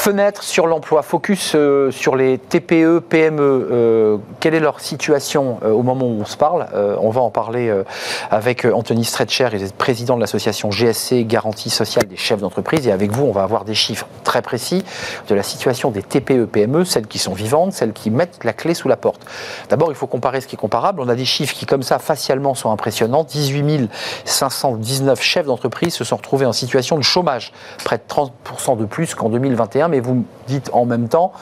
Fenêtre 0.00 0.42
sur 0.42 0.66
l'emploi, 0.66 1.02
focus 1.02 1.52
euh, 1.54 1.90
sur 1.90 2.16
les 2.16 2.38
TPE, 2.38 3.00
PME. 3.06 3.68
Euh, 3.70 4.16
quelle 4.40 4.54
est 4.54 4.60
leur 4.60 4.80
situation 4.80 5.58
euh, 5.62 5.72
au 5.72 5.82
moment 5.82 6.06
où 6.06 6.22
on 6.22 6.24
se 6.24 6.38
parle 6.38 6.68
On 7.02 7.10
va 7.10 7.20
en 7.20 7.28
parler 7.28 7.70
avec 8.30 8.64
Anthony 8.64 9.04
Stretcher, 9.04 9.48
il 9.52 9.62
est 9.62 9.74
président 9.74 10.16
de 10.16 10.22
l'association 10.22 10.70
GSC, 10.70 11.26
Garantie 11.26 11.68
sociale 11.68 12.06
des 12.06 12.16
chefs 12.16 12.40
d'entreprise. 12.40 12.86
Et 12.86 12.92
avec 12.92 13.10
vous, 13.10 13.26
on 13.26 13.32
va 13.32 13.42
avoir 13.42 13.66
des 13.66 13.74
chiffres 13.74 14.06
très 14.24 14.40
précis 14.40 14.82
de 15.28 15.34
la 15.34 15.42
situation 15.42 15.90
des 15.90 16.02
TPE, 16.02 16.46
PME, 16.46 16.86
celles 16.86 17.06
qui 17.06 17.18
sont 17.18 17.34
vivantes, 17.34 17.74
celles 17.74 17.92
qui 17.92 18.08
mettent 18.08 18.42
la 18.42 18.54
clé 18.54 18.72
sous 18.72 18.88
la 18.88 18.96
porte. 18.96 19.20
D'abord, 19.68 19.90
il 19.90 19.96
faut 19.96 20.06
comparer 20.06 20.40
ce 20.40 20.46
qui 20.46 20.54
est 20.54 20.58
comparable. 20.58 21.02
On 21.02 21.10
a 21.10 21.14
des 21.14 21.26
chiffres 21.26 21.54
qui, 21.54 21.66
comme 21.66 21.82
ça, 21.82 21.98
facialement 21.98 22.54
sont 22.54 22.70
impressionnants. 22.70 23.24
18 23.24 23.90
519 24.24 25.20
chefs 25.20 25.44
d'entreprise 25.44 25.92
se 25.92 26.04
sont 26.04 26.16
retrouvés 26.16 26.46
en 26.46 26.54
situation 26.54 26.96
de 26.96 27.02
chômage, 27.02 27.52
près 27.84 27.98
de 27.98 28.02
30% 28.08 28.78
de 28.78 28.86
plus 28.86 29.14
qu'en 29.14 29.28
2021 29.28 29.89
mais 29.90 30.00
vous 30.00 30.24
dites 30.46 30.70
en 30.72 30.86
même 30.86 31.08
temps 31.08 31.32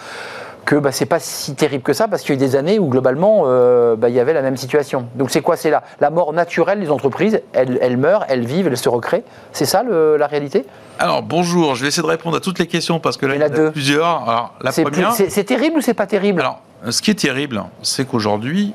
que 0.69 0.75
bah, 0.75 0.93
c'est 0.93 1.07
pas 1.07 1.19
si 1.19 1.55
terrible 1.55 1.83
que 1.83 1.95
ça 1.95 2.09
parce 2.09 2.21
qu'il 2.21 2.35
y 2.35 2.39
a 2.39 2.45
eu 2.45 2.47
des 2.47 2.55
années 2.55 2.79
où 2.79 2.89
globalement 2.89 3.45
euh, 3.47 3.97
bah, 3.97 4.11
il 4.11 4.15
y 4.15 4.21
avait 4.21 4.35
la 4.35 4.43
même 4.43 4.59
situation. 4.59 5.07
Donc 5.15 5.31
c'est 5.31 5.41
quoi? 5.41 5.57
C'est 5.57 5.71
la, 5.71 5.83
la 5.99 6.11
mort 6.11 6.35
naturelle 6.35 6.79
des 6.79 6.91
entreprises. 6.91 7.41
Elles, 7.55 7.97
meurent, 7.97 8.27
elles 8.29 8.45
vivent, 8.45 8.67
elles 8.67 8.77
se 8.77 8.91
recréent. 8.91 9.23
C'est 9.53 9.65
ça 9.65 9.83
la 9.83 10.27
réalité? 10.27 10.67
Alors 10.99 11.23
bonjour, 11.23 11.75
je 11.75 11.83
vais 11.83 11.89
essayer 11.89 12.03
de 12.03 12.09
répondre 12.09 12.37
à 12.37 12.41
toutes 12.41 12.59
les 12.59 12.67
questions 12.67 13.01
parce 13.01 13.17
que 13.17 13.25
là 13.25 13.37
il 13.37 13.41
y, 13.41 13.43
en 13.43 13.47
a, 13.47 13.49
deux. 13.49 13.71
plusieurs. 13.71 14.29
Alors 14.29 14.55
la 14.61 14.73
première. 14.73 15.13
C'est 15.13 15.45
terrible 15.45 15.79
ou 15.79 15.81
c'est 15.81 15.95
pas 15.95 16.07
terrible? 16.07 16.43
Alors 16.43 16.61
ce 16.91 17.01
qui 17.01 17.13
est 17.13 17.19
terrible, 17.19 17.65
c'est 17.83 18.07
qu'aujourd'hui, 18.07 18.75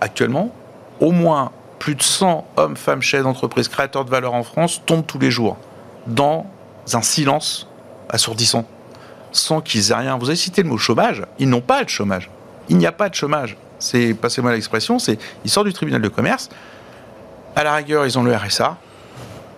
actuellement, 0.00 0.50
au 1.00 1.10
moins 1.10 1.50
plus 1.80 1.96
de 1.96 2.02
100 2.02 2.46
hommes, 2.56 2.76
femmes, 2.76 3.02
chefs 3.02 3.24
d'entreprise, 3.24 3.66
créateurs 3.66 4.04
de 4.04 4.10
valeur 4.10 4.34
en 4.34 4.44
France 4.44 4.82
tombent 4.86 5.06
tous 5.06 5.18
les 5.18 5.32
jours 5.32 5.56
dans 6.06 6.46
un 6.94 7.02
silence 7.02 7.68
assourdissant 8.08 8.64
sans 9.32 9.60
qu'ils 9.60 9.90
aient 9.90 9.94
rien. 9.94 10.16
Vous 10.18 10.28
avez 10.28 10.36
cité 10.36 10.62
le 10.62 10.68
mot 10.68 10.78
chômage, 10.78 11.22
ils 11.38 11.48
n'ont 11.48 11.60
pas 11.60 11.84
de 11.84 11.88
chômage. 11.88 12.30
Il 12.68 12.76
n'y 12.76 12.86
a 12.86 12.92
pas 12.92 13.08
de 13.08 13.14
chômage. 13.14 13.56
C'est, 13.78 14.14
passez-moi 14.14 14.52
l'expression, 14.52 14.98
c'est, 14.98 15.18
ils 15.44 15.50
sortent 15.50 15.66
du 15.66 15.72
tribunal 15.72 16.02
de 16.02 16.08
commerce, 16.08 16.48
à 17.54 17.64
la 17.64 17.74
rigueur, 17.74 18.06
ils 18.06 18.18
ont 18.18 18.22
le 18.22 18.34
RSA, 18.34 18.76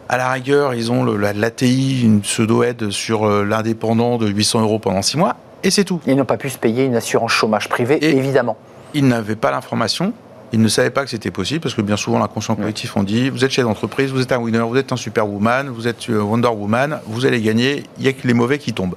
à 0.09 0.17
la 0.17 0.31
rigueur, 0.31 0.75
ils 0.75 0.93
ont 0.93 1.05
l'ATI, 1.05 2.03
une 2.03 2.21
pseudo-aide 2.21 2.91
sur 2.91 3.25
euh, 3.27 3.45
l'indépendant 3.45 4.19
de 4.19 4.29
800 4.29 4.63
euros 4.63 4.79
pendant 4.79 5.03
6 5.03 5.17
mois, 5.17 5.37
et 5.63 5.71
c'est 5.71 5.85
tout. 5.85 6.01
Ils 6.07 6.17
n'ont 6.17 6.25
pas 6.25 6.37
pu 6.37 6.51
se 6.51 6.59
payer 6.59 6.85
une 6.85 6.97
assurance 6.97 7.33
chômage 7.33 7.69
privée, 7.69 7.99
évidemment. 8.03 8.57
Ils 8.95 9.07
n'avaient 9.07 9.37
pas 9.37 9.51
l'information, 9.51 10.13
ils 10.53 10.61
ne 10.61 10.69
savaient 10.69 10.91
pas 10.91 11.05
que 11.05 11.11
c'était 11.11 11.31
possible, 11.31 11.61
parce 11.61 11.75
que 11.75 11.83
bien 11.83 11.97
souvent, 11.97 12.19
la 12.19 12.29
conscience 12.29 12.59
collective, 12.59 12.93
on 12.97 13.03
dit, 13.03 13.31
vous 13.31 13.45
êtes 13.45 13.51
chef 13.51 13.65
d'entreprise, 13.65 14.11
vous 14.11 14.21
êtes 14.21 14.33
un 14.33 14.39
winner, 14.39 14.61
vous 14.61 14.77
êtes 14.77 14.93
un 14.93 14.97
superwoman, 14.97 15.69
vous 15.69 15.87
êtes 15.87 16.11
euh, 16.11 16.21
Wonder 16.21 16.49
Woman, 16.49 17.01
vous 17.07 17.25
allez 17.25 17.41
gagner, 17.41 17.85
il 17.99 18.03
n'y 18.03 18.09
a 18.09 18.13
que 18.13 18.27
les 18.27 18.35
mauvais 18.35 18.59
qui 18.59 18.73
tombent. 18.73 18.97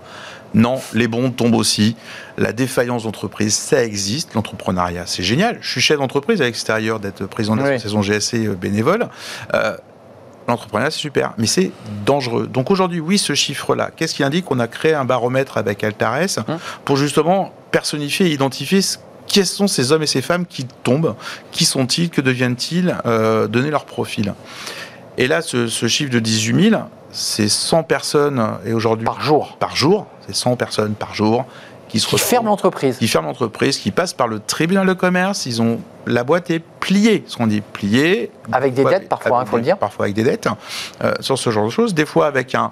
Non, 0.53 0.79
les 0.93 1.07
bons 1.07 1.31
tombent 1.31 1.55
aussi. 1.55 1.95
La 2.37 2.53
défaillance 2.53 3.03
d'entreprise, 3.03 3.55
ça 3.55 3.83
existe. 3.83 4.33
L'entrepreneuriat, 4.33 5.03
c'est 5.05 5.23
génial. 5.23 5.57
Je 5.61 5.69
suis 5.69 5.81
chef 5.81 5.97
d'entreprise 5.97 6.41
à 6.41 6.45
l'extérieur 6.45 6.99
d'être 6.99 7.25
président 7.25 7.55
de 7.55 7.61
l'association 7.61 8.01
GSC 8.01 8.33
euh, 8.45 8.55
bénévole. 8.55 9.07
Euh, 9.53 9.75
l'entrepreneuriat, 10.47 10.91
c'est 10.91 10.99
super, 10.99 11.33
mais 11.37 11.47
c'est 11.47 11.71
dangereux. 12.05 12.47
Donc 12.47 12.71
aujourd'hui, 12.71 12.99
oui, 12.99 13.17
ce 13.17 13.33
chiffre-là, 13.33 13.91
qu'est-ce 13.95 14.13
qui 14.13 14.23
indique 14.23 14.45
qu'on 14.45 14.59
a 14.59 14.67
créé 14.67 14.93
un 14.93 15.05
baromètre 15.05 15.57
avec 15.57 15.83
Altares 15.83 16.39
hein 16.47 16.59
pour 16.85 16.97
justement 16.97 17.53
personnifier 17.71 18.27
et 18.27 18.31
identifier 18.31 18.81
qui 19.27 19.45
sont 19.45 19.67
ces 19.67 19.91
hommes 19.91 20.03
et 20.03 20.07
ces 20.07 20.21
femmes 20.21 20.45
qui 20.45 20.65
tombent, 20.83 21.15
qui 21.51 21.65
sont-ils, 21.65 22.09
que 22.09 22.21
deviennent-ils, 22.21 22.95
euh, 23.05 23.47
donner 23.47 23.71
leur 23.71 23.85
profil. 23.85 24.33
Et 25.17 25.27
là, 25.27 25.41
ce, 25.41 25.67
ce 25.67 25.87
chiffre 25.87 26.11
de 26.11 26.19
18 26.19 26.69
000, 26.71 26.81
c'est 27.11 27.49
100 27.49 27.83
personnes, 27.83 28.43
et 28.65 28.73
aujourd'hui... 28.73 29.05
Par 29.05 29.21
jour 29.21 29.57
Par 29.59 29.75
jour, 29.75 30.07
c'est 30.25 30.35
100 30.35 30.55
personnes 30.55 30.93
par 30.93 31.13
jour 31.13 31.45
qui, 31.93 31.99
se 31.99 32.15
ferment 32.15 32.49
l'entreprise. 32.49 32.97
Qui 32.97 33.07
ferment 33.07 33.27
l'entreprise, 33.27 33.77
qui 33.77 33.91
passent 33.91 34.13
par 34.13 34.27
le 34.27 34.39
tribunal 34.39 34.87
de 34.87 34.93
commerce. 34.93 35.45
Ils 35.45 35.61
ont 35.61 35.79
la 36.05 36.23
boîte 36.23 36.49
est 36.49 36.59
pliée, 36.79 37.23
ce 37.27 37.37
qu'on 37.37 37.47
dit 37.47 37.61
pliée. 37.61 38.31
Avec 38.51 38.73
des 38.73 38.83
dettes 38.83 39.07
parfois, 39.07 39.43
il 39.45 39.49
faut 39.49 39.57
le 39.57 39.63
dire. 39.63 39.77
Parfois 39.77 40.05
avec 40.05 40.15
des 40.15 40.23
dettes 40.23 40.49
euh, 41.03 41.13
sur 41.19 41.37
ce 41.37 41.51
genre 41.51 41.65
de 41.65 41.69
choses. 41.69 41.93
Des 41.93 42.05
fois 42.05 42.25
avec 42.25 42.55
un, 42.55 42.71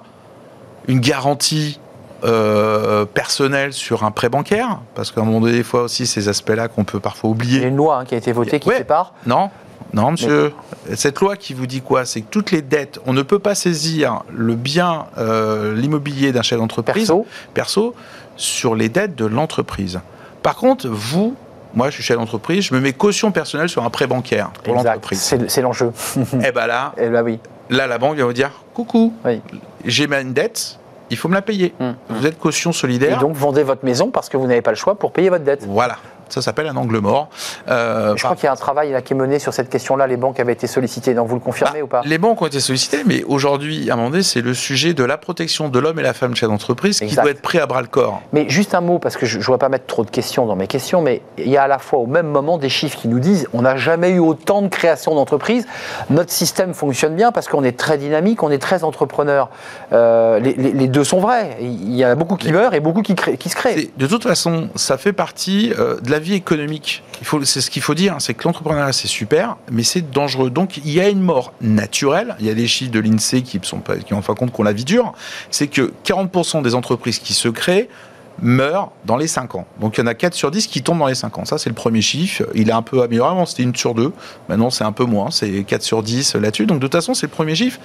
une 0.88 0.98
garantie 0.98 1.78
euh, 2.24 3.04
personnelle 3.04 3.72
sur 3.72 4.04
un 4.04 4.10
prêt 4.10 4.28
bancaire, 4.28 4.80
parce 4.94 5.12
qu'à 5.12 5.20
un 5.20 5.24
moment 5.24 5.40
donné, 5.40 5.52
des 5.52 5.62
fois 5.62 5.82
aussi 5.82 6.06
ces 6.06 6.28
aspects-là 6.28 6.68
qu'on 6.68 6.84
peut 6.84 7.00
parfois 7.00 7.30
oublier. 7.30 7.58
Il 7.58 7.62
y 7.62 7.64
a 7.64 7.68
une 7.68 7.76
loi 7.76 7.98
hein, 7.98 8.04
qui 8.04 8.14
a 8.14 8.18
été 8.18 8.32
votée 8.32 8.58
qui 8.58 8.70
sépare. 8.70 9.14
Non, 9.26 9.50
non, 9.92 10.12
monsieur. 10.12 10.52
Cette 10.94 11.20
loi 11.20 11.36
qui 11.36 11.54
vous 11.54 11.66
dit 11.66 11.80
quoi 11.80 12.04
C'est 12.04 12.22
que 12.22 12.30
toutes 12.30 12.50
les 12.50 12.62
dettes, 12.62 12.98
on 13.06 13.12
ne 13.12 13.22
peut 13.22 13.38
pas 13.38 13.54
saisir 13.54 14.22
le 14.32 14.54
bien, 14.54 15.06
euh, 15.18 15.74
l'immobilier 15.74 16.32
d'un 16.32 16.42
chef 16.42 16.58
d'entreprise 16.58 17.08
perso. 17.08 17.26
perso 17.54 17.94
sur 18.36 18.74
les 18.74 18.88
dettes 18.88 19.14
de 19.14 19.26
l'entreprise. 19.26 20.00
Par 20.42 20.56
contre, 20.56 20.88
vous, 20.88 21.36
moi, 21.74 21.90
je 21.90 21.94
suis 21.94 22.02
chef 22.02 22.16
d'entreprise, 22.16 22.64
je 22.64 22.74
me 22.74 22.80
mets 22.80 22.92
caution 22.92 23.32
personnelle 23.32 23.68
sur 23.68 23.84
un 23.84 23.90
prêt 23.90 24.06
bancaire 24.06 24.50
pour 24.64 24.74
l'entreprise. 24.74 25.36
C'est 25.48 25.62
l'enjeu. 25.62 25.92
Et 26.16 26.46
eh 26.48 26.52
bien 26.52 26.66
là, 26.66 26.92
eh 26.98 27.08
ben 27.08 27.22
oui. 27.22 27.38
là, 27.70 27.86
la 27.86 27.98
banque 27.98 28.16
vient 28.16 28.26
vous 28.26 28.32
dire 28.32 28.50
coucou, 28.74 29.12
j'ai 29.84 30.04
une 30.04 30.32
dette, 30.32 30.78
il 31.10 31.16
faut 31.18 31.28
me 31.28 31.34
la 31.34 31.42
payer. 31.42 31.74
Hum, 31.78 31.94
hum. 32.08 32.16
Vous 32.16 32.26
êtes 32.26 32.38
caution 32.38 32.72
solidaire. 32.72 33.18
Et 33.18 33.20
donc, 33.20 33.34
vendez 33.34 33.62
votre 33.62 33.84
maison 33.84 34.10
parce 34.10 34.30
que 34.30 34.38
vous 34.38 34.46
n'avez 34.46 34.62
pas 34.62 34.70
le 34.70 34.76
choix 34.76 34.94
pour 34.94 35.12
payer 35.12 35.28
votre 35.28 35.44
dette. 35.44 35.64
Voilà. 35.66 35.98
Ça 36.32 36.42
s'appelle 36.42 36.66
un 36.66 36.76
angle 36.76 36.98
mort. 36.98 37.28
Euh, 37.68 38.14
je 38.16 38.24
crois 38.24 38.36
qu'il 38.36 38.44
y 38.44 38.48
a 38.48 38.52
un 38.52 38.56
travail 38.56 38.90
là, 38.90 39.02
qui 39.02 39.12
est 39.12 39.16
mené 39.16 39.38
sur 39.38 39.52
cette 39.52 39.68
question-là. 39.68 40.06
Les 40.06 40.16
banques 40.16 40.40
avaient 40.40 40.52
été 40.52 40.66
sollicitées. 40.66 41.14
Donc 41.14 41.28
vous 41.28 41.34
le 41.34 41.40
confirmez 41.40 41.80
bah, 41.80 41.84
ou 41.84 41.88
pas? 41.88 42.02
Les 42.04 42.18
banques 42.18 42.40
ont 42.40 42.46
été 42.46 42.60
sollicitées, 42.60 43.02
mais 43.04 43.22
aujourd'hui, 43.24 43.90
à 43.90 43.94
un 43.94 43.96
moment 43.96 44.10
donné, 44.10 44.22
c'est 44.22 44.40
le 44.40 44.54
sujet 44.54 44.94
de 44.94 45.04
la 45.04 45.18
protection 45.18 45.68
de 45.68 45.78
l'homme 45.78 45.98
et 45.98 46.02
la 46.02 46.14
femme 46.14 46.34
chef 46.34 46.48
d'entreprise 46.48 47.00
qui 47.00 47.14
doit 47.14 47.30
être 47.30 47.42
pris 47.42 47.58
à 47.58 47.66
bras 47.66 47.82
le 47.82 47.88
corps. 47.88 48.22
Mais 48.32 48.48
juste 48.48 48.74
un 48.74 48.80
mot, 48.80 48.98
parce 48.98 49.16
que 49.16 49.26
je 49.26 49.38
ne 49.38 49.42
voudrais 49.42 49.58
pas 49.58 49.68
mettre 49.68 49.86
trop 49.86 50.04
de 50.04 50.10
questions 50.10 50.46
dans 50.46 50.56
mes 50.56 50.66
questions, 50.66 51.02
mais 51.02 51.22
il 51.38 51.48
y 51.48 51.56
a 51.56 51.64
à 51.64 51.68
la 51.68 51.78
fois 51.78 51.98
au 51.98 52.06
même 52.06 52.28
moment 52.28 52.58
des 52.58 52.68
chiffres 52.68 52.98
qui 52.98 53.08
nous 53.08 53.20
disent 53.20 53.48
on 53.52 53.62
n'a 53.62 53.76
jamais 53.76 54.10
eu 54.10 54.18
autant 54.18 54.62
de 54.62 54.68
création 54.68 55.14
d'entreprises. 55.14 55.66
Notre 56.10 56.30
système 56.30 56.74
fonctionne 56.74 57.14
bien 57.14 57.32
parce 57.32 57.48
qu'on 57.48 57.64
est 57.64 57.78
très 57.78 57.98
dynamique, 57.98 58.42
on 58.42 58.50
est 58.50 58.58
très 58.58 58.84
entrepreneur. 58.84 59.50
Euh, 59.92 60.40
les, 60.40 60.88
deux 60.88 61.04
sont 61.04 61.20
vrais. 61.20 61.56
Il 61.60 61.94
y 61.94 62.04
a 62.04 62.14
beaucoup 62.14 62.36
qui 62.36 62.52
meurent 62.52 62.74
et 62.74 62.80
beaucoup 62.80 63.02
qui, 63.02 63.14
qui 63.14 63.48
se 63.48 63.56
créent. 63.56 63.90
De 63.96 64.06
toute 64.06 64.22
façon, 64.22 64.68
ça 64.76 64.96
fait 64.96 65.12
partie 65.12 65.72
euh, 65.78 66.00
de 66.00 66.10
la 66.10 66.18
vie 66.22 66.34
économique 66.34 67.02
c'est 67.44 67.60
ce 67.60 67.70
qu'il 67.70 67.82
faut 67.82 67.94
dire, 67.94 68.16
c'est 68.18 68.34
que 68.34 68.44
l'entrepreneuriat 68.44 68.92
c'est 68.92 69.08
super, 69.08 69.56
mais 69.70 69.82
c'est 69.82 70.10
dangereux. 70.10 70.50
Donc 70.50 70.78
il 70.78 70.90
y 70.90 71.00
a 71.00 71.08
une 71.08 71.20
mort 71.20 71.52
naturelle. 71.60 72.36
Il 72.40 72.46
y 72.46 72.50
a 72.50 72.54
des 72.54 72.66
chiffres 72.66 72.90
de 72.90 73.00
l'Insee 73.00 73.42
qui 73.42 73.60
sont 73.62 73.82
qui 74.06 74.14
en 74.14 74.22
fin 74.22 74.34
compte 74.34 74.52
qu'on 74.52 74.62
la 74.62 74.72
vie 74.72 74.84
dure. 74.84 75.12
C'est 75.50 75.68
que 75.68 75.92
40% 76.04 76.62
des 76.62 76.74
entreprises 76.74 77.18
qui 77.18 77.34
se 77.34 77.48
créent 77.48 77.88
meurent 78.40 78.92
dans 79.04 79.16
les 79.16 79.26
5 79.26 79.54
ans. 79.54 79.66
Donc 79.80 79.98
il 79.98 80.00
y 80.00 80.04
en 80.04 80.06
a 80.06 80.14
4 80.14 80.34
sur 80.34 80.50
10 80.50 80.66
qui 80.66 80.82
tombent 80.82 80.98
dans 80.98 81.06
les 81.06 81.14
5 81.14 81.38
ans. 81.38 81.44
Ça, 81.44 81.58
c'est 81.58 81.70
le 81.70 81.74
premier 81.74 82.02
chiffre. 82.02 82.44
Il 82.54 82.68
est 82.68 82.72
un 82.72 82.82
peu 82.82 83.02
amélioré. 83.02 83.30
Avant, 83.30 83.46
c'était 83.46 83.62
une 83.62 83.74
sur 83.74 83.94
2. 83.94 84.12
Maintenant, 84.48 84.70
c'est 84.70 84.84
un 84.84 84.92
peu 84.92 85.04
moins. 85.04 85.30
C'est 85.30 85.64
4 85.64 85.82
sur 85.82 86.02
10 86.02 86.36
là-dessus. 86.36 86.66
Donc 86.66 86.78
de 86.78 86.86
toute 86.86 86.92
façon, 86.92 87.14
c'est 87.14 87.26
le 87.26 87.32
premier 87.32 87.54
chiffre. 87.54 87.78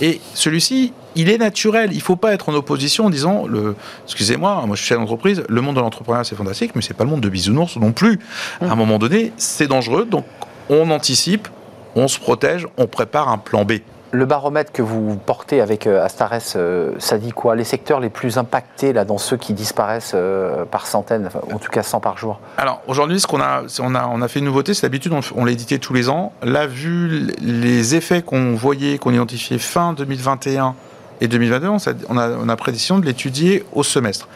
Et 0.00 0.20
celui-ci, 0.34 0.92
il 1.14 1.30
est 1.30 1.38
naturel. 1.38 1.90
Il 1.92 1.98
ne 1.98 2.02
faut 2.02 2.16
pas 2.16 2.32
être 2.32 2.48
en 2.48 2.54
opposition 2.54 3.06
en 3.06 3.10
disant, 3.10 3.46
le, 3.46 3.76
excusez-moi, 4.04 4.64
moi 4.66 4.76
je 4.76 4.80
suis 4.80 4.88
chef 4.88 4.98
d'entreprise, 4.98 5.44
le 5.48 5.60
monde 5.60 5.76
de 5.76 5.80
l'entrepreneuriat 5.80 6.24
c'est 6.24 6.34
fantastique, 6.34 6.72
mais 6.74 6.82
c'est 6.82 6.94
pas 6.94 7.04
le 7.04 7.10
monde 7.10 7.20
de 7.20 7.28
bisounours 7.28 7.76
non 7.76 7.92
plus. 7.92 8.18
À 8.60 8.72
un 8.72 8.74
moment 8.74 8.98
donné, 8.98 9.32
c'est 9.36 9.68
dangereux. 9.68 10.04
Donc 10.04 10.24
on 10.68 10.90
anticipe, 10.90 11.48
on 11.94 12.08
se 12.08 12.18
protège, 12.18 12.66
on 12.76 12.86
prépare 12.86 13.28
un 13.28 13.38
plan 13.38 13.64
B. 13.64 13.74
Le 14.14 14.26
baromètre 14.26 14.70
que 14.70 14.80
vous 14.80 15.16
portez 15.16 15.60
avec 15.60 15.88
euh, 15.88 16.04
Astares, 16.04 16.38
euh, 16.54 16.92
ça 17.00 17.18
dit 17.18 17.32
quoi? 17.32 17.56
Les 17.56 17.64
secteurs 17.64 17.98
les 17.98 18.10
plus 18.10 18.38
impactés 18.38 18.92
là, 18.92 19.04
dans 19.04 19.18
ceux 19.18 19.36
qui 19.36 19.54
disparaissent 19.54 20.12
euh, 20.14 20.64
par 20.64 20.86
centaines, 20.86 21.30
en 21.52 21.58
tout 21.58 21.68
cas 21.68 21.82
100 21.82 21.98
par 21.98 22.16
jour 22.16 22.38
Alors 22.56 22.80
aujourd'hui, 22.86 23.18
ce 23.18 23.26
qu'on 23.26 23.40
a, 23.40 23.62
on 23.80 23.92
a, 23.96 24.06
on 24.06 24.28
fait 24.28 24.38
une 24.38 24.44
nouveauté, 24.44 24.72
c'est 24.72 24.82
d'habitude, 24.82 25.12
on, 25.34 25.44
l'éditait 25.44 25.78
tous 25.78 25.94
les 25.94 26.08
ans. 26.10 26.32
Là, 26.44 26.68
vu 26.68 27.26
les 27.40 27.96
effets 27.96 28.22
qu'on 28.22 28.54
voyait, 28.54 28.98
qu'on 28.98 29.12
identifiait 29.12 29.58
fin 29.58 29.92
2021 29.94 30.76
et 31.20 31.26
2022, 31.26 31.66
on, 31.66 31.78
on 32.08 32.16
a, 32.16 32.28
on 32.30 32.48
a 32.48 32.54
prédécision 32.54 33.00
de 33.00 33.06
l'étudier 33.06 33.66
au 33.72 33.82
semestre. 33.82 34.28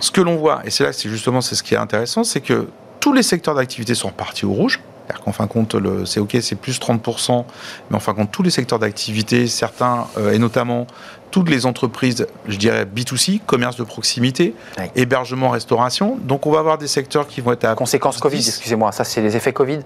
Ce 0.00 0.10
que 0.10 0.22
l'on 0.22 0.36
voit, 0.36 0.62
et 0.64 0.70
c'est 0.70 0.84
là 0.84 0.90
que 0.90 0.96
c'est 0.96 1.10
justement 1.10 1.42
c'est 1.42 1.54
ce 1.54 1.62
qui 1.62 1.74
est 1.74 1.78
intéressant, 1.78 2.24
c'est 2.24 2.40
que 2.40 2.66
tous 2.98 3.12
les 3.12 3.22
secteurs 3.22 3.56
d'activité 3.56 3.94
sont 3.94 4.10
partis 4.10 4.46
au 4.46 4.52
rouge. 4.52 4.80
C'est-à-dire 5.08 5.24
qu'en 5.24 5.32
fin 5.32 5.46
de 5.46 5.50
compte, 5.50 5.74
le- 5.74 6.04
c'est 6.04 6.20
OK, 6.20 6.36
c'est 6.42 6.54
plus 6.54 6.78
30%, 6.78 7.46
mais 7.90 7.96
en 7.96 8.00
fin 8.00 8.12
de 8.12 8.18
compte, 8.18 8.30
tous 8.30 8.42
les 8.42 8.50
secteurs 8.50 8.78
d'activité, 8.78 9.46
certains, 9.46 10.06
euh, 10.18 10.32
et 10.34 10.38
notamment 10.38 10.86
toutes 11.30 11.48
les 11.48 11.64
entreprises, 11.64 12.26
je 12.46 12.56
dirais 12.58 12.84
B2C, 12.84 13.40
commerce 13.46 13.76
de 13.76 13.84
proximité, 13.84 14.54
hébergement, 14.96 15.48
restauration. 15.50 16.18
Donc 16.22 16.46
on 16.46 16.50
va 16.52 16.58
avoir 16.58 16.76
des 16.76 16.88
secteurs 16.88 17.26
qui 17.26 17.40
vont 17.40 17.52
être 17.52 17.64
à 17.64 17.74
Conséquences 17.74 18.18
Covid, 18.18 18.36
10. 18.38 18.48
excusez-moi, 18.48 18.92
ça 18.92 19.04
c'est 19.04 19.22
les 19.22 19.34
effets 19.36 19.52
Covid? 19.54 19.78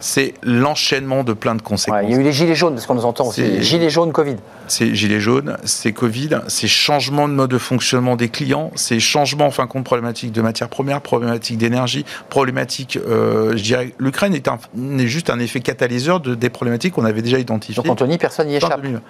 C'est 0.00 0.34
l'enchaînement 0.44 1.24
de 1.24 1.32
plein 1.32 1.54
de 1.56 1.60
Ouais, 1.60 1.64
conséquences. 1.68 2.00
il 2.04 2.10
y 2.10 2.14
a 2.14 2.18
eu 2.18 2.22
les 2.22 2.32
gilets 2.32 2.54
jaunes, 2.54 2.74
parce 2.74 2.86
qu'on 2.86 2.94
nous 2.94 3.04
entend 3.04 3.26
aussi. 3.26 3.40
C'est- 3.42 3.48
Les 3.48 3.62
gilets 3.62 3.90
jaunes 3.90 4.12
Covid. 4.12 4.36
c'est 4.68 4.94
gilets 4.94 5.18
jaunes, 5.20 5.56
c'est 5.64 5.92
Covid, 5.92 6.30
c'est 6.46 6.68
changement 6.68 7.26
de 7.28 7.32
mode 7.34 7.50
de 7.50 7.58
fonctionnement 7.58 8.14
des 8.14 8.28
clients, 8.28 8.70
c'est 8.76 9.00
changement 9.00 9.46
en 9.46 9.50
fin 9.50 9.64
de 9.64 9.68
compte 9.70 9.84
problématique 9.84 10.30
de 10.30 10.40
matières 10.40 10.68
premières, 10.68 11.00
problématique 11.00 11.58
d'énergie, 11.58 12.04
problématique, 12.28 12.96
euh, 13.08 13.56
je 13.56 13.62
dirais, 13.62 13.92
l'Ukraine 13.98 14.34
est, 14.34 14.46
un- 14.46 14.58
est 14.98 15.06
juste 15.08 15.30
un 15.30 15.38
effet 15.40 15.60
catalyseur 15.60 16.20
de, 16.20 16.34
des 16.36 16.50
problématiques 16.50 16.94
qu'on 16.94 17.04
avait 17.04 17.22
déjà 17.22 17.38
identifiées. 17.38 17.82
Donc 17.82 17.90
Anthony, 17.90 18.18
personne 18.18 18.46
n'y 18.46 18.54
échappe. 18.56 18.76
2020. 18.80 19.00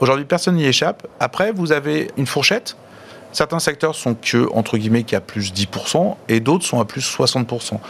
Aujourd'hui, 0.00 0.24
personne 0.24 0.54
n'y 0.54 0.66
échappe. 0.66 1.06
Après, 1.18 1.50
vous 1.50 1.72
avez 1.72 2.12
une 2.16 2.26
fourchette. 2.26 2.76
Certains 3.32 3.58
secteurs 3.58 3.94
sont 3.96 4.14
que, 4.14 4.48
entre 4.54 4.78
guillemets, 4.78 5.02
qui 5.02 5.16
à 5.16 5.20
plus 5.20 5.52
10%, 5.52 6.16
et 6.28 6.38
d'autres 6.40 6.64
sont 6.64 6.80
à 6.80 6.84
plus 6.84 7.02
60%. 7.02 7.80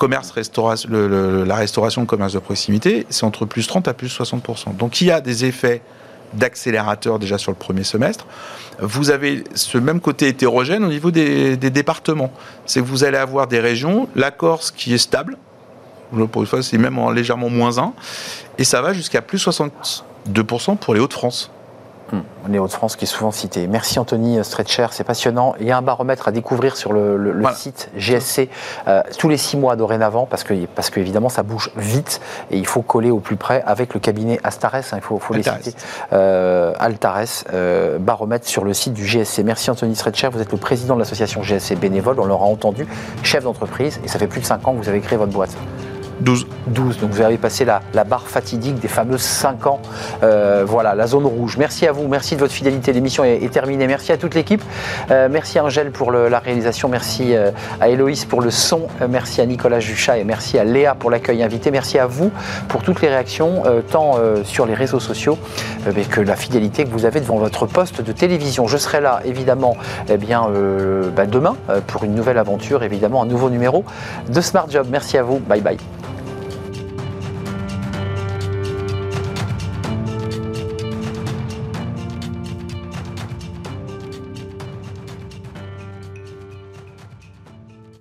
Commerce, 0.00 0.32
la 0.34 1.54
restauration, 1.56 2.00
le 2.00 2.06
commerce 2.06 2.32
de 2.32 2.38
proximité, 2.38 3.06
c'est 3.10 3.24
entre 3.24 3.44
plus 3.44 3.66
30 3.66 3.86
à 3.86 3.92
plus 3.92 4.08
60%. 4.08 4.74
Donc 4.74 5.02
il 5.02 5.08
y 5.08 5.10
a 5.10 5.20
des 5.20 5.44
effets 5.44 5.82
d'accélérateur 6.32 7.18
déjà 7.18 7.36
sur 7.36 7.52
le 7.52 7.56
premier 7.56 7.84
semestre. 7.84 8.26
Vous 8.80 9.10
avez 9.10 9.44
ce 9.54 9.76
même 9.76 10.00
côté 10.00 10.28
hétérogène 10.28 10.84
au 10.84 10.88
niveau 10.88 11.10
des, 11.10 11.58
des 11.58 11.68
départements. 11.68 12.32
C'est 12.64 12.80
que 12.80 12.86
vous 12.86 13.04
allez 13.04 13.18
avoir 13.18 13.46
des 13.46 13.60
régions, 13.60 14.08
la 14.16 14.30
Corse 14.30 14.70
qui 14.70 14.94
est 14.94 14.98
stable, 14.98 15.36
pour 16.32 16.40
une 16.40 16.48
fois 16.48 16.62
c'est 16.62 16.78
même 16.78 16.98
en 16.98 17.10
légèrement 17.10 17.50
moins 17.50 17.76
1, 17.76 17.92
et 18.56 18.64
ça 18.64 18.80
va 18.80 18.94
jusqu'à 18.94 19.20
plus 19.20 19.46
62% 19.46 20.78
pour 20.78 20.94
les 20.94 21.00
Hauts-de-France. 21.00 21.50
Les 22.48 22.58
Hauts-de-France 22.58 22.96
qui 22.96 23.04
est 23.04 23.08
souvent 23.08 23.30
cité. 23.30 23.66
Merci 23.66 23.98
Anthony 23.98 24.42
Stretcher, 24.44 24.86
c'est 24.90 25.04
passionnant. 25.04 25.54
Il 25.60 25.66
y 25.66 25.70
a 25.70 25.76
un 25.76 25.82
baromètre 25.82 26.26
à 26.28 26.32
découvrir 26.32 26.76
sur 26.76 26.92
le, 26.92 27.16
le- 27.16 27.32
le 27.32 27.40
Voilà. 27.42 27.56
site 27.56 27.90
GSC 27.96 28.48
euh, 28.88 29.02
tous 29.18 29.28
les 29.28 29.36
six 29.36 29.56
mois 29.56 29.76
dorénavant 29.76 30.26
parce 30.26 30.42
que 30.42 30.54
parce 30.66 30.90
qu'évidemment 30.90 31.28
ça 31.28 31.42
bouge 31.42 31.70
vite 31.76 32.20
et 32.50 32.58
il 32.58 32.66
faut 32.66 32.82
coller 32.82 33.10
au 33.10 33.20
plus 33.20 33.36
près 33.36 33.62
avec 33.66 33.94
le 33.94 34.00
cabinet 34.00 34.40
Astares. 34.42 34.74
hein, 34.74 34.96
il 34.96 35.00
faut, 35.02 35.18
faut 35.18 35.34
les 35.34 35.40
Altares. 35.48 35.62
citer. 35.64 35.76
Euh, 36.12 36.72
Altares, 36.78 37.44
euh, 37.52 37.98
baromètre 37.98 38.46
sur 38.48 38.64
le 38.64 38.74
site 38.74 38.94
du 38.94 39.06
GSC. 39.06 39.44
Merci 39.44 39.70
Anthony 39.70 39.94
Stretcher, 39.94 40.28
vous 40.32 40.40
êtes 40.40 40.50
le 40.52 40.58
président 40.58 40.94
de 40.94 41.00
l'association 41.00 41.42
GSC 41.42 41.76
bénévole, 41.76 42.18
on 42.18 42.24
l'aura 42.24 42.46
entendu, 42.46 42.86
chef 43.22 43.44
d'entreprise 43.44 44.00
et 44.04 44.08
ça 44.08 44.18
fait 44.18 44.26
plus 44.26 44.40
de 44.40 44.46
cinq 44.46 44.66
ans 44.66 44.72
que 44.72 44.78
vous 44.78 44.88
avez 44.88 45.00
créé 45.00 45.16
votre 45.18 45.32
boîte. 45.32 45.56
12. 46.20 46.46
12. 46.68 46.98
Donc 46.98 47.10
vous 47.10 47.20
avez 47.20 47.38
passé 47.38 47.64
la, 47.64 47.80
barre 48.04 48.26
fatidique 48.26 48.78
des 48.78 48.88
fameux 48.88 49.18
5 49.18 49.66
ans. 49.66 49.80
Euh, 50.22 50.64
voilà, 50.66 50.94
la 50.94 51.06
zone 51.06 51.26
rouge. 51.26 51.56
Merci 51.58 51.86
à 51.86 51.92
vous, 51.92 52.06
merci 52.08 52.34
de 52.34 52.40
votre 52.40 52.52
fidélité. 52.52 52.92
L'émission 52.92 53.24
est, 53.24 53.50
terminée. 53.52 53.86
Merci 53.86 54.12
à 54.12 54.16
toute 54.16 54.34
l'équipe. 54.34 54.62
Euh, 55.10 55.28
merci 55.30 55.58
à 55.58 55.64
Angèle 55.64 55.90
pour 55.90 56.12
la 56.12 56.38
réalisation. 56.38 56.88
Merci 56.88 57.34
euh, 57.34 57.50
à 57.80 57.88
Héloïse 57.88 58.24
pour 58.24 58.40
le 58.40 58.50
son. 58.50 58.82
Merci 59.08 59.40
à 59.40 59.46
Nicolas 59.46 59.80
Juchat 59.80 60.18
et 60.18 60.24
merci 60.24 60.58
à 60.58 60.64
Léa 60.64 60.94
pour 60.94 61.10
l'accueil 61.10 61.42
invité. 61.42 61.70
Merci 61.70 61.98
à 61.98 62.06
vous 62.06 62.30
pour 62.68 62.82
toutes 62.82 63.02
les 63.02 63.08
réactions, 63.08 63.62
tant 63.90 64.14
sur 64.44 64.66
les 64.66 64.74
réseaux 64.74 65.00
sociaux 65.00 65.38
mais 65.94 66.04
que 66.04 66.20
la 66.20 66.36
fidélité 66.36 66.84
que 66.84 66.90
vous 66.90 67.04
avez 67.04 67.20
devant 67.20 67.36
votre 67.36 67.66
poste 67.66 68.02
de 68.02 68.12
télévision. 68.12 68.66
Je 68.66 68.76
serai 68.76 69.00
là, 69.00 69.20
évidemment, 69.24 69.76
eh 70.08 70.16
bien, 70.16 70.48
bah, 71.14 71.26
demain 71.26 71.56
pour 71.86 72.04
une 72.04 72.14
nouvelle 72.14 72.38
aventure, 72.38 72.82
évidemment, 72.82 73.22
un 73.22 73.26
nouveau 73.26 73.50
numéro 73.50 73.84
de 74.28 74.40
Smart 74.40 74.66
Job. 74.68 74.86
Merci 74.90 75.18
à 75.18 75.22
vous. 75.22 75.38
Bye 75.38 75.60
bye. 75.60 75.78